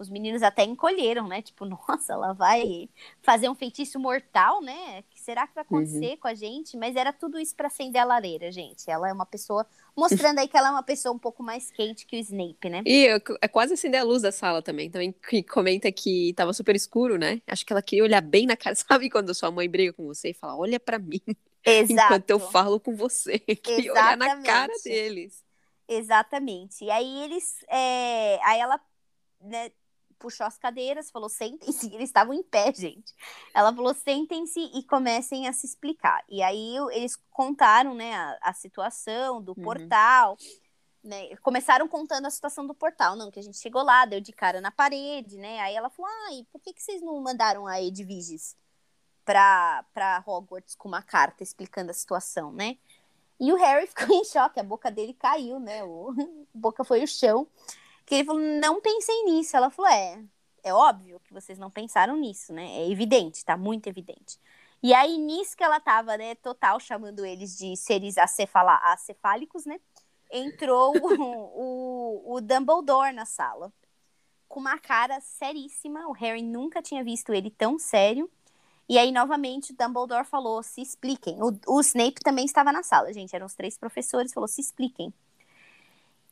os 0.00 0.08
meninos 0.08 0.42
até 0.42 0.64
encolheram, 0.64 1.28
né? 1.28 1.42
Tipo, 1.42 1.64
nossa, 1.66 2.14
ela 2.14 2.32
vai 2.32 2.88
fazer 3.22 3.48
um 3.48 3.54
feitiço 3.54 4.00
mortal, 4.00 4.62
né? 4.62 5.00
O 5.00 5.02
que 5.10 5.20
será 5.20 5.46
que 5.46 5.54
vai 5.54 5.64
uhum. 5.64 5.78
acontecer 5.78 6.12
uhum. 6.12 6.16
com 6.16 6.28
a 6.28 6.34
gente? 6.34 6.76
Mas 6.76 6.96
era 6.96 7.12
tudo 7.12 7.38
isso 7.38 7.54
para 7.54 7.66
acender 7.66 8.00
a 8.00 8.04
lareira, 8.04 8.50
gente. 8.50 8.90
Ela 8.90 9.10
é 9.10 9.12
uma 9.12 9.26
pessoa 9.26 9.66
mostrando 9.94 10.38
aí 10.38 10.48
que 10.48 10.56
ela 10.56 10.68
é 10.68 10.70
uma 10.70 10.82
pessoa 10.82 11.14
um 11.14 11.18
pouco 11.18 11.42
mais 11.42 11.70
quente 11.70 12.06
que 12.06 12.16
o 12.16 12.18
Snape, 12.18 12.70
né? 12.70 12.82
E 12.86 13.08
é 13.40 13.48
quase 13.48 13.74
acender 13.74 14.00
a 14.00 14.04
luz 14.04 14.22
da 14.22 14.32
sala 14.32 14.62
também. 14.62 14.90
Também 14.90 15.12
que 15.12 15.42
comenta 15.42 15.92
que 15.92 16.32
tava 16.34 16.52
super 16.52 16.74
escuro, 16.74 17.18
né? 17.18 17.42
Acho 17.46 17.66
que 17.66 17.72
ela 17.72 17.82
queria 17.82 18.04
olhar 18.04 18.22
bem 18.22 18.46
na 18.46 18.56
cara, 18.56 18.74
sabe 18.74 19.10
quando 19.10 19.34
sua 19.34 19.50
mãe 19.50 19.68
briga 19.68 19.92
com 19.92 20.06
você 20.06 20.30
e 20.30 20.34
fala: 20.34 20.56
"Olha 20.56 20.80
para 20.80 20.98
mim". 20.98 21.20
Exato. 21.64 21.92
Enquanto 22.14 22.30
eu 22.30 22.40
falo 22.40 22.80
com 22.80 22.96
você, 22.96 23.38
que 23.38 23.90
olhar 23.90 24.16
na 24.16 24.42
cara 24.42 24.72
deles. 24.82 25.44
Exatamente. 25.86 26.84
E 26.84 26.90
aí 26.90 27.24
eles, 27.24 27.64
é... 27.68 28.38
aí 28.44 28.60
ela 28.60 28.80
né, 29.40 29.70
puxou 30.20 30.46
as 30.46 30.56
cadeiras, 30.56 31.10
falou: 31.10 31.28
sentem-se. 31.28 31.86
Eles 31.92 32.10
estavam 32.10 32.32
em 32.32 32.42
pé, 32.42 32.72
gente. 32.72 33.12
Ela 33.52 33.74
falou: 33.74 33.92
sentem-se 33.94 34.60
e 34.60 34.84
comecem 34.84 35.48
a 35.48 35.52
se 35.52 35.66
explicar. 35.66 36.22
E 36.28 36.42
aí 36.42 36.76
eles 36.92 37.16
contaram, 37.30 37.94
né, 37.94 38.14
a, 38.14 38.38
a 38.42 38.52
situação 38.52 39.42
do 39.42 39.54
uhum. 39.56 39.64
portal. 39.64 40.36
Né, 41.02 41.34
começaram 41.36 41.88
contando 41.88 42.26
a 42.26 42.30
situação 42.30 42.66
do 42.66 42.74
portal, 42.74 43.16
não, 43.16 43.30
que 43.30 43.40
a 43.40 43.42
gente 43.42 43.56
chegou 43.56 43.82
lá, 43.82 44.04
deu 44.04 44.20
de 44.20 44.32
cara 44.32 44.60
na 44.60 44.70
parede, 44.70 45.38
né? 45.38 45.58
Aí 45.60 45.74
ela 45.74 45.88
falou: 45.88 46.10
ai, 46.28 46.46
por 46.52 46.60
que, 46.60 46.74
que 46.74 46.82
vocês 46.82 47.00
não 47.00 47.18
mandaram 47.20 47.66
a 47.66 47.80
Edviges 47.80 48.54
pra, 49.24 49.84
pra 49.94 50.22
Hogwarts 50.26 50.74
com 50.74 50.88
uma 50.88 51.02
carta 51.02 51.42
explicando 51.42 51.90
a 51.90 51.94
situação, 51.94 52.52
né? 52.52 52.76
E 53.40 53.50
o 53.50 53.56
Harry 53.56 53.86
ficou 53.88 54.14
em 54.14 54.24
choque, 54.24 54.60
a 54.60 54.62
boca 54.62 54.90
dele 54.90 55.14
caiu, 55.14 55.58
né? 55.58 55.82
O, 55.82 56.10
a 56.54 56.58
boca 56.58 56.84
foi 56.84 57.02
o 57.02 57.08
chão. 57.08 57.46
Que 58.10 58.16
ele 58.16 58.24
falou, 58.24 58.42
não 58.42 58.80
pensei 58.80 59.22
nisso. 59.22 59.56
Ela 59.56 59.70
falou, 59.70 59.88
é, 59.88 60.20
é 60.64 60.74
óbvio 60.74 61.20
que 61.20 61.32
vocês 61.32 61.60
não 61.60 61.70
pensaram 61.70 62.16
nisso, 62.16 62.52
né? 62.52 62.66
É 62.78 62.90
evidente, 62.90 63.44
tá 63.44 63.56
muito 63.56 63.86
evidente. 63.86 64.36
E 64.82 64.92
aí, 64.92 65.16
nisso 65.16 65.56
que 65.56 65.62
ela 65.62 65.78
tava, 65.78 66.16
né, 66.16 66.34
total, 66.34 66.80
chamando 66.80 67.24
eles 67.24 67.56
de 67.56 67.76
seres 67.76 68.18
acefala, 68.18 68.74
acefálicos, 68.82 69.64
né? 69.64 69.78
Entrou 70.28 70.92
o, 70.96 71.04
o, 72.34 72.34
o 72.34 72.40
Dumbledore 72.40 73.12
na 73.12 73.24
sala. 73.24 73.72
Com 74.48 74.58
uma 74.58 74.76
cara 74.76 75.20
seríssima. 75.20 76.08
O 76.08 76.12
Harry 76.12 76.42
nunca 76.42 76.82
tinha 76.82 77.04
visto 77.04 77.32
ele 77.32 77.48
tão 77.48 77.78
sério. 77.78 78.28
E 78.88 78.98
aí, 78.98 79.12
novamente, 79.12 79.70
o 79.72 79.76
Dumbledore 79.76 80.24
falou: 80.24 80.64
se 80.64 80.82
expliquem. 80.82 81.40
O, 81.40 81.56
o 81.68 81.80
Snape 81.80 82.18
também 82.24 82.44
estava 82.44 82.72
na 82.72 82.82
sala, 82.82 83.12
gente. 83.12 83.36
Eram 83.36 83.46
os 83.46 83.54
três 83.54 83.78
professores, 83.78 84.32
falou: 84.32 84.48
se 84.48 84.60
expliquem. 84.60 85.14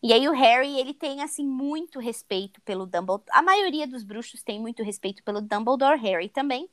E 0.03 0.13
aí 0.13 0.29
o 0.29 0.33
Harry, 0.33 0.79
ele 0.79 0.95
tem, 0.95 1.23
assim, 1.23 1.45
muito 1.45 1.99
respeito 1.99 2.61
pelo 2.61 2.87
Dumbledore. 2.87 3.25
A 3.31 3.43
maioria 3.43 3.87
dos 3.87 4.05
bruxos 4.05 4.43
tem 4.43 4.61
muito 4.61 4.83
respeito 4.83 5.23
pelo 5.25 5.41
Dumbledore. 5.41 5.99
Harry 5.99 6.29
também. 6.29 6.69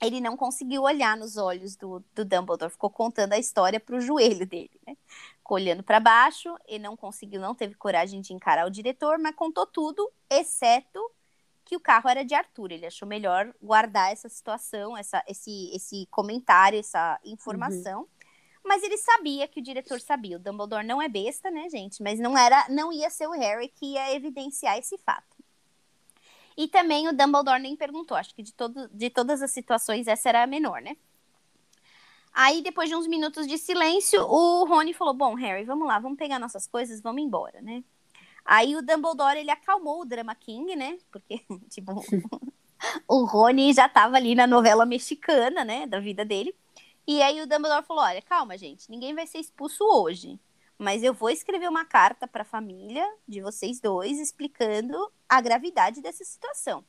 Ele 0.00 0.20
não 0.20 0.36
conseguiu 0.36 0.82
olhar 0.82 1.16
nos 1.16 1.36
olhos 1.36 1.76
do, 1.76 2.02
do 2.14 2.24
Dumbledore. 2.24 2.72
Ficou 2.72 2.90
contando 2.90 3.34
a 3.34 3.38
história 3.38 3.78
pro 3.78 4.00
joelho 4.00 4.46
dele, 4.46 4.80
né? 4.86 4.96
Ficou 5.36 5.56
olhando 5.56 5.82
para 5.82 6.00
baixo 6.00 6.56
e 6.66 6.78
não 6.78 6.96
conseguiu, 6.96 7.40
não 7.40 7.54
teve 7.54 7.74
coragem 7.74 8.20
de 8.20 8.32
encarar 8.32 8.66
o 8.66 8.70
diretor, 8.70 9.18
mas 9.18 9.34
contou 9.34 9.66
tudo, 9.66 10.10
exceto 10.30 11.00
que 11.64 11.76
o 11.76 11.80
carro 11.80 12.08
era 12.08 12.24
de 12.24 12.34
Arthur. 12.34 12.72
Ele 12.72 12.86
achou 12.86 13.06
melhor 13.06 13.54
guardar 13.62 14.10
essa 14.10 14.28
situação, 14.28 14.96
essa, 14.96 15.22
esse, 15.28 15.70
esse 15.74 16.06
comentário, 16.10 16.78
essa 16.78 17.20
informação. 17.24 18.00
Uhum. 18.00 18.08
Mas 18.64 18.82
ele 18.82 18.96
sabia 18.96 19.46
que 19.46 19.60
o 19.60 19.62
diretor 19.62 20.00
sabia. 20.00 20.36
O 20.36 20.40
Dumbledore 20.40 20.86
não 20.86 21.00
é 21.00 21.08
besta, 21.08 21.50
né, 21.50 21.68
gente? 21.68 22.02
Mas 22.02 22.18
não 22.18 22.36
era, 22.36 22.66
não 22.70 22.92
ia 22.92 23.10
ser 23.10 23.26
o 23.28 23.32
Harry 23.32 23.68
que 23.68 23.92
ia 23.92 24.14
evidenciar 24.14 24.78
esse 24.78 24.96
fato. 24.98 25.36
E 26.56 26.66
também 26.68 27.08
o 27.08 27.12
Dumbledore 27.12 27.60
nem 27.60 27.76
perguntou. 27.76 28.16
Acho 28.16 28.34
que 28.34 28.42
de, 28.42 28.54
todo, 28.54 28.88
de 28.88 29.10
todas 29.10 29.42
as 29.42 29.50
situações, 29.50 30.06
essa 30.06 30.28
era 30.28 30.42
a 30.42 30.46
menor, 30.46 30.80
né? 30.80 30.96
Aí, 32.32 32.62
depois 32.62 32.88
de 32.88 32.96
uns 32.96 33.06
minutos 33.06 33.46
de 33.46 33.58
silêncio, 33.58 34.20
o 34.22 34.64
Rony 34.64 34.92
falou: 34.92 35.14
Bom, 35.14 35.34
Harry, 35.34 35.64
vamos 35.64 35.86
lá, 35.86 35.98
vamos 35.98 36.18
pegar 36.18 36.38
nossas 36.38 36.66
coisas, 36.66 37.00
vamos 37.00 37.22
embora, 37.22 37.60
né? 37.60 37.84
Aí 38.44 38.76
o 38.76 38.82
Dumbledore 38.82 39.38
ele 39.38 39.50
acalmou 39.50 40.02
o 40.02 40.04
Drama 40.04 40.34
King, 40.34 40.74
né? 40.74 40.98
Porque, 41.10 41.44
tipo, 41.70 41.92
o 43.08 43.24
Rony 43.24 43.72
já 43.72 43.88
tava 43.88 44.16
ali 44.16 44.34
na 44.34 44.46
novela 44.46 44.84
mexicana, 44.84 45.64
né? 45.64 45.86
Da 45.86 46.00
vida 46.00 46.24
dele. 46.24 46.54
E 47.06 47.22
aí 47.22 47.40
o 47.40 47.46
Dumbledore 47.46 47.84
falou: 47.84 48.02
olha, 48.02 48.22
calma, 48.22 48.56
gente, 48.56 48.90
ninguém 48.90 49.14
vai 49.14 49.26
ser 49.26 49.38
expulso 49.38 49.84
hoje. 49.84 50.40
Mas 50.78 51.02
eu 51.02 51.14
vou 51.14 51.30
escrever 51.30 51.68
uma 51.68 51.84
carta 51.84 52.26
para 52.26 52.42
a 52.42 52.46
família 52.46 53.06
de 53.28 53.40
vocês 53.40 53.80
dois 53.80 54.18
explicando 54.18 54.96
a 55.28 55.40
gravidade 55.40 56.00
dessa 56.00 56.24
situação. 56.24 56.84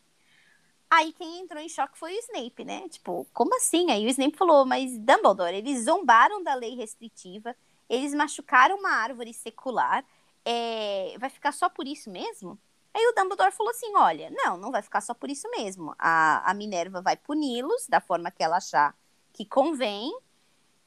Aí 0.90 1.14
quem 1.14 1.42
entrou 1.42 1.62
em 1.62 1.70
choque 1.70 1.98
foi 1.98 2.14
o 2.16 2.20
Snape, 2.20 2.64
né? 2.64 2.88
Tipo, 2.90 3.28
como 3.34 3.56
assim? 3.56 3.92
Aí 3.92 4.06
o 4.06 4.10
Snape 4.10 4.38
falou: 4.38 4.66
mas 4.66 4.98
Dumbledore, 4.98 5.56
eles 5.56 5.84
zombaram 5.84 6.44
da 6.44 6.56
lei 6.56 6.76
restritiva, 6.76 7.56
eles 7.90 8.14
machucaram 8.14 8.78
uma 8.78 8.92
árvore 8.92 9.34
secular, 9.34 10.06
é... 10.44 11.16
vai 11.20 11.30
ficar 11.30 11.52
só 11.52 11.70
por 11.70 11.88
isso 11.88 12.10
mesmo? 12.10 12.58
Aí 12.94 13.06
o 13.08 13.14
Dumbledore 13.14 13.52
falou 13.52 13.72
assim: 13.72 13.94
olha, 13.96 14.30
não, 14.32 14.58
não 14.58 14.72
vai 14.72 14.82
ficar 14.82 15.02
só 15.02 15.14
por 15.14 15.30
isso 15.30 15.50
mesmo. 15.52 15.94
A, 16.00 16.50
a 16.50 16.54
Minerva 16.54 17.02
vai 17.02 17.18
puni-los 17.18 17.88
da 17.88 18.00
forma 18.00 18.32
que 18.32 18.44
ela 18.44 18.58
achar 18.58 18.96
que 19.36 19.46
convém. 19.46 20.18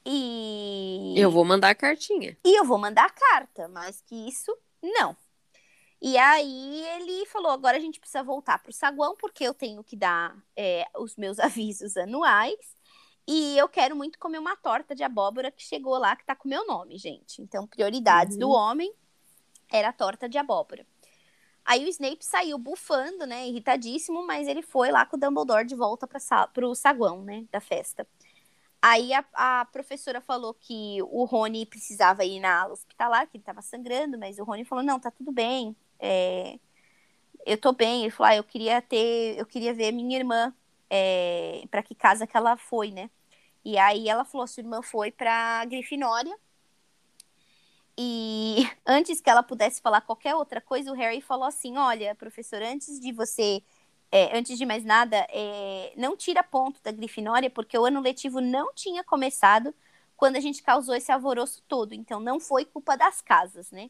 E. 0.05 1.13
Eu 1.15 1.29
vou 1.29 1.45
mandar 1.45 1.69
a 1.69 1.75
cartinha. 1.75 2.35
E 2.43 2.59
eu 2.59 2.65
vou 2.65 2.79
mandar 2.79 3.05
a 3.05 3.09
carta, 3.09 3.67
mas 3.67 4.01
que 4.01 4.27
isso, 4.27 4.57
não. 4.81 5.15
E 6.01 6.17
aí 6.17 6.83
ele 6.95 7.25
falou: 7.27 7.51
agora 7.51 7.77
a 7.77 7.79
gente 7.79 7.99
precisa 7.99 8.23
voltar 8.23 8.57
para 8.59 8.71
o 8.71 8.73
saguão, 8.73 9.15
porque 9.15 9.43
eu 9.43 9.53
tenho 9.53 9.83
que 9.83 9.95
dar 9.95 10.35
é, 10.55 10.85
os 10.97 11.15
meus 11.15 11.37
avisos 11.39 11.95
anuais. 11.95 12.77
E 13.27 13.55
eu 13.55 13.69
quero 13.69 13.95
muito 13.95 14.17
comer 14.17 14.39
uma 14.39 14.55
torta 14.55 14.95
de 14.95 15.03
abóbora 15.03 15.51
que 15.51 15.61
chegou 15.61 15.99
lá, 15.99 16.15
que 16.15 16.25
tá 16.25 16.35
com 16.35 16.49
meu 16.49 16.65
nome, 16.65 16.97
gente. 16.97 17.43
Então, 17.43 17.67
prioridades 17.67 18.33
uhum. 18.33 18.39
do 18.39 18.49
homem 18.49 18.91
era 19.71 19.89
a 19.89 19.93
torta 19.93 20.27
de 20.27 20.39
abóbora. 20.39 20.83
Aí 21.63 21.85
o 21.85 21.87
Snape 21.87 22.25
saiu 22.25 22.57
bufando, 22.57 23.27
né, 23.27 23.47
irritadíssimo, 23.47 24.25
mas 24.25 24.47
ele 24.47 24.63
foi 24.63 24.89
lá 24.89 25.05
com 25.05 25.15
o 25.15 25.19
Dumbledore 25.19 25.67
de 25.67 25.75
volta 25.75 26.07
para 26.07 26.67
o 26.67 26.73
saguão, 26.73 27.21
né, 27.21 27.45
da 27.51 27.59
festa. 27.59 28.07
Aí 28.81 29.13
a, 29.13 29.25
a, 29.33 29.65
professora 29.65 30.21
falou 30.21 30.53
que 30.53 30.99
o 31.03 31.25
Rony 31.25 31.65
precisava 31.65 32.23
ir 32.23 32.39
na 32.39 32.61
ala 32.61 32.73
hospitalar, 32.73 33.27
que 33.27 33.37
ele 33.37 33.41
estava 33.41 33.61
sangrando, 33.61 34.17
mas 34.17 34.39
o 34.39 34.43
Rony 34.43 34.63
falou, 34.63 34.83
não, 34.83 34.99
tá 34.99 35.11
tudo 35.11 35.31
bem, 35.31 35.75
é, 35.99 36.57
eu 37.45 37.57
tô 37.57 37.73
bem. 37.73 38.03
Ele 38.03 38.11
falou, 38.11 38.31
ah, 38.31 38.35
eu 38.37 38.43
queria 38.43 38.81
ter, 38.81 39.37
eu 39.37 39.45
queria 39.45 39.73
ver 39.73 39.91
minha 39.91 40.17
irmã, 40.17 40.53
é, 40.89 41.63
para 41.71 41.83
que 41.83 41.95
casa 41.95 42.27
que 42.27 42.37
ela 42.37 42.57
foi, 42.57 42.91
né? 42.91 43.09
E 43.65 43.77
aí 43.77 44.07
ela 44.09 44.25
falou, 44.25 44.47
sua 44.47 44.61
irmã 44.61 44.81
foi 44.81 45.11
pra 45.11 45.65
Grifinória, 45.65 46.35
e 48.01 48.65
antes 48.87 49.19
que 49.19 49.29
ela 49.29 49.43
pudesse 49.43 49.81
falar 49.81 49.99
qualquer 49.99 50.33
outra 50.33 50.61
coisa, 50.61 50.89
o 50.89 50.95
Harry 50.95 51.19
falou 51.19 51.45
assim, 51.45 51.77
olha, 51.77 52.15
professor, 52.15 52.61
antes 52.61 52.97
de 52.97 53.11
você 53.11 53.61
é, 54.11 54.37
antes 54.37 54.57
de 54.57 54.65
mais 54.65 54.83
nada, 54.83 55.17
é, 55.29 55.93
não 55.95 56.17
tira 56.17 56.43
ponto 56.43 56.81
da 56.81 56.91
Grifinória, 56.91 57.49
porque 57.49 57.77
o 57.77 57.85
ano 57.85 58.01
letivo 58.01 58.41
não 58.41 58.73
tinha 58.73 59.03
começado 59.03 59.73
quando 60.17 60.35
a 60.35 60.39
gente 60.39 60.63
causou 60.63 60.95
esse 60.95 61.11
alvoroço 61.11 61.63
todo. 61.67 61.93
Então, 61.93 62.19
não 62.19 62.39
foi 62.39 62.65
culpa 62.65 62.97
das 62.97 63.21
casas, 63.21 63.71
né? 63.71 63.89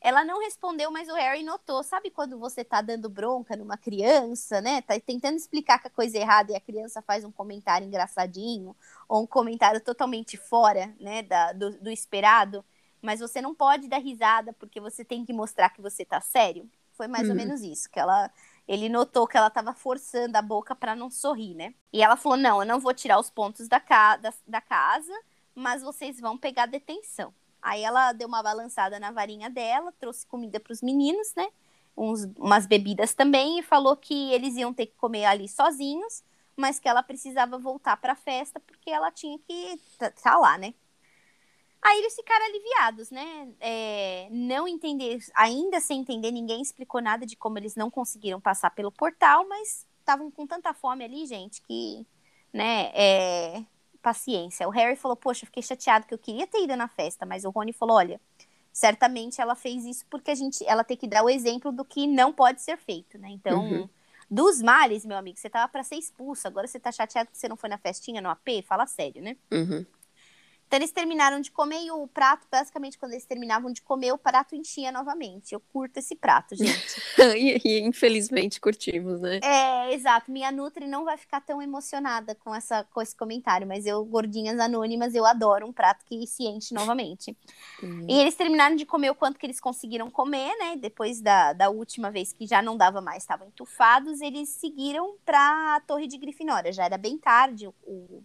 Ela 0.00 0.24
não 0.24 0.40
respondeu, 0.40 0.90
mas 0.90 1.08
o 1.08 1.14
Harry 1.14 1.42
notou. 1.42 1.82
Sabe 1.82 2.10
quando 2.10 2.38
você 2.38 2.62
tá 2.62 2.82
dando 2.82 3.08
bronca 3.08 3.56
numa 3.56 3.76
criança, 3.78 4.60
né? 4.60 4.82
Tá 4.82 5.00
tentando 5.00 5.36
explicar 5.36 5.80
que 5.80 5.88
a 5.88 5.90
coisa 5.90 6.18
é 6.18 6.20
errada 6.20 6.52
e 6.52 6.54
a 6.54 6.60
criança 6.60 7.02
faz 7.02 7.24
um 7.24 7.32
comentário 7.32 7.86
engraçadinho 7.86 8.76
ou 9.08 9.22
um 9.22 9.26
comentário 9.26 9.80
totalmente 9.80 10.36
fora, 10.36 10.94
né, 11.00 11.22
da, 11.22 11.52
do, 11.52 11.70
do 11.80 11.90
esperado, 11.90 12.64
mas 13.00 13.20
você 13.20 13.40
não 13.40 13.54
pode 13.54 13.88
dar 13.88 13.98
risada 13.98 14.52
porque 14.52 14.80
você 14.80 15.04
tem 15.04 15.24
que 15.24 15.32
mostrar 15.32 15.70
que 15.70 15.80
você 15.80 16.04
tá 16.04 16.20
sério. 16.20 16.68
Foi 16.92 17.08
mais 17.08 17.24
ou 17.24 17.30
uhum. 17.30 17.36
menos 17.36 17.62
isso, 17.62 17.90
que 17.90 17.98
ela 17.98 18.30
ele 18.66 18.88
notou 18.88 19.26
que 19.26 19.36
ela 19.36 19.48
estava 19.48 19.72
forçando 19.74 20.36
a 20.36 20.42
boca 20.42 20.74
para 20.74 20.96
não 20.96 21.10
sorrir, 21.10 21.54
né? 21.54 21.74
E 21.92 22.02
ela 22.02 22.16
falou: 22.16 22.36
Não, 22.38 22.60
eu 22.60 22.66
não 22.66 22.80
vou 22.80 22.94
tirar 22.94 23.18
os 23.18 23.30
pontos 23.30 23.68
da, 23.68 23.80
ca 23.80 24.16
da, 24.16 24.32
da 24.46 24.60
casa, 24.60 25.12
mas 25.54 25.82
vocês 25.82 26.20
vão 26.20 26.36
pegar 26.36 26.66
detenção. 26.66 27.32
Aí 27.62 27.82
ela 27.82 28.12
deu 28.12 28.28
uma 28.28 28.42
balançada 28.42 29.00
na 29.00 29.10
varinha 29.10 29.50
dela, 29.50 29.92
trouxe 29.98 30.26
comida 30.26 30.60
para 30.60 30.72
os 30.72 30.82
meninos, 30.82 31.32
né? 31.34 31.48
uns, 31.96 32.24
umas 32.36 32.66
bebidas 32.66 33.14
também 33.14 33.58
e 33.58 33.62
falou 33.62 33.96
que 33.96 34.32
eles 34.32 34.54
iam 34.56 34.72
ter 34.72 34.86
que 34.86 34.96
comer 34.96 35.24
ali 35.24 35.48
sozinhos, 35.48 36.22
mas 36.54 36.78
que 36.78 36.88
ela 36.88 37.02
precisava 37.02 37.58
voltar 37.58 37.96
para 37.96 38.12
a 38.12 38.16
festa 38.16 38.60
porque 38.60 38.90
ela 38.90 39.10
tinha 39.10 39.38
que 39.38 39.80
estar 39.92 40.10
tá 40.10 40.38
lá, 40.38 40.58
né? 40.58 40.74
Aí 41.86 42.00
eles 42.00 42.16
ficaram 42.16 42.44
aliviados, 42.46 43.10
né? 43.12 43.48
É, 43.60 44.26
não 44.28 44.66
entender, 44.66 45.18
ainda 45.36 45.78
sem 45.78 46.00
entender, 46.00 46.32
ninguém 46.32 46.60
explicou 46.60 47.00
nada 47.00 47.24
de 47.24 47.36
como 47.36 47.58
eles 47.58 47.76
não 47.76 47.88
conseguiram 47.88 48.40
passar 48.40 48.70
pelo 48.70 48.90
portal, 48.90 49.46
mas 49.46 49.86
estavam 50.00 50.28
com 50.28 50.48
tanta 50.48 50.74
fome 50.74 51.04
ali, 51.04 51.24
gente, 51.26 51.62
que, 51.62 52.04
né, 52.52 52.90
é, 52.92 53.64
paciência. 54.02 54.66
O 54.66 54.70
Harry 54.72 54.96
falou, 54.96 55.16
poxa, 55.16 55.46
fiquei 55.46 55.62
chateado 55.62 56.08
que 56.08 56.14
eu 56.14 56.18
queria 56.18 56.44
ter 56.48 56.64
ido 56.64 56.74
na 56.74 56.88
festa, 56.88 57.24
mas 57.24 57.44
o 57.44 57.50
Rony 57.50 57.72
falou, 57.72 57.96
olha, 57.96 58.20
certamente 58.72 59.40
ela 59.40 59.54
fez 59.54 59.84
isso 59.84 60.04
porque 60.10 60.32
a 60.32 60.34
gente, 60.34 60.66
ela 60.66 60.82
tem 60.82 60.96
que 60.96 61.06
dar 61.06 61.22
o 61.22 61.30
exemplo 61.30 61.70
do 61.70 61.84
que 61.84 62.08
não 62.08 62.32
pode 62.32 62.62
ser 62.62 62.78
feito, 62.78 63.16
né? 63.16 63.28
Então, 63.30 63.64
uhum. 63.64 63.88
dos 64.28 64.60
males, 64.60 65.06
meu 65.06 65.16
amigo, 65.16 65.38
você 65.38 65.48
tava 65.48 65.70
para 65.70 65.84
ser 65.84 65.94
expulso, 65.94 66.48
agora 66.48 66.66
você 66.66 66.80
tá 66.80 66.90
chateado 66.90 67.30
que 67.30 67.38
você 67.38 67.48
não 67.48 67.56
foi 67.56 67.68
na 67.68 67.78
festinha 67.78 68.20
no 68.20 68.28
AP? 68.28 68.64
Fala 68.66 68.86
sério, 68.86 69.22
né? 69.22 69.36
Uhum. 69.52 69.86
Então 70.66 70.78
eles 70.78 70.90
terminaram 70.90 71.40
de 71.40 71.50
comer 71.50 71.84
e 71.84 71.90
o 71.90 72.06
prato, 72.08 72.46
basicamente, 72.50 72.98
quando 72.98 73.12
eles 73.12 73.24
terminavam 73.24 73.72
de 73.72 73.80
comer, 73.82 74.12
o 74.12 74.18
prato 74.18 74.56
enchia 74.56 74.90
novamente. 74.90 75.52
Eu 75.52 75.60
curto 75.60 75.98
esse 75.98 76.16
prato, 76.16 76.56
gente. 76.56 77.00
e, 77.36 77.60
e, 77.64 77.80
infelizmente 77.80 78.60
curtimos, 78.60 79.20
né? 79.20 79.40
É, 79.42 79.94
exato. 79.94 80.30
Minha 80.30 80.50
Nutri 80.50 80.86
não 80.86 81.04
vai 81.04 81.16
ficar 81.16 81.40
tão 81.40 81.62
emocionada 81.62 82.34
com, 82.34 82.54
essa, 82.54 82.84
com 82.84 83.00
esse 83.00 83.14
comentário, 83.14 83.66
mas 83.66 83.86
eu, 83.86 84.04
gordinhas 84.04 84.58
anônimas, 84.58 85.14
eu 85.14 85.24
adoro 85.24 85.66
um 85.66 85.72
prato 85.72 86.04
que 86.04 86.26
se 86.26 86.44
enche 86.44 86.74
novamente. 86.74 87.36
E 88.08 88.20
eles 88.20 88.34
terminaram 88.34 88.74
de 88.74 88.84
comer 88.84 89.10
o 89.10 89.14
quanto 89.14 89.38
que 89.38 89.46
eles 89.46 89.60
conseguiram 89.60 90.10
comer, 90.10 90.56
né? 90.58 90.76
Depois 90.76 91.20
da, 91.20 91.52
da 91.52 91.70
última 91.70 92.10
vez 92.10 92.32
que 92.32 92.46
já 92.46 92.60
não 92.60 92.76
dava 92.76 93.00
mais, 93.00 93.22
estavam 93.22 93.46
entufados, 93.46 94.20
eles 94.20 94.48
seguiram 94.48 95.16
para 95.24 95.76
a 95.76 95.80
Torre 95.80 96.06
de 96.06 96.18
Grifinória. 96.18 96.72
Já 96.72 96.84
era 96.84 96.98
bem 96.98 97.18
tarde, 97.18 97.68
o 97.68 97.74
o 97.86 98.22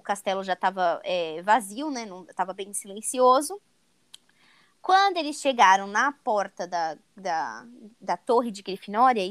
castelo 0.00 0.42
já 0.42 0.54
estava 0.54 1.00
é, 1.04 1.42
vazio, 1.42 1.90
né? 1.90 2.06
Estava 2.28 2.54
bem 2.54 2.72
silencioso. 2.72 3.60
Quando 4.80 5.16
eles 5.16 5.40
chegaram 5.40 5.86
na 5.86 6.10
porta 6.10 6.66
da, 6.66 6.98
da, 7.16 7.64
da 8.00 8.16
torre 8.16 8.50
de 8.50 8.62
Grifinória, 8.62 9.22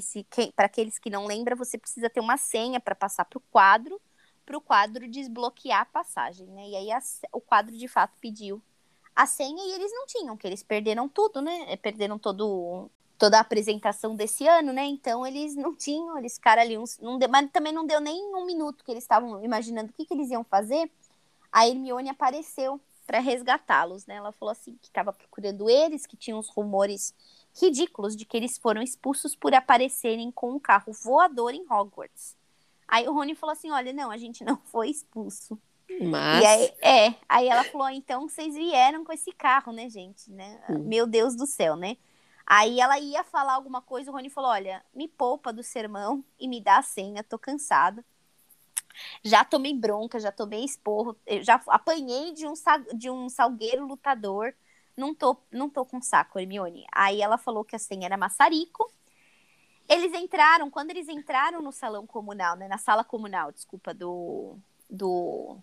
para 0.55 0.66
aqueles 0.66 0.97
que 0.97 1.09
não 1.09 1.26
lembram, 1.26 1.57
você 1.57 1.78
precisa 1.78 2.09
ter 2.09 2.22
uma 2.22 2.38
senha 2.38 2.80
para 2.80 2.95
passar 2.95 3.26
para 3.26 3.38
o 3.38 3.43
quadro, 3.51 3.99
para 4.45 4.57
o 4.57 4.62
quadro 4.62 5.09
desbloquear 5.09 5.82
a 5.82 5.86
passagem, 5.86 6.47
né? 6.47 6.70
E 6.70 6.76
aí 6.78 6.91
a, 6.91 6.99
o 7.34 7.41
quadro 7.41 7.78
de 7.78 7.88
fato 7.89 8.14
pediu 8.22 8.62
a 9.14 9.26
senha 9.26 9.62
e 9.62 9.74
eles 9.74 9.91
não 9.91 10.05
tinham, 10.05 10.38
que 10.38 10.47
eles 10.47 10.64
perderam 10.64 11.09
tudo, 11.09 11.41
né? 11.41 11.76
Perderam 11.78 12.18
todo 12.18 12.89
toda 13.22 13.38
a 13.38 13.41
apresentação 13.41 14.15
desse 14.15 14.47
ano, 14.47 14.74
né? 14.74 14.84
Então 14.84 15.28
eles 15.28 15.55
não 15.55 15.76
tinham, 15.76 16.17
eles 16.17 16.34
ficaram 16.38 16.63
ali 16.63 16.76
uns. 16.76 16.97
Não 16.97 17.19
deu, 17.19 17.30
mas 17.30 17.51
também 17.51 17.72
não 17.72 17.86
deu 17.86 18.01
nem 18.01 18.19
um 18.36 18.47
minuto 18.47 18.84
que 18.84 18.89
eles 18.89 19.03
estavam 19.03 19.43
imaginando 19.43 19.91
o 19.91 19.93
que, 19.93 20.07
que 20.07 20.13
eles 20.15 20.32
iam 20.32 20.43
fazer. 20.43 20.89
A 21.51 21.67
Hermione 21.67 22.09
apareceu 22.09 22.82
para 23.05 23.19
resgatá-los, 23.19 24.07
né? 24.07 24.15
Ela 24.15 24.32
falou 24.32 24.51
assim 24.51 24.76
que 24.82 24.88
estava 24.88 25.13
procurando 25.13 25.69
eles, 25.69 26.07
que 26.07 26.17
tinha 26.17 26.36
uns 26.36 26.49
rumores 26.49 27.13
ridículos 27.61 28.15
de 28.15 28.26
que 28.26 28.36
eles 28.36 28.57
foram 28.57 28.82
expulsos 28.82 29.36
por 29.36 29.53
aparecerem 29.53 30.32
com 30.32 30.53
um 30.53 30.59
carro 30.59 30.91
voador 30.91 31.53
em 31.53 31.63
Hogwarts. 31.69 32.36
Aí 32.88 33.07
o 33.07 33.13
Rony 33.13 33.36
falou 33.36 33.53
assim: 33.53 33.69
olha, 33.69 33.93
não, 33.93 34.09
a 34.09 34.17
gente 34.17 34.43
não 34.43 34.57
foi 34.57 34.89
expulso. 34.89 35.61
Mas. 36.09 36.41
E 36.41 36.45
aí, 36.47 36.74
é, 36.82 37.15
aí 37.30 37.47
ela 37.47 37.63
falou: 37.65 37.88
então 37.91 38.28
vocês 38.28 38.55
vieram 38.55 39.05
com 39.05 39.13
esse 39.13 39.32
carro, 39.32 39.72
né, 39.72 39.88
gente? 39.91 40.32
Né? 40.32 40.59
Hum. 40.67 40.80
Meu 40.88 41.05
Deus 41.05 41.36
do 41.36 41.45
céu, 41.45 41.76
né? 41.76 41.97
Aí 42.54 42.82
ela 42.82 42.99
ia 42.99 43.24
falar 43.24 43.54
alguma 43.54 43.82
coisa, 43.82 44.12
o 44.12 44.14
Rony 44.14 44.30
falou: 44.30 44.49
Olha, 44.52 44.84
me 44.93 45.08
poupa 45.08 45.54
do 45.54 45.64
sermão 45.64 46.22
e 46.38 46.49
me 46.49 46.60
dá 46.60 46.80
a 46.80 46.82
senha, 46.82 47.24
tô 47.24 47.39
cansada. 47.39 48.04
Já 49.24 49.45
tomei 49.45 49.74
bronca, 49.74 50.20
já 50.20 50.34
tomei 50.34 50.66
esporro, 50.66 51.16
já 51.43 51.62
apanhei 51.68 52.34
de 52.34 52.45
um, 52.45 52.54
de 52.93 53.10
um 53.10 53.30
salgueiro 53.30 53.88
lutador. 53.88 54.54
Não 54.97 55.16
tô, 55.16 55.38
não 55.49 55.70
tô 55.70 55.86
com 55.86 56.02
saco, 56.02 56.38
Hermione. 56.38 56.86
Aí 56.91 57.22
ela 57.22 57.38
falou 57.38 57.64
que 57.64 57.74
a 57.74 57.80
senha 57.80 58.06
era 58.06 58.18
maçarico. 58.18 58.91
Eles 59.88 60.14
entraram, 60.14 60.70
quando 60.70 60.89
eles 60.89 61.08
entraram 61.08 61.62
no 61.62 61.72
salão 61.72 62.06
comunal, 62.06 62.58
né, 62.58 62.68
na 62.68 62.78
sala 62.78 63.06
comunal, 63.06 63.54
desculpa, 63.54 63.93
do, 63.93 64.58
do 64.89 65.58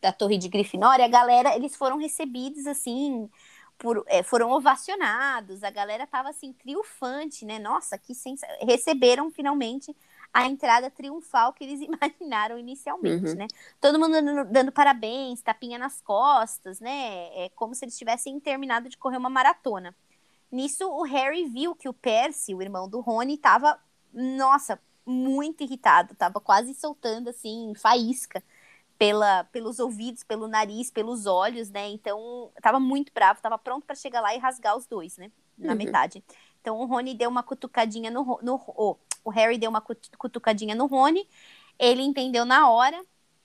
da 0.00 0.12
Torre 0.12 0.38
de 0.38 0.48
Grifinória, 0.48 1.04
a 1.04 1.08
galera, 1.08 1.54
eles 1.54 1.76
foram 1.76 1.98
recebidos 1.98 2.66
assim, 2.66 3.30
por, 3.78 4.04
é, 4.06 4.22
foram 4.22 4.50
ovacionados, 4.50 5.62
a 5.62 5.70
galera 5.70 6.06
tava 6.06 6.30
assim, 6.30 6.52
triunfante, 6.52 7.44
né? 7.44 7.58
Nossa, 7.58 7.98
que 7.98 8.14
sens... 8.14 8.40
receberam 8.62 9.30
finalmente 9.30 9.94
a 10.32 10.46
entrada 10.46 10.90
triunfal 10.90 11.52
que 11.52 11.64
eles 11.64 11.80
imaginaram 11.86 12.58
inicialmente, 12.58 13.30
uhum. 13.30 13.34
né? 13.34 13.46
Todo 13.80 13.98
mundo 13.98 14.12
dando, 14.12 14.44
dando, 14.50 14.72
parabéns, 14.72 15.42
tapinha 15.42 15.78
nas 15.78 16.00
costas, 16.00 16.80
né? 16.80 17.28
É 17.34 17.50
como 17.54 17.74
se 17.74 17.84
eles 17.84 17.98
tivessem 17.98 18.38
terminado 18.40 18.88
de 18.88 18.96
correr 18.96 19.18
uma 19.18 19.30
maratona. 19.30 19.94
Nisso, 20.50 20.88
o 20.88 21.02
Harry 21.02 21.44
viu 21.44 21.74
que 21.74 21.88
o 21.88 21.92
Percy, 21.92 22.54
o 22.54 22.62
irmão 22.62 22.88
do 22.88 23.00
Rony, 23.00 23.36
tava, 23.36 23.78
nossa, 24.12 24.80
muito 25.04 25.62
irritado, 25.62 26.14
tava 26.14 26.40
quase 26.40 26.74
soltando, 26.74 27.28
assim, 27.28 27.72
faísca 27.76 28.42
pela, 28.98 29.44
pelos 29.44 29.78
ouvidos, 29.78 30.22
pelo 30.24 30.48
nariz, 30.48 30.90
pelos 30.90 31.26
olhos, 31.26 31.70
né? 31.70 31.88
Então, 31.88 32.50
tava 32.62 32.80
muito 32.80 33.12
bravo, 33.12 33.40
tava 33.40 33.58
pronto 33.58 33.84
para 33.84 33.94
chegar 33.94 34.20
lá 34.20 34.34
e 34.34 34.38
rasgar 34.38 34.76
os 34.76 34.86
dois, 34.86 35.16
né? 35.16 35.30
Na 35.56 35.72
uhum. 35.72 35.78
metade. 35.78 36.24
Então, 36.60 36.78
o 36.78 36.86
Rony 36.86 37.14
deu 37.14 37.28
uma 37.28 37.42
cutucadinha 37.42 38.10
no, 38.10 38.38
no 38.42 38.60
oh, 38.68 38.96
o 39.24 39.30
Harry 39.30 39.58
deu 39.58 39.70
uma 39.70 39.80
cutucadinha 39.80 40.74
no 40.74 40.86
Rony, 40.86 41.28
ele 41.78 42.02
entendeu 42.02 42.44
na 42.44 42.70
hora, 42.70 43.00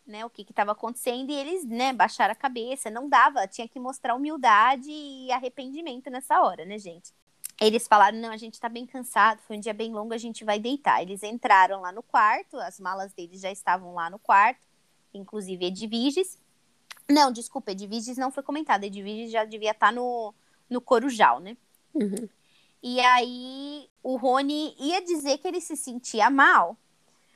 né, 0.05 0.25
o 0.25 0.29
que 0.29 0.41
estava 0.41 0.71
acontecendo 0.71 1.29
e 1.31 1.33
eles, 1.33 1.65
né, 1.65 1.93
baixaram 1.93 2.31
a 2.31 2.35
cabeça, 2.35 2.89
não 2.89 3.09
dava, 3.09 3.47
tinha 3.47 3.67
que 3.67 3.79
mostrar 3.79 4.15
humildade 4.15 4.89
e 4.89 5.31
arrependimento 5.31 6.09
nessa 6.09 6.41
hora, 6.41 6.65
né, 6.65 6.77
gente? 6.77 7.11
Eles 7.59 7.87
falaram: 7.87 8.17
não, 8.17 8.31
a 8.31 8.37
gente 8.37 8.59
tá 8.59 8.67
bem 8.67 8.85
cansado, 8.85 9.39
foi 9.41 9.57
um 9.57 9.59
dia 9.59 9.73
bem 9.73 9.93
longo, 9.93 10.13
a 10.13 10.17
gente 10.17 10.43
vai 10.43 10.57
deitar. 10.57 11.01
Eles 11.01 11.21
entraram 11.21 11.81
lá 11.81 11.91
no 11.91 12.01
quarto, 12.01 12.57
as 12.57 12.79
malas 12.79 13.13
deles 13.13 13.39
já 13.39 13.51
estavam 13.51 13.93
lá 13.93 14.09
no 14.09 14.17
quarto 14.17 14.70
inclusive 15.13 15.65
Edviges. 15.65 16.37
Não, 17.09 17.31
desculpa, 17.31 17.71
Edviges 17.71 18.17
não 18.17 18.31
foi 18.31 18.43
comentado. 18.43 18.83
Edviges 18.83 19.31
já 19.31 19.43
devia 19.45 19.71
estar 19.71 19.87
tá 19.87 19.91
no, 19.91 20.33
no 20.69 20.81
Corujal, 20.81 21.39
né? 21.39 21.57
Uhum. 21.93 22.29
E 22.83 22.99
aí 22.99 23.87
o 24.01 24.15
Rony 24.15 24.75
ia 24.79 25.01
dizer 25.01 25.37
que 25.37 25.47
ele 25.47 25.61
se 25.61 25.77
sentia 25.77 26.29
mal, 26.29 26.75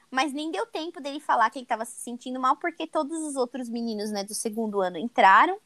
mas 0.09 0.34
nem 0.34 0.51
deu 0.51 0.65
tempo 0.65 0.99
dele 0.99 1.19
falar 1.19 1.49
que 1.49 1.59
ele 1.59 1.65
estava 1.65 1.86
se 1.86 2.01
sentindo 2.01 2.39
mal, 2.39 2.55
porque 2.57 2.88
todos 2.88 3.21
os 3.21 3.36
outros 3.36 3.69
meninos 3.69 4.09
né, 4.11 4.23
do 4.23 4.34
segundo 4.34 4.82
ano 4.82 4.97
entraram 4.97 5.59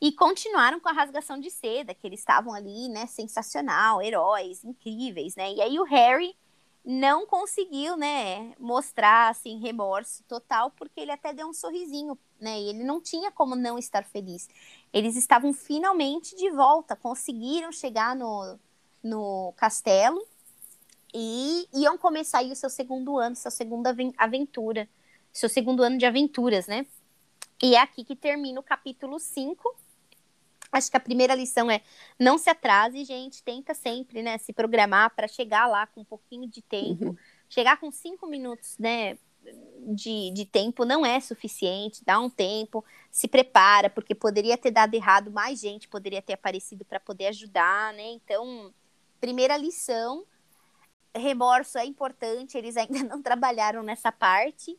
e 0.00 0.10
continuaram 0.10 0.80
com 0.80 0.88
a 0.88 0.92
rasgação 0.92 1.38
de 1.38 1.50
seda, 1.50 1.94
que 1.94 2.04
eles 2.04 2.18
estavam 2.18 2.52
ali, 2.52 2.88
né, 2.88 3.06
sensacional, 3.06 4.02
heróis, 4.02 4.64
incríveis, 4.64 5.36
né? 5.36 5.52
E 5.52 5.60
aí 5.60 5.78
o 5.78 5.84
Harry 5.84 6.34
não 6.84 7.26
conseguiu, 7.26 7.96
né, 7.96 8.54
mostrar 8.58 9.28
assim 9.28 9.58
remorso 9.60 10.24
total, 10.24 10.70
porque 10.70 11.00
ele 11.00 11.12
até 11.12 11.32
deu 11.32 11.46
um 11.46 11.52
sorrisinho, 11.52 12.18
né? 12.40 12.60
E 12.60 12.70
ele 12.70 12.82
não 12.82 13.00
tinha 13.00 13.30
como 13.30 13.54
não 13.54 13.78
estar 13.78 14.04
feliz. 14.04 14.48
Eles 14.92 15.16
estavam 15.16 15.52
finalmente 15.52 16.34
de 16.34 16.50
volta, 16.50 16.96
conseguiram 16.96 17.70
chegar 17.70 18.16
no, 18.16 18.58
no 19.02 19.52
castelo 19.56 20.26
e 21.14 21.68
iam 21.72 21.96
começar 21.96 22.38
aí 22.38 22.50
o 22.50 22.56
seu 22.56 22.70
segundo 22.70 23.16
ano, 23.18 23.36
sua 23.36 23.50
segunda 23.50 23.94
aventura, 24.18 24.88
seu 25.32 25.48
segundo 25.48 25.82
ano 25.82 25.98
de 25.98 26.06
aventuras, 26.06 26.66
né? 26.66 26.84
E 27.62 27.76
é 27.76 27.80
aqui 27.80 28.04
que 28.04 28.16
termina 28.16 28.58
o 28.58 28.62
capítulo 28.62 29.20
5 29.20 29.76
Acho 30.72 30.90
que 30.90 30.96
a 30.96 31.00
primeira 31.00 31.34
lição 31.34 31.70
é 31.70 31.82
não 32.18 32.38
se 32.38 32.48
atrase, 32.48 33.04
gente. 33.04 33.42
Tenta 33.42 33.74
sempre, 33.74 34.22
né, 34.22 34.38
se 34.38 34.52
programar 34.52 35.14
para 35.14 35.28
chegar 35.28 35.66
lá 35.66 35.86
com 35.86 36.00
um 36.00 36.04
pouquinho 36.04 36.48
de 36.48 36.62
tempo. 36.62 37.08
Uhum. 37.08 37.16
Chegar 37.48 37.78
com 37.78 37.92
cinco 37.92 38.26
minutos, 38.26 38.78
né, 38.78 39.18
de, 39.94 40.30
de 40.30 40.46
tempo 40.46 40.84
não 40.84 41.04
é 41.04 41.20
suficiente. 41.20 42.02
Dá 42.04 42.18
um 42.18 42.30
tempo, 42.30 42.84
se 43.10 43.28
prepara, 43.28 43.90
porque 43.90 44.14
poderia 44.14 44.56
ter 44.56 44.70
dado 44.70 44.94
errado, 44.94 45.30
mais 45.30 45.60
gente 45.60 45.88
poderia 45.88 46.22
ter 46.22 46.32
aparecido 46.32 46.84
para 46.84 46.98
poder 46.98 47.26
ajudar, 47.26 47.92
né? 47.92 48.10
Então, 48.12 48.72
primeira 49.20 49.56
lição, 49.56 50.24
remorso 51.14 51.78
é 51.78 51.84
importante. 51.84 52.56
Eles 52.56 52.76
ainda 52.76 53.02
não 53.04 53.20
trabalharam 53.20 53.82
nessa 53.82 54.10
parte. 54.10 54.78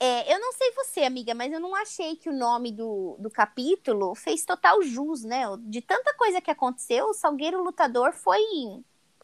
É, 0.00 0.32
eu 0.32 0.38
não 0.38 0.52
sei 0.52 0.70
você, 0.72 1.00
amiga, 1.00 1.34
mas 1.34 1.52
eu 1.52 1.58
não 1.58 1.74
achei 1.74 2.14
que 2.16 2.28
o 2.28 2.32
nome 2.32 2.70
do, 2.70 3.16
do 3.18 3.30
capítulo 3.30 4.14
fez 4.14 4.44
total 4.44 4.80
jus, 4.82 5.24
né? 5.24 5.44
De 5.60 5.80
tanta 5.80 6.14
coisa 6.14 6.40
que 6.40 6.50
aconteceu, 6.50 7.06
o 7.06 7.14
Salgueiro 7.14 7.62
Lutador 7.62 8.12
foi. 8.12 8.40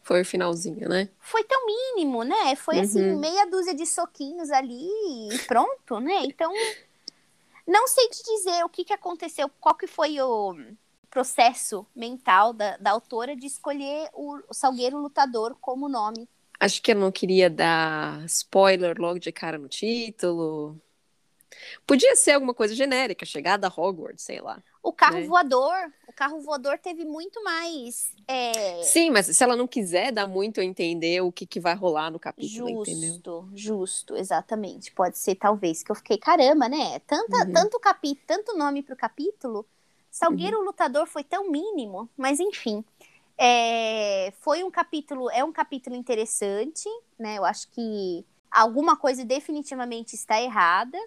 Foi 0.03 0.21
o 0.21 0.25
finalzinho, 0.25 0.89
né? 0.89 1.09
Foi 1.19 1.43
tão 1.45 1.65
mínimo, 1.65 2.23
né? 2.23 2.55
Foi 2.55 2.79
assim, 2.79 3.01
uhum. 3.01 3.11
assim, 3.11 3.19
meia 3.19 3.45
dúzia 3.45 3.73
de 3.73 3.85
soquinhos 3.85 4.51
ali 4.51 4.89
e 5.31 5.39
pronto, 5.47 5.99
né? 5.99 6.25
Então, 6.25 6.51
não 7.65 7.87
sei 7.87 8.09
te 8.09 8.23
dizer 8.23 8.63
o 8.63 8.69
que, 8.69 8.83
que 8.83 8.93
aconteceu, 8.93 9.49
qual 9.59 9.75
que 9.75 9.87
foi 9.87 10.19
o, 10.21 10.55
processo 11.15 11.87
mental 11.95 12.51
da, 12.51 12.75
da 12.75 12.91
autora 12.91 13.37
de 13.37 13.47
escolher 13.47 14.09
o, 14.13 14.37
o 14.49 14.53
Salgueiro 14.53 14.97
Lutador 14.97 15.55
como 15.61 15.87
nome. 15.87 16.27
Acho 16.59 16.81
que 16.81 16.91
eu 16.91 16.95
não 16.95 17.11
queria 17.11 17.49
dar 17.49 18.23
spoiler 18.25 18.99
logo 18.99 19.19
de 19.19 19.31
cara 19.31 19.57
no 19.57 19.67
título. 19.67 20.79
Podia 21.85 22.15
ser 22.15 22.31
alguma 22.31 22.53
coisa 22.53 22.75
genérica, 22.75 23.25
chegada 23.25 23.67
a 23.67 23.69
Hogwarts, 23.69 24.23
sei 24.23 24.41
lá. 24.41 24.61
O 24.81 24.91
carro 24.91 25.19
né? 25.19 25.25
voador, 25.25 25.73
o 26.07 26.13
carro 26.13 26.39
voador 26.41 26.77
teve 26.77 27.03
muito 27.03 27.43
mais. 27.43 28.13
É... 28.27 28.83
Sim, 28.83 29.09
mas 29.09 29.25
se 29.25 29.43
ela 29.43 29.55
não 29.55 29.67
quiser 29.67 30.11
dar 30.11 30.27
muito 30.27 30.59
a 30.59 30.63
entender 30.63 31.21
o 31.21 31.31
que, 31.31 31.45
que 31.45 31.59
vai 31.59 31.75
rolar 31.75 32.11
no 32.11 32.19
capítulo, 32.19 32.69
justo, 32.69 32.91
entendeu? 32.91 33.49
Justo, 33.53 34.15
exatamente. 34.15 34.91
Pode 34.91 35.17
ser 35.17 35.35
talvez 35.35 35.81
que 35.81 35.91
eu 35.91 35.95
fiquei 35.95 36.17
caramba, 36.17 36.69
né? 36.69 36.99
Tanta, 36.99 37.45
uhum. 37.45 37.53
tanto 37.53 37.79
capítulo, 37.79 38.23
tanto 38.27 38.57
nome 38.57 38.83
pro 38.83 38.95
capítulo. 38.95 39.65
Salgueiro 40.11 40.59
uhum. 40.59 40.65
Lutador 40.65 41.07
foi 41.07 41.23
tão 41.23 41.49
mínimo, 41.49 42.09
mas 42.15 42.39
enfim. 42.39 42.83
É, 43.37 44.31
foi 44.39 44.63
um 44.63 44.71
capítulo, 44.71 45.29
é 45.31 45.43
um 45.43 45.51
capítulo 45.51 45.95
interessante, 45.95 46.87
né? 47.19 47.37
Eu 47.37 47.45
acho 47.45 47.69
que 47.71 48.25
alguma 48.49 48.95
coisa 48.95 49.25
definitivamente 49.25 50.13
está 50.13 50.41
errada, 50.41 50.97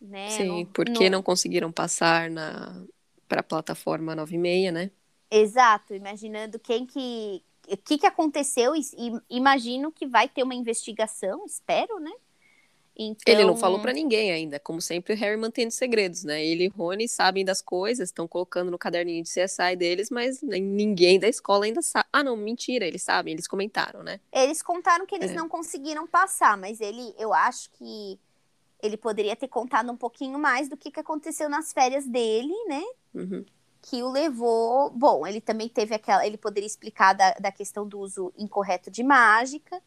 né? 0.00 0.30
Sim, 0.30 0.64
no, 0.64 0.66
porque 0.66 1.04
no... 1.04 1.16
não 1.16 1.22
conseguiram 1.22 1.72
passar 1.72 2.30
na 2.30 2.84
para 3.26 3.40
a 3.40 3.44
plataforma 3.44 4.14
96, 4.14 4.72
né? 4.72 4.90
Exato, 5.30 5.94
imaginando 5.94 6.58
quem 6.58 6.84
que 6.84 7.42
o 7.68 7.76
que, 7.76 7.98
que 7.98 8.06
aconteceu 8.06 8.74
e, 8.74 8.80
e 8.98 9.36
imagino 9.36 9.92
que 9.92 10.06
vai 10.06 10.28
ter 10.28 10.42
uma 10.42 10.54
investigação, 10.54 11.44
espero, 11.46 12.00
né? 12.00 12.10
Então... 12.96 13.32
Ele 13.32 13.44
não 13.44 13.56
falou 13.56 13.80
para 13.80 13.92
ninguém 13.92 14.30
ainda, 14.30 14.60
como 14.60 14.80
sempre 14.80 15.14
o 15.14 15.16
Harry 15.16 15.36
mantendo 15.36 15.70
segredos, 15.70 16.22
né? 16.24 16.44
Ele 16.44 16.64
e 16.64 16.68
Rony 16.68 17.08
sabem 17.08 17.44
das 17.44 17.62
coisas, 17.62 18.08
estão 18.08 18.28
colocando 18.28 18.70
no 18.70 18.78
caderninho 18.78 19.22
de 19.22 19.30
CSI 19.30 19.76
deles, 19.76 20.10
mas 20.10 20.42
ninguém 20.42 21.18
da 21.18 21.28
escola 21.28 21.64
ainda 21.64 21.80
sabe. 21.80 22.06
Ah, 22.12 22.22
não, 22.22 22.36
mentira, 22.36 22.86
eles 22.86 23.02
sabem, 23.02 23.32
eles 23.32 23.46
comentaram, 23.46 24.02
né? 24.02 24.20
Eles 24.32 24.60
contaram 24.60 25.06
que 25.06 25.14
eles 25.14 25.30
é. 25.30 25.34
não 25.34 25.48
conseguiram 25.48 26.06
passar, 26.06 26.58
mas 26.58 26.80
ele, 26.80 27.14
eu 27.18 27.32
acho 27.32 27.70
que 27.70 28.18
ele 28.82 28.96
poderia 28.96 29.36
ter 29.36 29.48
contado 29.48 29.90
um 29.90 29.96
pouquinho 29.96 30.38
mais 30.38 30.68
do 30.68 30.76
que, 30.76 30.90
que 30.90 31.00
aconteceu 31.00 31.48
nas 31.48 31.72
férias 31.72 32.06
dele, 32.06 32.54
né? 32.66 32.82
Uhum. 33.14 33.44
Que 33.82 34.02
o 34.02 34.10
levou. 34.10 34.90
Bom, 34.90 35.26
ele 35.26 35.40
também 35.40 35.68
teve 35.68 35.94
aquela. 35.94 36.26
Ele 36.26 36.36
poderia 36.36 36.66
explicar 36.66 37.14
da, 37.14 37.32
da 37.34 37.52
questão 37.52 37.86
do 37.86 37.98
uso 37.98 38.32
incorreto 38.36 38.90
de 38.90 39.02
mágica. 39.02 39.80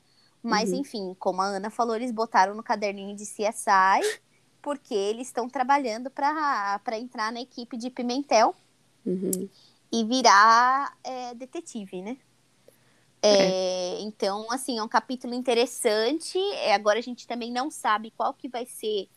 Mas, 0.44 0.72
uhum. 0.72 0.80
enfim, 0.80 1.16
como 1.18 1.41
a 1.41 1.46
Ana 1.46 1.70
falou, 1.70 1.96
eles 1.96 2.12
botaram 2.12 2.54
no 2.54 2.62
caderninho 2.62 3.16
de 3.16 3.24
CSI, 3.24 4.20
porque 4.62 4.94
eles 4.94 5.28
estão 5.28 5.48
trabalhando 5.48 6.10
para 6.12 7.00
entrar 7.00 7.32
na 7.32 7.39
equipe 7.39 7.78
de 7.78 7.89
Pimentel 7.89 8.54
uhum. 9.06 9.48
e 9.89 10.04
virar 10.04 10.98
é, 11.02 11.34
detetive, 11.34 12.02
né? 12.02 12.18
É, 13.26 14.02
então, 14.02 14.52
assim, 14.52 14.80
é 14.80 14.84
um 14.84 14.88
capítulo 14.88 15.34
interessante. 15.34 16.38
É, 16.56 16.74
agora 16.74 17.00
a 17.00 17.02
gente 17.02 17.26
também 17.26 17.50
não 17.50 17.72
sabe 17.72 18.12
qual 18.12 18.34
que 18.34 18.50
vai 18.50 18.66
ser 18.66 19.08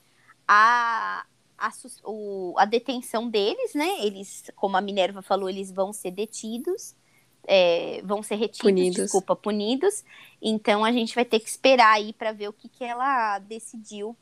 a, 0.47 1.27
a, 1.59 1.73
o, 2.05 2.55
a 2.57 2.65
detenção 2.65 3.29
deles, 3.29 3.75
né? 3.75 4.05
Eles, 4.07 4.45
como 4.55 4.77
a 4.77 4.81
Minerva 4.81 5.23
falou, 5.23 5.51
eles 5.51 5.73
vão 5.73 5.93
ser 5.93 6.13
detidos, 6.13 6.95
é, 7.47 8.01
vão 8.05 8.23
ser 8.23 8.37
retidos, 8.37 8.61
punidos. 8.61 8.97
desculpa, 8.97 9.37
punidos. 9.37 10.05
Então 10.41 10.85
a 10.85 10.93
gente 10.93 11.15
vai 11.15 11.25
ter 11.25 11.41
que 11.41 11.49
esperar 11.49 11.95
aí 11.95 12.13
para 12.13 12.33
ver 12.33 12.49
o 12.49 12.53
que, 12.53 12.69
que 12.69 12.85
ela 12.85 13.39
decidiu 13.39 14.17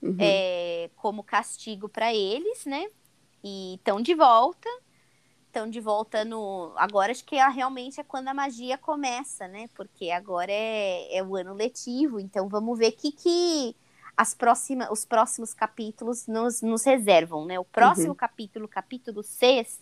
uhum. 0.00 0.16
é, 0.18 0.90
como 0.96 1.22
castigo 1.22 1.88
para 1.88 2.14
eles, 2.14 2.64
né? 2.64 2.86
E 3.42 3.74
estão 3.74 4.00
de 4.00 4.14
volta 4.14 4.68
estão 5.50 5.68
de 5.68 5.80
volta 5.80 6.24
no. 6.24 6.72
Agora 6.76 7.12
acho 7.12 7.24
que 7.24 7.36
é, 7.36 7.48
realmente 7.48 8.00
é 8.00 8.04
quando 8.04 8.28
a 8.28 8.34
magia 8.34 8.78
começa, 8.78 9.46
né? 9.48 9.68
Porque 9.74 10.10
agora 10.10 10.50
é, 10.50 11.16
é 11.16 11.22
o 11.22 11.36
ano 11.36 11.52
letivo, 11.52 12.18
então 12.18 12.48
vamos 12.48 12.78
ver 12.78 12.90
o 12.90 12.92
que, 12.92 13.12
que 13.12 13.76
as 14.16 14.32
próximas, 14.32 14.88
os 14.90 15.04
próximos 15.04 15.52
capítulos 15.52 16.26
nos, 16.26 16.62
nos 16.62 16.84
reservam, 16.84 17.44
né? 17.44 17.58
O 17.58 17.64
próximo 17.64 18.10
uhum. 18.10 18.14
capítulo, 18.14 18.68
capítulo 18.68 19.22
6, 19.22 19.78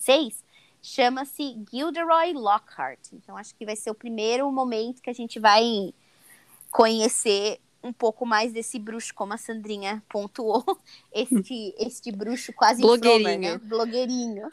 chama-se 0.88 1.56
Gilderoy 1.70 2.32
Lockhart. 2.32 3.12
Então 3.12 3.36
acho 3.36 3.54
que 3.54 3.64
vai 3.64 3.76
ser 3.76 3.90
o 3.90 3.94
primeiro 3.94 4.50
momento 4.50 5.02
que 5.02 5.10
a 5.10 5.14
gente 5.14 5.38
vai 5.38 5.92
conhecer 6.70 7.60
um 7.82 7.92
pouco 7.92 8.26
mais 8.26 8.52
desse 8.52 8.78
bruxo, 8.78 9.14
como 9.14 9.32
a 9.32 9.36
Sandrinha 9.36 10.02
pontuou, 10.08 10.64
este, 11.12 11.74
este 11.78 12.10
bruxo 12.10 12.52
quase 12.52 12.80
blogueirinho, 12.80 13.38
né? 13.40 13.58
blogueirinho 13.58 14.48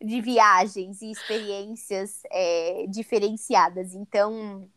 de 0.00 0.20
viagens 0.20 1.02
e 1.02 1.10
experiências 1.10 2.22
é, 2.30 2.86
diferenciadas. 2.88 3.94
Então, 3.94 4.68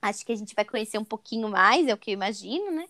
acho 0.00 0.24
que 0.24 0.32
a 0.32 0.36
gente 0.36 0.54
vai 0.54 0.64
conhecer 0.64 0.98
um 0.98 1.04
pouquinho 1.04 1.48
mais, 1.48 1.86
é 1.86 1.94
o 1.94 1.98
que 1.98 2.10
eu 2.10 2.14
imagino, 2.14 2.70
né? 2.70 2.86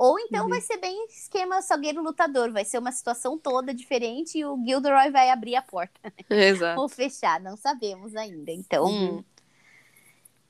Ou 0.00 0.18
então 0.18 0.44
uhum. 0.44 0.48
vai 0.48 0.62
ser 0.62 0.78
bem 0.78 1.04
esquema 1.10 1.60
salgueiro 1.60 2.02
lutador, 2.02 2.50
vai 2.50 2.64
ser 2.64 2.78
uma 2.78 2.90
situação 2.90 3.36
toda 3.36 3.74
diferente 3.74 4.38
e 4.38 4.44
o 4.46 4.56
Gilderoy 4.64 5.10
vai 5.10 5.28
abrir 5.28 5.56
a 5.56 5.60
porta. 5.60 6.00
Exato. 6.30 6.80
Ou 6.80 6.88
fechar, 6.88 7.38
não 7.38 7.54
sabemos 7.54 8.16
ainda. 8.16 8.50
Então, 8.50 8.86
uhum. 8.86 9.24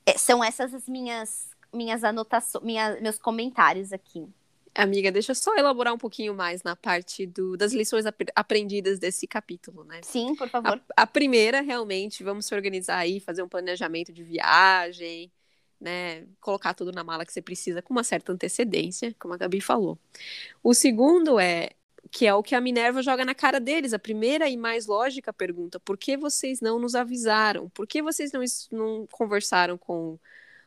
é, 0.06 0.16
são 0.16 0.44
essas 0.44 0.72
as 0.72 0.88
minhas 0.88 1.50
minhas 1.72 2.04
anotações, 2.04 2.64
minha, 2.64 2.96
meus 3.00 3.18
comentários 3.18 3.92
aqui. 3.92 4.24
Amiga, 4.72 5.10
deixa 5.10 5.32
eu 5.32 5.34
só 5.34 5.56
elaborar 5.56 5.92
um 5.92 5.98
pouquinho 5.98 6.32
mais 6.32 6.62
na 6.62 6.76
parte 6.76 7.26
do, 7.26 7.56
das 7.56 7.72
lições 7.72 8.06
ap 8.06 8.22
aprendidas 8.36 9.00
desse 9.00 9.26
capítulo, 9.26 9.82
né? 9.82 9.98
Sim, 10.04 10.36
por 10.36 10.48
favor. 10.48 10.80
A, 10.96 11.02
a, 11.02 11.06
primeira, 11.08 11.60
realmente, 11.60 12.22
vamos 12.22 12.46
se 12.46 12.54
organizar 12.54 12.98
aí, 12.98 13.18
fazer 13.18 13.42
um 13.42 13.48
planejamento 13.48 14.12
de 14.12 14.22
viagem, 14.22 15.28
né? 15.80 16.26
Colocar 16.40 16.74
tudo 16.74 16.92
na 16.92 17.02
mala 17.04 17.24
que 17.24 17.32
você 17.32 17.42
precisa 17.42 17.82
com 17.82 17.92
uma 17.92 18.04
certa 18.04 18.32
antecedência, 18.32 19.14
como 19.18 19.34
a 19.34 19.36
Gabi 19.36 19.60
falou. 19.60 19.98
O 20.62 20.74
segundo 20.74 21.38
é 21.38 21.70
que 22.10 22.26
é 22.26 22.34
o 22.34 22.42
que 22.42 22.54
a 22.54 22.60
Minerva 22.60 23.02
joga 23.02 23.24
na 23.24 23.34
cara 23.34 23.60
deles. 23.60 23.92
A 23.92 23.98
primeira 23.98 24.48
e 24.48 24.56
mais 24.56 24.86
lógica 24.86 25.32
pergunta: 25.32 25.78
por 25.80 25.96
que 25.96 26.16
vocês 26.16 26.60
não 26.60 26.78
nos 26.78 26.94
avisaram? 26.94 27.68
Por 27.70 27.86
que 27.86 28.02
vocês 28.02 28.32
não, 28.32 28.42
não 28.72 29.06
conversaram 29.10 29.78
com 29.78 30.18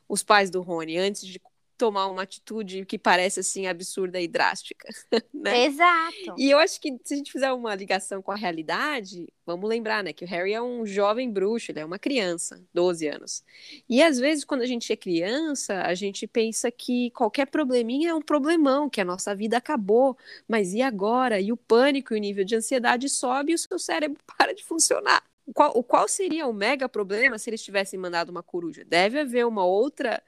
os 0.08 0.24
pais 0.24 0.50
do 0.50 0.62
Rony 0.62 0.98
antes 0.98 1.26
de 1.26 1.40
tomar 1.78 2.08
uma 2.08 2.24
atitude 2.24 2.86
que 2.86 2.98
parece 2.98 3.40
assim 3.40 3.68
absurda 3.68 4.20
e 4.20 4.28
drástica, 4.28 4.88
né? 5.34 5.66
Exato. 5.66 6.36
E 6.38 6.50
eu 6.50 6.58
acho 6.58 6.80
que 6.80 6.96
se 7.04 7.14
a 7.14 7.18
gente 7.18 7.32
fizer 7.32 7.52
uma 7.52 7.76
ligação 7.76 8.22
com 8.22 8.32
a 8.32 8.36
realidade, 8.36 9.28
vamos 9.46 9.70
lembrar, 9.70 10.04
né, 10.04 10.14
que 10.14 10.24
o 10.24 10.28
Harry 10.28 10.54
é 10.54 10.62
um 10.62 10.86
jovem 10.86 11.30
bruxo, 11.32 11.72
ele 11.72 11.80
é 11.80 11.86
uma 11.86 12.00
criança, 12.00 12.64
12 12.74 13.08
anos. 13.08 13.44
E 13.90 14.02
às 14.02 14.20
vezes 14.20 14.46
quando 14.46 14.62
a 14.62 14.66
gente 14.66 14.92
é 14.92 14.96
criança, 14.96 15.82
a 15.82 15.94
gente 15.94 16.28
pensa 16.28 16.72
que 16.72 17.12
qualquer 17.12 17.48
probleminha 17.48 18.12
é 18.12 18.14
um 18.14 18.22
problemão, 18.22 18.90
que 18.90 19.02
a 19.02 19.06
nossa 19.06 19.36
vida 19.36 19.58
acabou, 19.58 20.18
mas 20.48 20.74
e 20.74 20.82
agora? 20.82 21.40
E 21.40 21.52
o 21.52 21.58
pânico 21.58 22.14
e 22.14 22.18
o 22.18 22.20
nível 22.20 22.46
de 22.46 22.56
ansiedade 22.56 23.10
sobe 23.10 23.52
e 23.52 23.56
o 23.56 23.58
seu 23.60 23.80
cérebro 23.80 24.20
para 24.38 24.54
de 24.54 24.64
funcionar. 24.64 25.24
Qual, 25.54 25.84
qual 25.84 26.08
seria 26.08 26.48
o 26.48 26.54
mega 26.54 26.88
problema 26.88 27.38
se 27.38 27.50
eles 27.50 27.62
tivessem 27.62 28.00
mandado 28.00 28.30
uma 28.30 28.42
coruja? 28.42 28.86
Deve 28.86 29.20
haver 29.20 29.46
uma 29.46 29.66
outra 29.66 30.24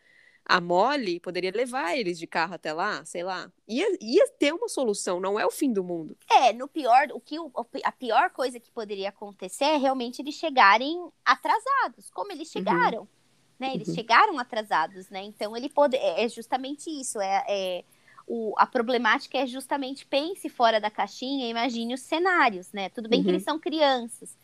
a 0.48 0.62
Molly 0.62 1.20
poderia 1.20 1.52
levar 1.52 1.98
eles 1.98 2.20
de 2.20 2.28
carro 2.28 2.54
até 2.54 2.72
lá, 2.72 3.04
sei 3.04 3.24
lá. 3.24 3.52
Ia, 3.68 3.98
ia 4.00 4.28
ter 4.38 4.54
uma 4.54 4.70
solução, 4.70 5.20
não 5.20 5.39
é 5.39 5.46
o 5.46 5.50
fim 5.50 5.74
do 5.74 5.84
mundo. 5.84 6.16
É, 6.30 6.54
no 6.54 6.68
pior, 6.68 7.08
o 7.14 7.20
que 7.20 7.36
a 7.84 7.91
pior 7.91 8.30
coisa 8.30 8.60
que 8.60 8.70
poderia 8.72 9.10
acontecer 9.10 9.66
é 9.66 9.78
realmente 9.78 10.22
eles 10.22 10.36
chegarem 10.36 11.10
atrasados, 11.26 12.12
como 12.12 12.32
eles 12.32 12.48
uhum. 12.50 12.54
chegaram. 12.54 13.02
Uhum. 13.02 13.08
Né? 13.58 13.72
Eles 13.74 13.88
uhum. 13.88 13.96
chegaram 13.96 14.38
atrasados, 14.38 15.10
né? 15.10 15.24
Então 15.24 15.58
ele 15.58 15.70
pode. 15.70 15.96
É, 15.96 16.24
é 16.24 16.30
justamente 16.30 16.89
isso. 16.89 17.20
É, 17.20 17.43
é 17.48 17.84
o, 18.28 18.54
a 18.58 18.66
problemática 18.66 19.38
é 19.38 19.48
justamente 19.48 20.06
pense 20.06 20.50
fora 20.50 20.80
da 20.80 20.91
caixinha, 20.91 21.50
imagine 21.50 21.93
os 21.93 22.02
cenários, 22.02 22.72
né? 22.72 22.89
Tudo 22.89 23.10
bem 23.10 23.20
uhum. 23.20 23.26
que 23.26 23.32
eles 23.32 23.43
são 23.43 23.60
crianças, 23.60 24.38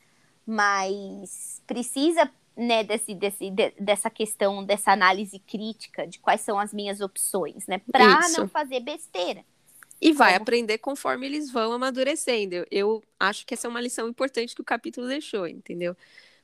mas 0.45 1.62
precisa 1.68 2.32
né, 2.56 2.84
desse, 2.84 3.16
desse, 3.16 3.49
de, 3.49 3.72
dessa 3.80 4.10
questão, 4.10 4.64
dessa 4.64 4.91
análise 4.91 5.39
crítica 5.39 6.06
de 6.06 6.20
quais 6.20 6.41
são 6.41 6.60
as 6.60 6.74
minhas 6.74 7.02
opções, 7.02 7.66
né? 7.68 7.80
Para 7.91 8.30
não 8.30 8.47
fazer 8.47 8.80
besteira. 8.82 9.43
E 10.02 10.12
vai 10.12 10.34
Como... 10.34 10.41
aprender 10.41 10.78
conforme 10.80 11.28
eles 11.28 11.52
vão 11.52 11.74
amadurecendo. 11.74 12.56
Eu, 12.56 12.66
eu 12.72 13.04
acho 13.20 13.45
que 13.45 13.54
essa 13.54 13.68
é 13.68 13.70
uma 13.70 13.80
lição 13.80 14.10
importante 14.10 14.56
que 14.56 14.62
o 14.62 14.66
capítulo 14.66 15.08
deixou, 15.08 15.47
entendeu? 15.47 15.95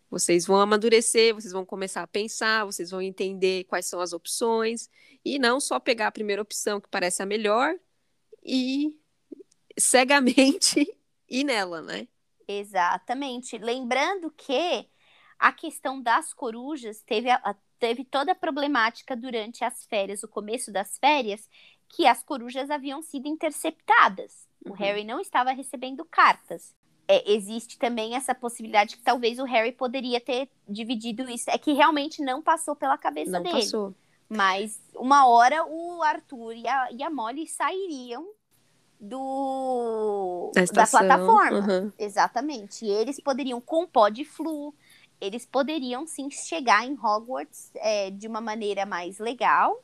Vocês 0.10 0.45
vão 0.45 0.62
amadurecer, 0.62 1.34
vocês 1.34 1.51
vão 1.51 1.66
começar 1.66 2.01
a 2.03 2.08
pensar, 2.08 2.66
vocês 2.66 2.91
vão 2.91 3.01
entender 3.01 3.66
quais 3.66 3.86
são 3.86 3.99
as 3.99 4.14
opções, 4.14 4.89
e 5.26 5.38
não 5.38 5.60
só 5.60 5.80
pegar 5.80 6.08
a 6.08 6.12
primeira 6.12 6.41
opção 6.41 6.80
que 6.80 6.88
parece 6.88 7.22
a 7.22 7.26
melhor 7.26 7.76
e 8.45 8.95
cegamente 9.78 10.88
ir 11.28 11.43
nela, 11.43 11.82
né? 11.82 12.08
Exatamente. 12.47 13.58
Lembrando 13.58 14.32
que 14.32 14.88
a 15.39 15.51
questão 15.51 16.01
das 16.01 16.33
corujas 16.33 17.01
teve, 17.03 17.29
a, 17.29 17.55
teve 17.79 18.03
toda 18.05 18.31
a 18.31 18.35
problemática 18.35 19.15
durante 19.15 19.63
as 19.63 19.85
férias, 19.85 20.23
o 20.23 20.27
começo 20.27 20.71
das 20.71 20.97
férias, 20.97 21.49
que 21.89 22.05
as 22.07 22.23
corujas 22.23 22.69
haviam 22.69 23.01
sido 23.01 23.27
interceptadas. 23.27 24.47
Uhum. 24.65 24.71
O 24.71 24.73
Harry 24.73 25.03
não 25.03 25.19
estava 25.19 25.51
recebendo 25.51 26.03
cartas. 26.05 26.75
é, 27.07 27.31
existe 27.31 27.77
também 27.79 28.15
essa 28.15 28.35
possibilidade 28.35 28.97
que 28.97 29.03
talvez 29.03 29.39
o 29.39 29.45
Harry 29.45 29.71
poderia 29.71 30.19
ter 30.19 30.49
dividido 30.67 31.29
isso. 31.29 31.49
É 31.49 31.57
que 31.57 31.71
realmente 31.73 32.21
não 32.21 32.41
passou 32.41 32.75
pela 32.75 32.97
cabeça 32.97 33.39
Não 33.39 33.41
dele. 33.41 33.49
passou. 33.49 33.95
Mas 34.29 34.81
uma 34.95 35.27
hora 35.27 35.65
o 35.65 36.01
Arthur 36.03 36.53
e 36.53 36.67
a, 36.67 36.91
e 36.91 37.01
a 37.03 37.09
Molly 37.09 37.47
sairiam 37.47 38.27
do 38.99 40.51
Da 40.53 40.65
da, 40.65 40.88
plataforma. 40.88 41.67
uhum. 41.67 41.93
Exatamente. 41.97 42.85
E 42.85 42.89
eles 42.89 43.19
poderiam, 43.19 43.61
com 43.61 43.88
pó 43.88 44.09
de 44.09 44.25
flu, 44.25 44.75
eles 45.20 45.45
poderiam 45.45 46.05
sim 46.05 46.30
chegar 46.30 46.86
em 46.86 46.93
Hogwarts 46.93 47.72
é, 47.76 48.11
de 48.11 48.28
uma 48.28 48.39
maneira 48.41 48.86
mais 48.86 49.18
legal 49.20 49.84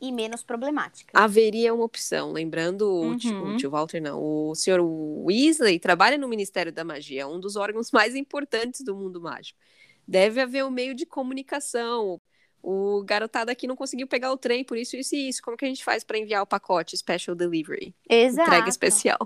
e 0.00 0.12
menos 0.12 0.42
problemática. 0.42 1.18
Haveria 1.18 1.72
uma 1.72 1.84
opção, 1.84 2.30
lembrando 2.32 2.82
o, 2.82 3.16
tio, 3.16 3.34
Uhum. 3.34 3.54
o 3.54 3.56
tio 3.56 3.70
Walter, 3.70 4.00
não, 4.00 4.20
o 4.22 4.54
senhor 4.54 4.80
Weasley 4.80 5.78
trabalha 5.78 6.18
no 6.18 6.28
Ministério 6.28 6.70
da 6.72 6.84
Magia, 6.84 7.26
um 7.26 7.40
dos 7.40 7.56
órgãos 7.56 7.90
mais 7.90 8.14
importantes 8.14 8.82
do 8.82 8.94
mundo 8.94 9.20
mágico. 9.20 9.58
Deve 10.06 10.40
haver 10.40 10.64
um 10.64 10.70
meio 10.70 10.94
de 10.94 11.06
comunicação. 11.06 12.20
O 12.62 13.02
garotado 13.04 13.50
aqui 13.50 13.66
não 13.66 13.76
conseguiu 13.76 14.06
pegar 14.06 14.32
o 14.32 14.36
trem, 14.36 14.64
por 14.64 14.76
isso, 14.76 14.96
isso 14.96 15.14
e 15.14 15.28
isso. 15.28 15.40
Como 15.42 15.56
que 15.56 15.64
a 15.64 15.68
gente 15.68 15.84
faz 15.84 16.04
para 16.04 16.18
enviar 16.18 16.42
o 16.42 16.46
pacote 16.46 16.96
Special 16.96 17.34
Delivery? 17.34 17.94
Exato. 18.08 18.48
entrega 18.48 18.68
especial. 18.68 19.18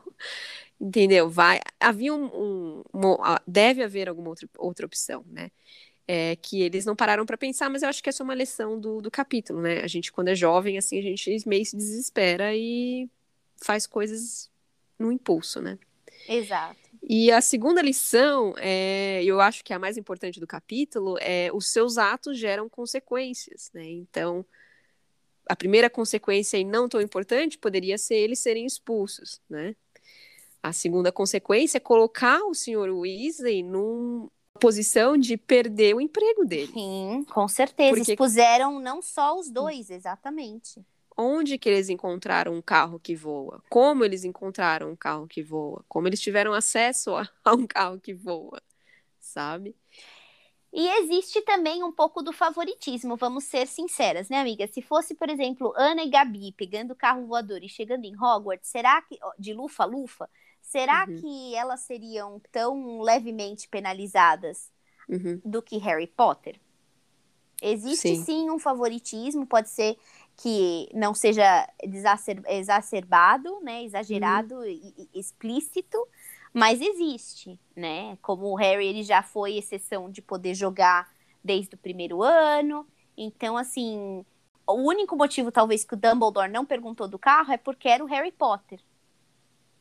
Entendeu? 0.80 1.28
Vai. 1.28 1.60
Havia 1.78 2.14
um, 2.14 2.24
um- 2.24 2.82
uma- 2.92 3.42
deve 3.46 3.82
haver 3.82 4.08
alguma 4.08 4.30
outra, 4.30 4.48
outra 4.56 4.86
opção, 4.86 5.24
né? 5.28 5.50
É, 6.08 6.34
que 6.36 6.62
eles 6.62 6.84
não 6.84 6.96
pararam 6.96 7.24
para 7.24 7.36
pensar, 7.36 7.68
mas 7.70 7.82
eu 7.82 7.88
acho 7.88 8.02
que 8.02 8.08
essa 8.08 8.22
é 8.22 8.24
uma 8.24 8.34
lição 8.34 8.80
do, 8.80 9.00
do 9.00 9.10
capítulo, 9.10 9.60
né? 9.60 9.80
A 9.82 9.86
gente, 9.86 10.10
quando 10.10 10.28
é 10.28 10.34
jovem, 10.34 10.76
assim, 10.78 10.98
a 10.98 11.02
gente 11.02 11.48
meio 11.48 11.64
se 11.64 11.76
desespera 11.76 12.56
e 12.56 13.08
faz 13.62 13.86
coisas 13.86 14.50
no 14.98 15.12
impulso, 15.12 15.60
né? 15.60 15.78
Exato. 16.28 16.78
E 17.02 17.30
a 17.30 17.40
segunda 17.40 17.80
lição, 17.80 18.54
é, 18.58 19.22
eu 19.24 19.40
acho 19.40 19.64
que 19.64 19.72
é 19.72 19.76
a 19.76 19.78
mais 19.78 19.96
importante 19.96 20.40
do 20.40 20.46
capítulo, 20.46 21.16
é 21.20 21.50
os 21.52 21.66
seus 21.68 21.96
atos 21.98 22.38
geram 22.38 22.68
consequências, 22.68 23.70
né? 23.72 23.84
Então, 23.84 24.44
a 25.48 25.56
primeira 25.56 25.88
consequência 25.90 26.56
e 26.58 26.64
não 26.64 26.88
tão 26.88 27.00
importante 27.00 27.58
poderia 27.58 27.98
ser 27.98 28.16
eles 28.16 28.38
serem 28.38 28.66
expulsos, 28.66 29.40
né? 29.48 29.74
A 30.62 30.72
segunda 30.72 31.10
consequência 31.10 31.78
é 31.78 31.80
colocar 31.80 32.40
o 32.44 32.54
senhor 32.54 32.88
Weasley 32.90 33.62
numa 33.62 34.30
posição 34.60 35.16
de 35.16 35.36
perder 35.36 35.94
o 35.94 36.00
emprego 36.00 36.44
dele. 36.44 36.72
Sim, 36.72 37.24
com 37.32 37.48
certeza. 37.48 37.96
Porque- 37.96 38.12
Expuseram 38.12 38.78
não 38.78 39.00
só 39.00 39.38
os 39.38 39.50
dois, 39.50 39.88
exatamente. 39.90 40.84
Onde 41.16 41.58
que 41.58 41.68
eles 41.68 41.88
encontraram 41.88 42.54
um 42.54 42.62
carro 42.62 42.98
que 43.00 43.14
voa? 43.14 43.62
Como 43.70 44.04
eles 44.04 44.24
encontraram 44.24 44.90
um 44.90 44.96
carro 44.96 45.26
que 45.26 45.42
voa? 45.42 45.84
Como 45.88 46.06
eles 46.08 46.20
tiveram 46.20 46.52
acesso 46.52 47.14
a, 47.16 47.28
a 47.44 47.54
um 47.54 47.66
carro 47.66 47.98
que 47.98 48.12
voa? 48.14 48.60
Sabe? 49.18 49.74
E 50.72 50.86
existe 51.02 51.42
também 51.42 51.82
um 51.82 51.90
pouco 51.90 52.22
do 52.22 52.32
favoritismo, 52.32 53.16
vamos 53.16 53.44
ser 53.44 53.66
sinceras, 53.66 54.28
né, 54.28 54.40
amiga? 54.40 54.66
Se 54.68 54.80
fosse, 54.80 55.14
por 55.14 55.28
exemplo, 55.28 55.72
Ana 55.76 56.02
e 56.04 56.08
Gabi 56.10 56.52
pegando 56.52 56.92
o 56.92 56.96
carro 56.96 57.26
voador 57.26 57.62
e 57.64 57.68
chegando 57.68 58.04
em 58.04 58.14
Hogwarts, 58.14 58.70
será 58.70 59.02
que, 59.02 59.18
de 59.36 59.52
lufa 59.52 59.82
a 59.82 59.86
lufa, 59.86 60.30
será 60.62 61.06
Uhum. 61.06 61.08
que 61.08 61.54
elas 61.54 61.80
seriam 61.80 62.40
tão 62.52 63.00
levemente 63.00 63.68
penalizadas 63.68 64.70
Uhum. 65.08 65.42
do 65.44 65.62
que 65.62 65.78
Harry 65.78 66.06
Potter? 66.08 66.60
Existe 67.62 68.14
Sim. 68.14 68.16
sim, 68.16 68.48
um 68.50 68.58
favoritismo, 68.58 69.46
pode 69.46 69.68
ser 69.68 69.98
que 70.36 70.88
não 70.94 71.12
seja 71.12 71.68
exacerbado, 72.48 73.60
né, 73.60 73.84
exagerado 73.84 74.64
e, 74.66 74.94
e 75.14 75.20
explícito, 75.20 75.98
mas 76.54 76.80
existe, 76.80 77.60
né? 77.76 78.16
Como 78.22 78.46
o 78.50 78.56
Harry 78.56 78.86
ele 78.86 79.02
já 79.02 79.22
foi 79.22 79.56
exceção 79.58 80.10
de 80.10 80.22
poder 80.22 80.54
jogar 80.54 81.08
desde 81.44 81.74
o 81.74 81.78
primeiro 81.78 82.22
ano, 82.22 82.86
então 83.16 83.56
assim, 83.58 84.24
o 84.66 84.72
único 84.74 85.14
motivo 85.14 85.52
talvez 85.52 85.84
que 85.84 85.92
o 85.94 85.96
Dumbledore 85.98 86.50
não 86.50 86.64
perguntou 86.64 87.06
do 87.06 87.18
carro 87.18 87.52
é 87.52 87.58
porque 87.58 87.88
era 87.88 88.02
o 88.02 88.06
Harry 88.06 88.32
Potter. 88.32 88.80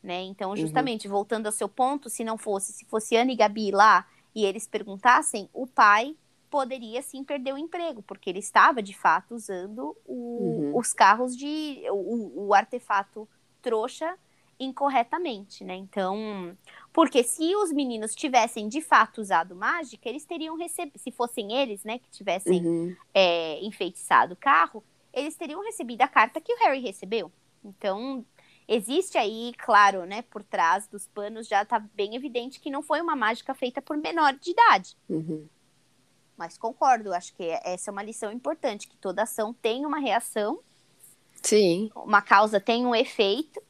Né? 0.02 0.22
Então, 0.22 0.56
justamente, 0.56 1.06
voltando 1.06 1.46
ao 1.46 1.52
seu 1.52 1.68
ponto, 1.68 2.08
se 2.08 2.24
não 2.24 2.38
fosse, 2.38 2.72
se 2.72 2.86
fosse 2.86 3.16
Ana 3.16 3.32
e 3.32 3.36
Gabi 3.36 3.70
lá 3.70 4.06
e 4.34 4.44
eles 4.46 4.66
perguntassem, 4.66 5.48
o 5.52 5.66
pai 5.66 6.16
poderia 6.48 7.02
sim 7.02 7.22
perder 7.22 7.52
o 7.52 7.58
emprego, 7.58 8.02
porque 8.02 8.30
ele 8.30 8.38
estava 8.38 8.82
de 8.82 8.94
fato 8.96 9.34
usando 9.34 9.96
o- 10.06 10.70
Uhum. 10.72 10.78
os 10.78 10.92
carros 10.94 11.36
de 11.36 11.82
o, 11.90 12.46
o 12.48 12.54
artefato 12.54 13.28
trouxa 13.60 14.16
incorretamente, 14.58 15.64
né? 15.64 15.74
Então, 15.74 16.56
porque 16.92 17.22
se 17.22 17.54
os 17.56 17.72
meninos 17.72 18.14
tivessem 18.14 18.68
de 18.68 18.80
fato 18.80 19.20
usado 19.20 19.54
mágica, 19.54 20.08
eles 20.08 20.24
teriam 20.24 20.56
recebido, 20.56 20.98
se 20.98 21.10
fossem 21.10 21.52
eles, 21.52 21.82
né, 21.84 21.98
que 21.98 22.10
tivessem 22.10 22.62
Uhum. 22.62 22.96
é, 23.14 23.58
enfeitiçado 23.64 24.34
o 24.34 24.36
carro, 24.36 24.84
eles 25.12 25.36
teriam 25.36 25.62
recebido 25.62 26.02
a 26.02 26.08
carta 26.08 26.40
que 26.40 26.52
o 26.52 26.58
Harry 26.58 26.80
recebeu. 26.80 27.32
Então, 27.64 28.24
existe 28.70 29.18
aí, 29.18 29.52
claro, 29.58 30.06
né, 30.06 30.22
por 30.22 30.44
trás 30.44 30.86
dos 30.86 31.08
panos 31.08 31.48
já 31.48 31.64
tá 31.64 31.80
bem 31.80 32.14
evidente 32.14 32.60
que 32.60 32.70
não 32.70 32.82
foi 32.82 33.00
uma 33.00 33.16
mágica 33.16 33.52
feita 33.52 33.82
por 33.82 33.96
menor 33.96 34.32
de 34.34 34.52
idade. 34.52 34.96
Uhum. 35.08 35.48
Mas 36.36 36.56
concordo, 36.56 37.12
acho 37.12 37.34
que 37.34 37.42
essa 37.64 37.90
é 37.90 37.92
uma 37.92 38.02
lição 38.02 38.30
importante, 38.32 38.86
que 38.86 38.96
toda 38.96 39.24
ação 39.24 39.52
tem 39.52 39.84
uma 39.84 39.98
reação, 39.98 40.60
Sim. 41.42 41.90
uma 41.96 42.22
causa 42.22 42.60
tem 42.60 42.86
um 42.86 42.94
efeito, 42.94 43.60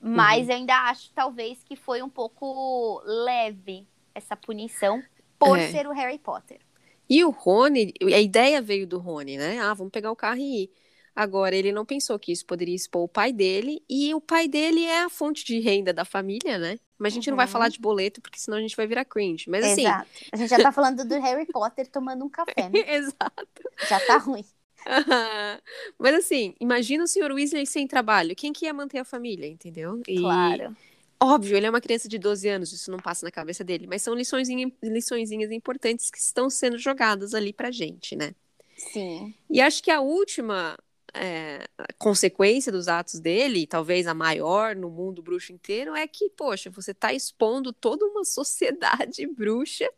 mas 0.00 0.48
eu 0.48 0.54
ainda 0.54 0.74
acho 0.88 1.12
talvez 1.12 1.62
que 1.62 1.76
foi 1.76 2.02
um 2.02 2.08
pouco 2.08 3.02
leve 3.04 3.86
essa 4.14 4.34
punição 4.34 5.02
por 5.38 5.58
É. 5.58 5.70
ser 5.70 5.86
o 5.86 5.92
Harry 5.92 6.18
Potter. 6.18 6.60
E 7.08 7.22
o 7.22 7.30
Rony, 7.30 7.92
a 8.02 8.20
ideia 8.20 8.62
veio 8.62 8.86
do 8.86 8.98
Rony, 8.98 9.36
né? 9.36 9.58
Ah, 9.60 9.74
vamos 9.74 9.92
pegar 9.92 10.10
o 10.10 10.16
carro 10.16 10.38
e 10.38 10.64
ir. 10.64 10.70
Agora, 11.16 11.56
ele 11.56 11.72
não 11.72 11.86
pensou 11.86 12.18
que 12.18 12.32
isso 12.32 12.46
poderia 12.46 12.76
expor 12.76 13.02
o 13.04 13.08
pai 13.08 13.32
dele, 13.32 13.82
e 13.90 14.14
o 14.14 14.20
pai 14.20 14.48
dele 14.48 14.84
é 14.84 15.04
a 15.04 15.10
fonte 15.10 15.44
de 15.46 15.60
renda 15.60 15.92
da 15.94 16.04
família, 16.04 16.58
né? 16.58 16.78
Mas 16.98 17.14
a 17.14 17.16
gente 17.16 17.30
não 17.30 17.36
vai 17.38 17.46
Uhum. 17.46 17.52
falar 17.52 17.70
de 17.70 17.80
boleto, 17.80 18.20
porque 18.22 18.38
senão 18.38 18.58
a 18.58 18.62
gente 18.62 18.76
vai 18.76 18.86
virar 18.86 19.04
cringe. 19.06 19.50
Mas 19.50 19.64
assim. 19.64 19.82
Exato. 19.82 20.24
A 20.32 20.36
gente 20.36 20.50
já 20.50 20.60
tá 20.60 20.70
falando 20.72 21.04
do 21.06 21.14
Harry 21.20 21.46
Potter 21.46 21.90
tomando 21.90 22.24
um 22.24 22.30
café, 22.30 22.68
né? 22.68 22.84
Exato. 22.88 23.62
Já 23.82 24.00
tá 24.00 24.18
ruim. 24.18 24.44
Mas 25.98 26.14
assim, 26.14 26.54
imagina 26.60 27.04
o 27.04 27.06
senhor 27.06 27.32
Weasley 27.32 27.66
sem 27.66 27.86
trabalho. 27.86 28.36
Quem 28.36 28.52
que 28.52 28.66
ia 28.66 28.74
manter 28.74 28.98
a 28.98 29.04
família, 29.04 29.46
entendeu? 29.46 30.00
E, 30.06 30.14
Claro. 30.20 30.76
Óbvio, 31.22 31.56
ele 31.56 31.66
é 31.66 31.70
uma 31.70 31.80
criança 31.80 32.08
de 32.08 32.18
12 32.18 32.48
anos, 32.48 32.72
isso 32.72 32.90
não 32.90 32.98
passa 33.00 33.24
na 33.26 33.32
cabeça 33.32 33.64
dele. 33.64 33.86
Mas 33.86 34.02
são 34.02 34.14
liçõezinha, 34.14 34.70
liçõezinhas 34.82 35.50
importantes 35.52 36.10
que 36.10 36.18
estão 36.18 36.50
sendo 36.50 36.78
jogadas 36.78 37.34
ali 37.34 37.52
pra 37.52 37.70
gente, 37.70 38.16
né? 38.16 38.34
Sim. 38.76 39.34
E 39.48 39.60
acho 39.60 39.82
que 39.82 39.90
a 39.90 40.00
última 40.00 40.76
é, 41.16 41.66
consequência 41.98 42.70
dos 42.70 42.88
atos 42.88 43.18
dele, 43.18 43.66
talvez 43.66 44.06
a 44.06 44.14
maior 44.14 44.76
no 44.76 44.90
mundo 44.90 45.22
bruxo 45.22 45.52
inteiro, 45.52 45.94
é 45.94 46.06
que, 46.06 46.30
poxa, 46.30 46.70
você 46.70 46.90
está 46.90 47.12
expondo 47.12 47.72
toda 47.72 48.04
uma 48.04 48.24
sociedade 48.24 49.26
bruxa 49.26 49.88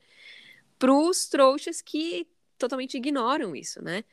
para 0.79 0.93
os 0.93 1.27
trouxas 1.27 1.83
que 1.83 2.27
totalmente 2.57 2.97
ignoram 2.97 3.55
isso, 3.55 3.83
né? 3.83 4.05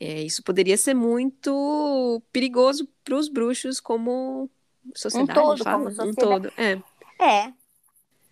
É, 0.00 0.22
isso 0.22 0.42
poderia 0.42 0.76
ser 0.76 0.94
muito 0.94 2.22
perigoso 2.32 2.88
para 3.04 3.14
os 3.14 3.28
bruxos 3.28 3.78
como 3.78 4.50
sociedade, 4.94 5.38
todo, 5.38 5.64
fala? 5.64 5.76
como 5.76 5.88
Um 5.88 5.94
sociedade. 5.94 6.16
todo, 6.18 6.52
é. 6.56 6.82
É. 7.18 7.52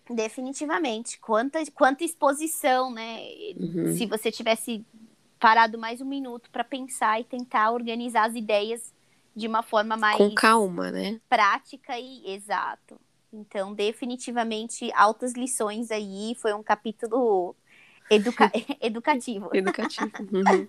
Definitivamente. 0.09 1.19
Quanta, 1.19 1.59
quanta 1.71 2.03
exposição, 2.03 2.91
né? 2.91 3.21
Uhum. 3.57 3.95
Se 3.95 4.05
você 4.05 4.31
tivesse 4.31 4.85
parado 5.41 5.77
mais 5.77 5.99
um 5.99 6.05
minuto 6.05 6.51
para 6.51 6.63
pensar 6.63 7.19
e 7.19 7.23
tentar 7.23 7.71
organizar 7.71 8.29
as 8.29 8.35
ideias 8.35 8.93
de 9.35 9.47
uma 9.47 9.63
forma 9.63 9.97
mais 9.97 10.15
Com 10.15 10.35
calma, 10.35 10.91
né? 10.91 11.19
prática 11.27 11.99
e 11.99 12.31
exato. 12.31 13.01
Então, 13.33 13.73
definitivamente, 13.73 14.91
altas 14.93 15.33
lições 15.33 15.89
aí. 15.89 16.35
Foi 16.39 16.53
um 16.53 16.61
capítulo 16.61 17.55
educa- 18.11 18.51
educativo. 18.81 19.49
Educativo. 19.53 20.11
Uhum. 20.31 20.67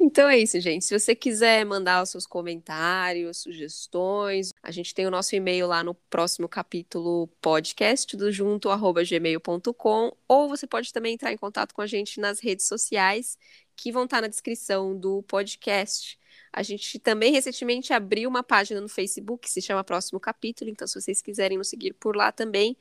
Então 0.00 0.28
é 0.28 0.38
isso, 0.38 0.58
gente. 0.60 0.84
Se 0.84 0.98
você 0.98 1.14
quiser 1.14 1.64
mandar 1.64 2.02
os 2.02 2.10
seus 2.10 2.26
comentários, 2.26 3.38
sugestões, 3.38 4.52
a 4.62 4.70
gente 4.70 4.94
tem 4.94 5.06
o 5.06 5.10
nosso 5.10 5.34
e-mail 5.34 5.66
lá 5.66 5.82
no 5.82 5.94
próximo 5.94 6.48
capítulo 6.48 7.26
podcast, 7.40 8.06
tudo 8.06 8.30
junto, 8.30 8.70
arroba 8.70 9.02
gmail.com, 9.04 10.12
ou 10.28 10.48
você 10.48 10.66
pode 10.66 10.92
também 10.92 11.14
entrar 11.14 11.32
em 11.32 11.36
contato 11.36 11.74
com 11.74 11.82
a 11.82 11.86
gente 11.86 12.20
nas 12.20 12.40
redes 12.40 12.66
sociais, 12.66 13.36
que 13.74 13.90
vão 13.90 14.04
estar 14.04 14.20
na 14.20 14.28
descrição 14.28 14.96
do 14.96 15.22
podcast. 15.24 16.18
A 16.52 16.62
gente 16.62 16.98
também 16.98 17.32
recentemente 17.32 17.92
abriu 17.92 18.28
uma 18.28 18.42
página 18.42 18.80
no 18.80 18.88
Facebook 18.88 19.42
que 19.42 19.50
se 19.52 19.60
chama 19.60 19.84
Próximo 19.84 20.18
Capítulo, 20.20 20.70
então 20.70 20.86
se 20.86 21.00
vocês 21.00 21.20
quiserem 21.20 21.58
nos 21.58 21.68
seguir 21.68 21.92
por 21.94 22.16
lá 22.16 22.32
também, 22.32 22.76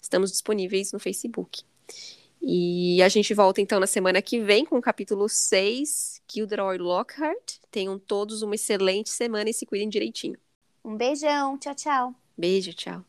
estamos 0.00 0.30
disponíveis 0.30 0.92
no 0.92 0.98
Facebook. 0.98 1.64
E 2.46 3.02
a 3.02 3.08
gente 3.08 3.32
volta 3.32 3.62
então 3.62 3.80
na 3.80 3.86
semana 3.86 4.20
que 4.20 4.38
vem 4.38 4.66
com 4.66 4.76
o 4.76 4.82
capítulo 4.82 5.30
6, 5.30 6.20
Gilderoy 6.30 6.76
Lockhart. 6.76 7.58
Tenham 7.70 7.98
todos 7.98 8.42
uma 8.42 8.54
excelente 8.54 9.08
semana 9.08 9.48
e 9.48 9.54
se 9.54 9.64
cuidem 9.64 9.88
direitinho. 9.88 10.38
Um 10.84 10.94
beijão. 10.94 11.56
Tchau, 11.56 11.74
tchau. 11.74 12.14
Beijo, 12.36 12.74
tchau. 12.74 13.02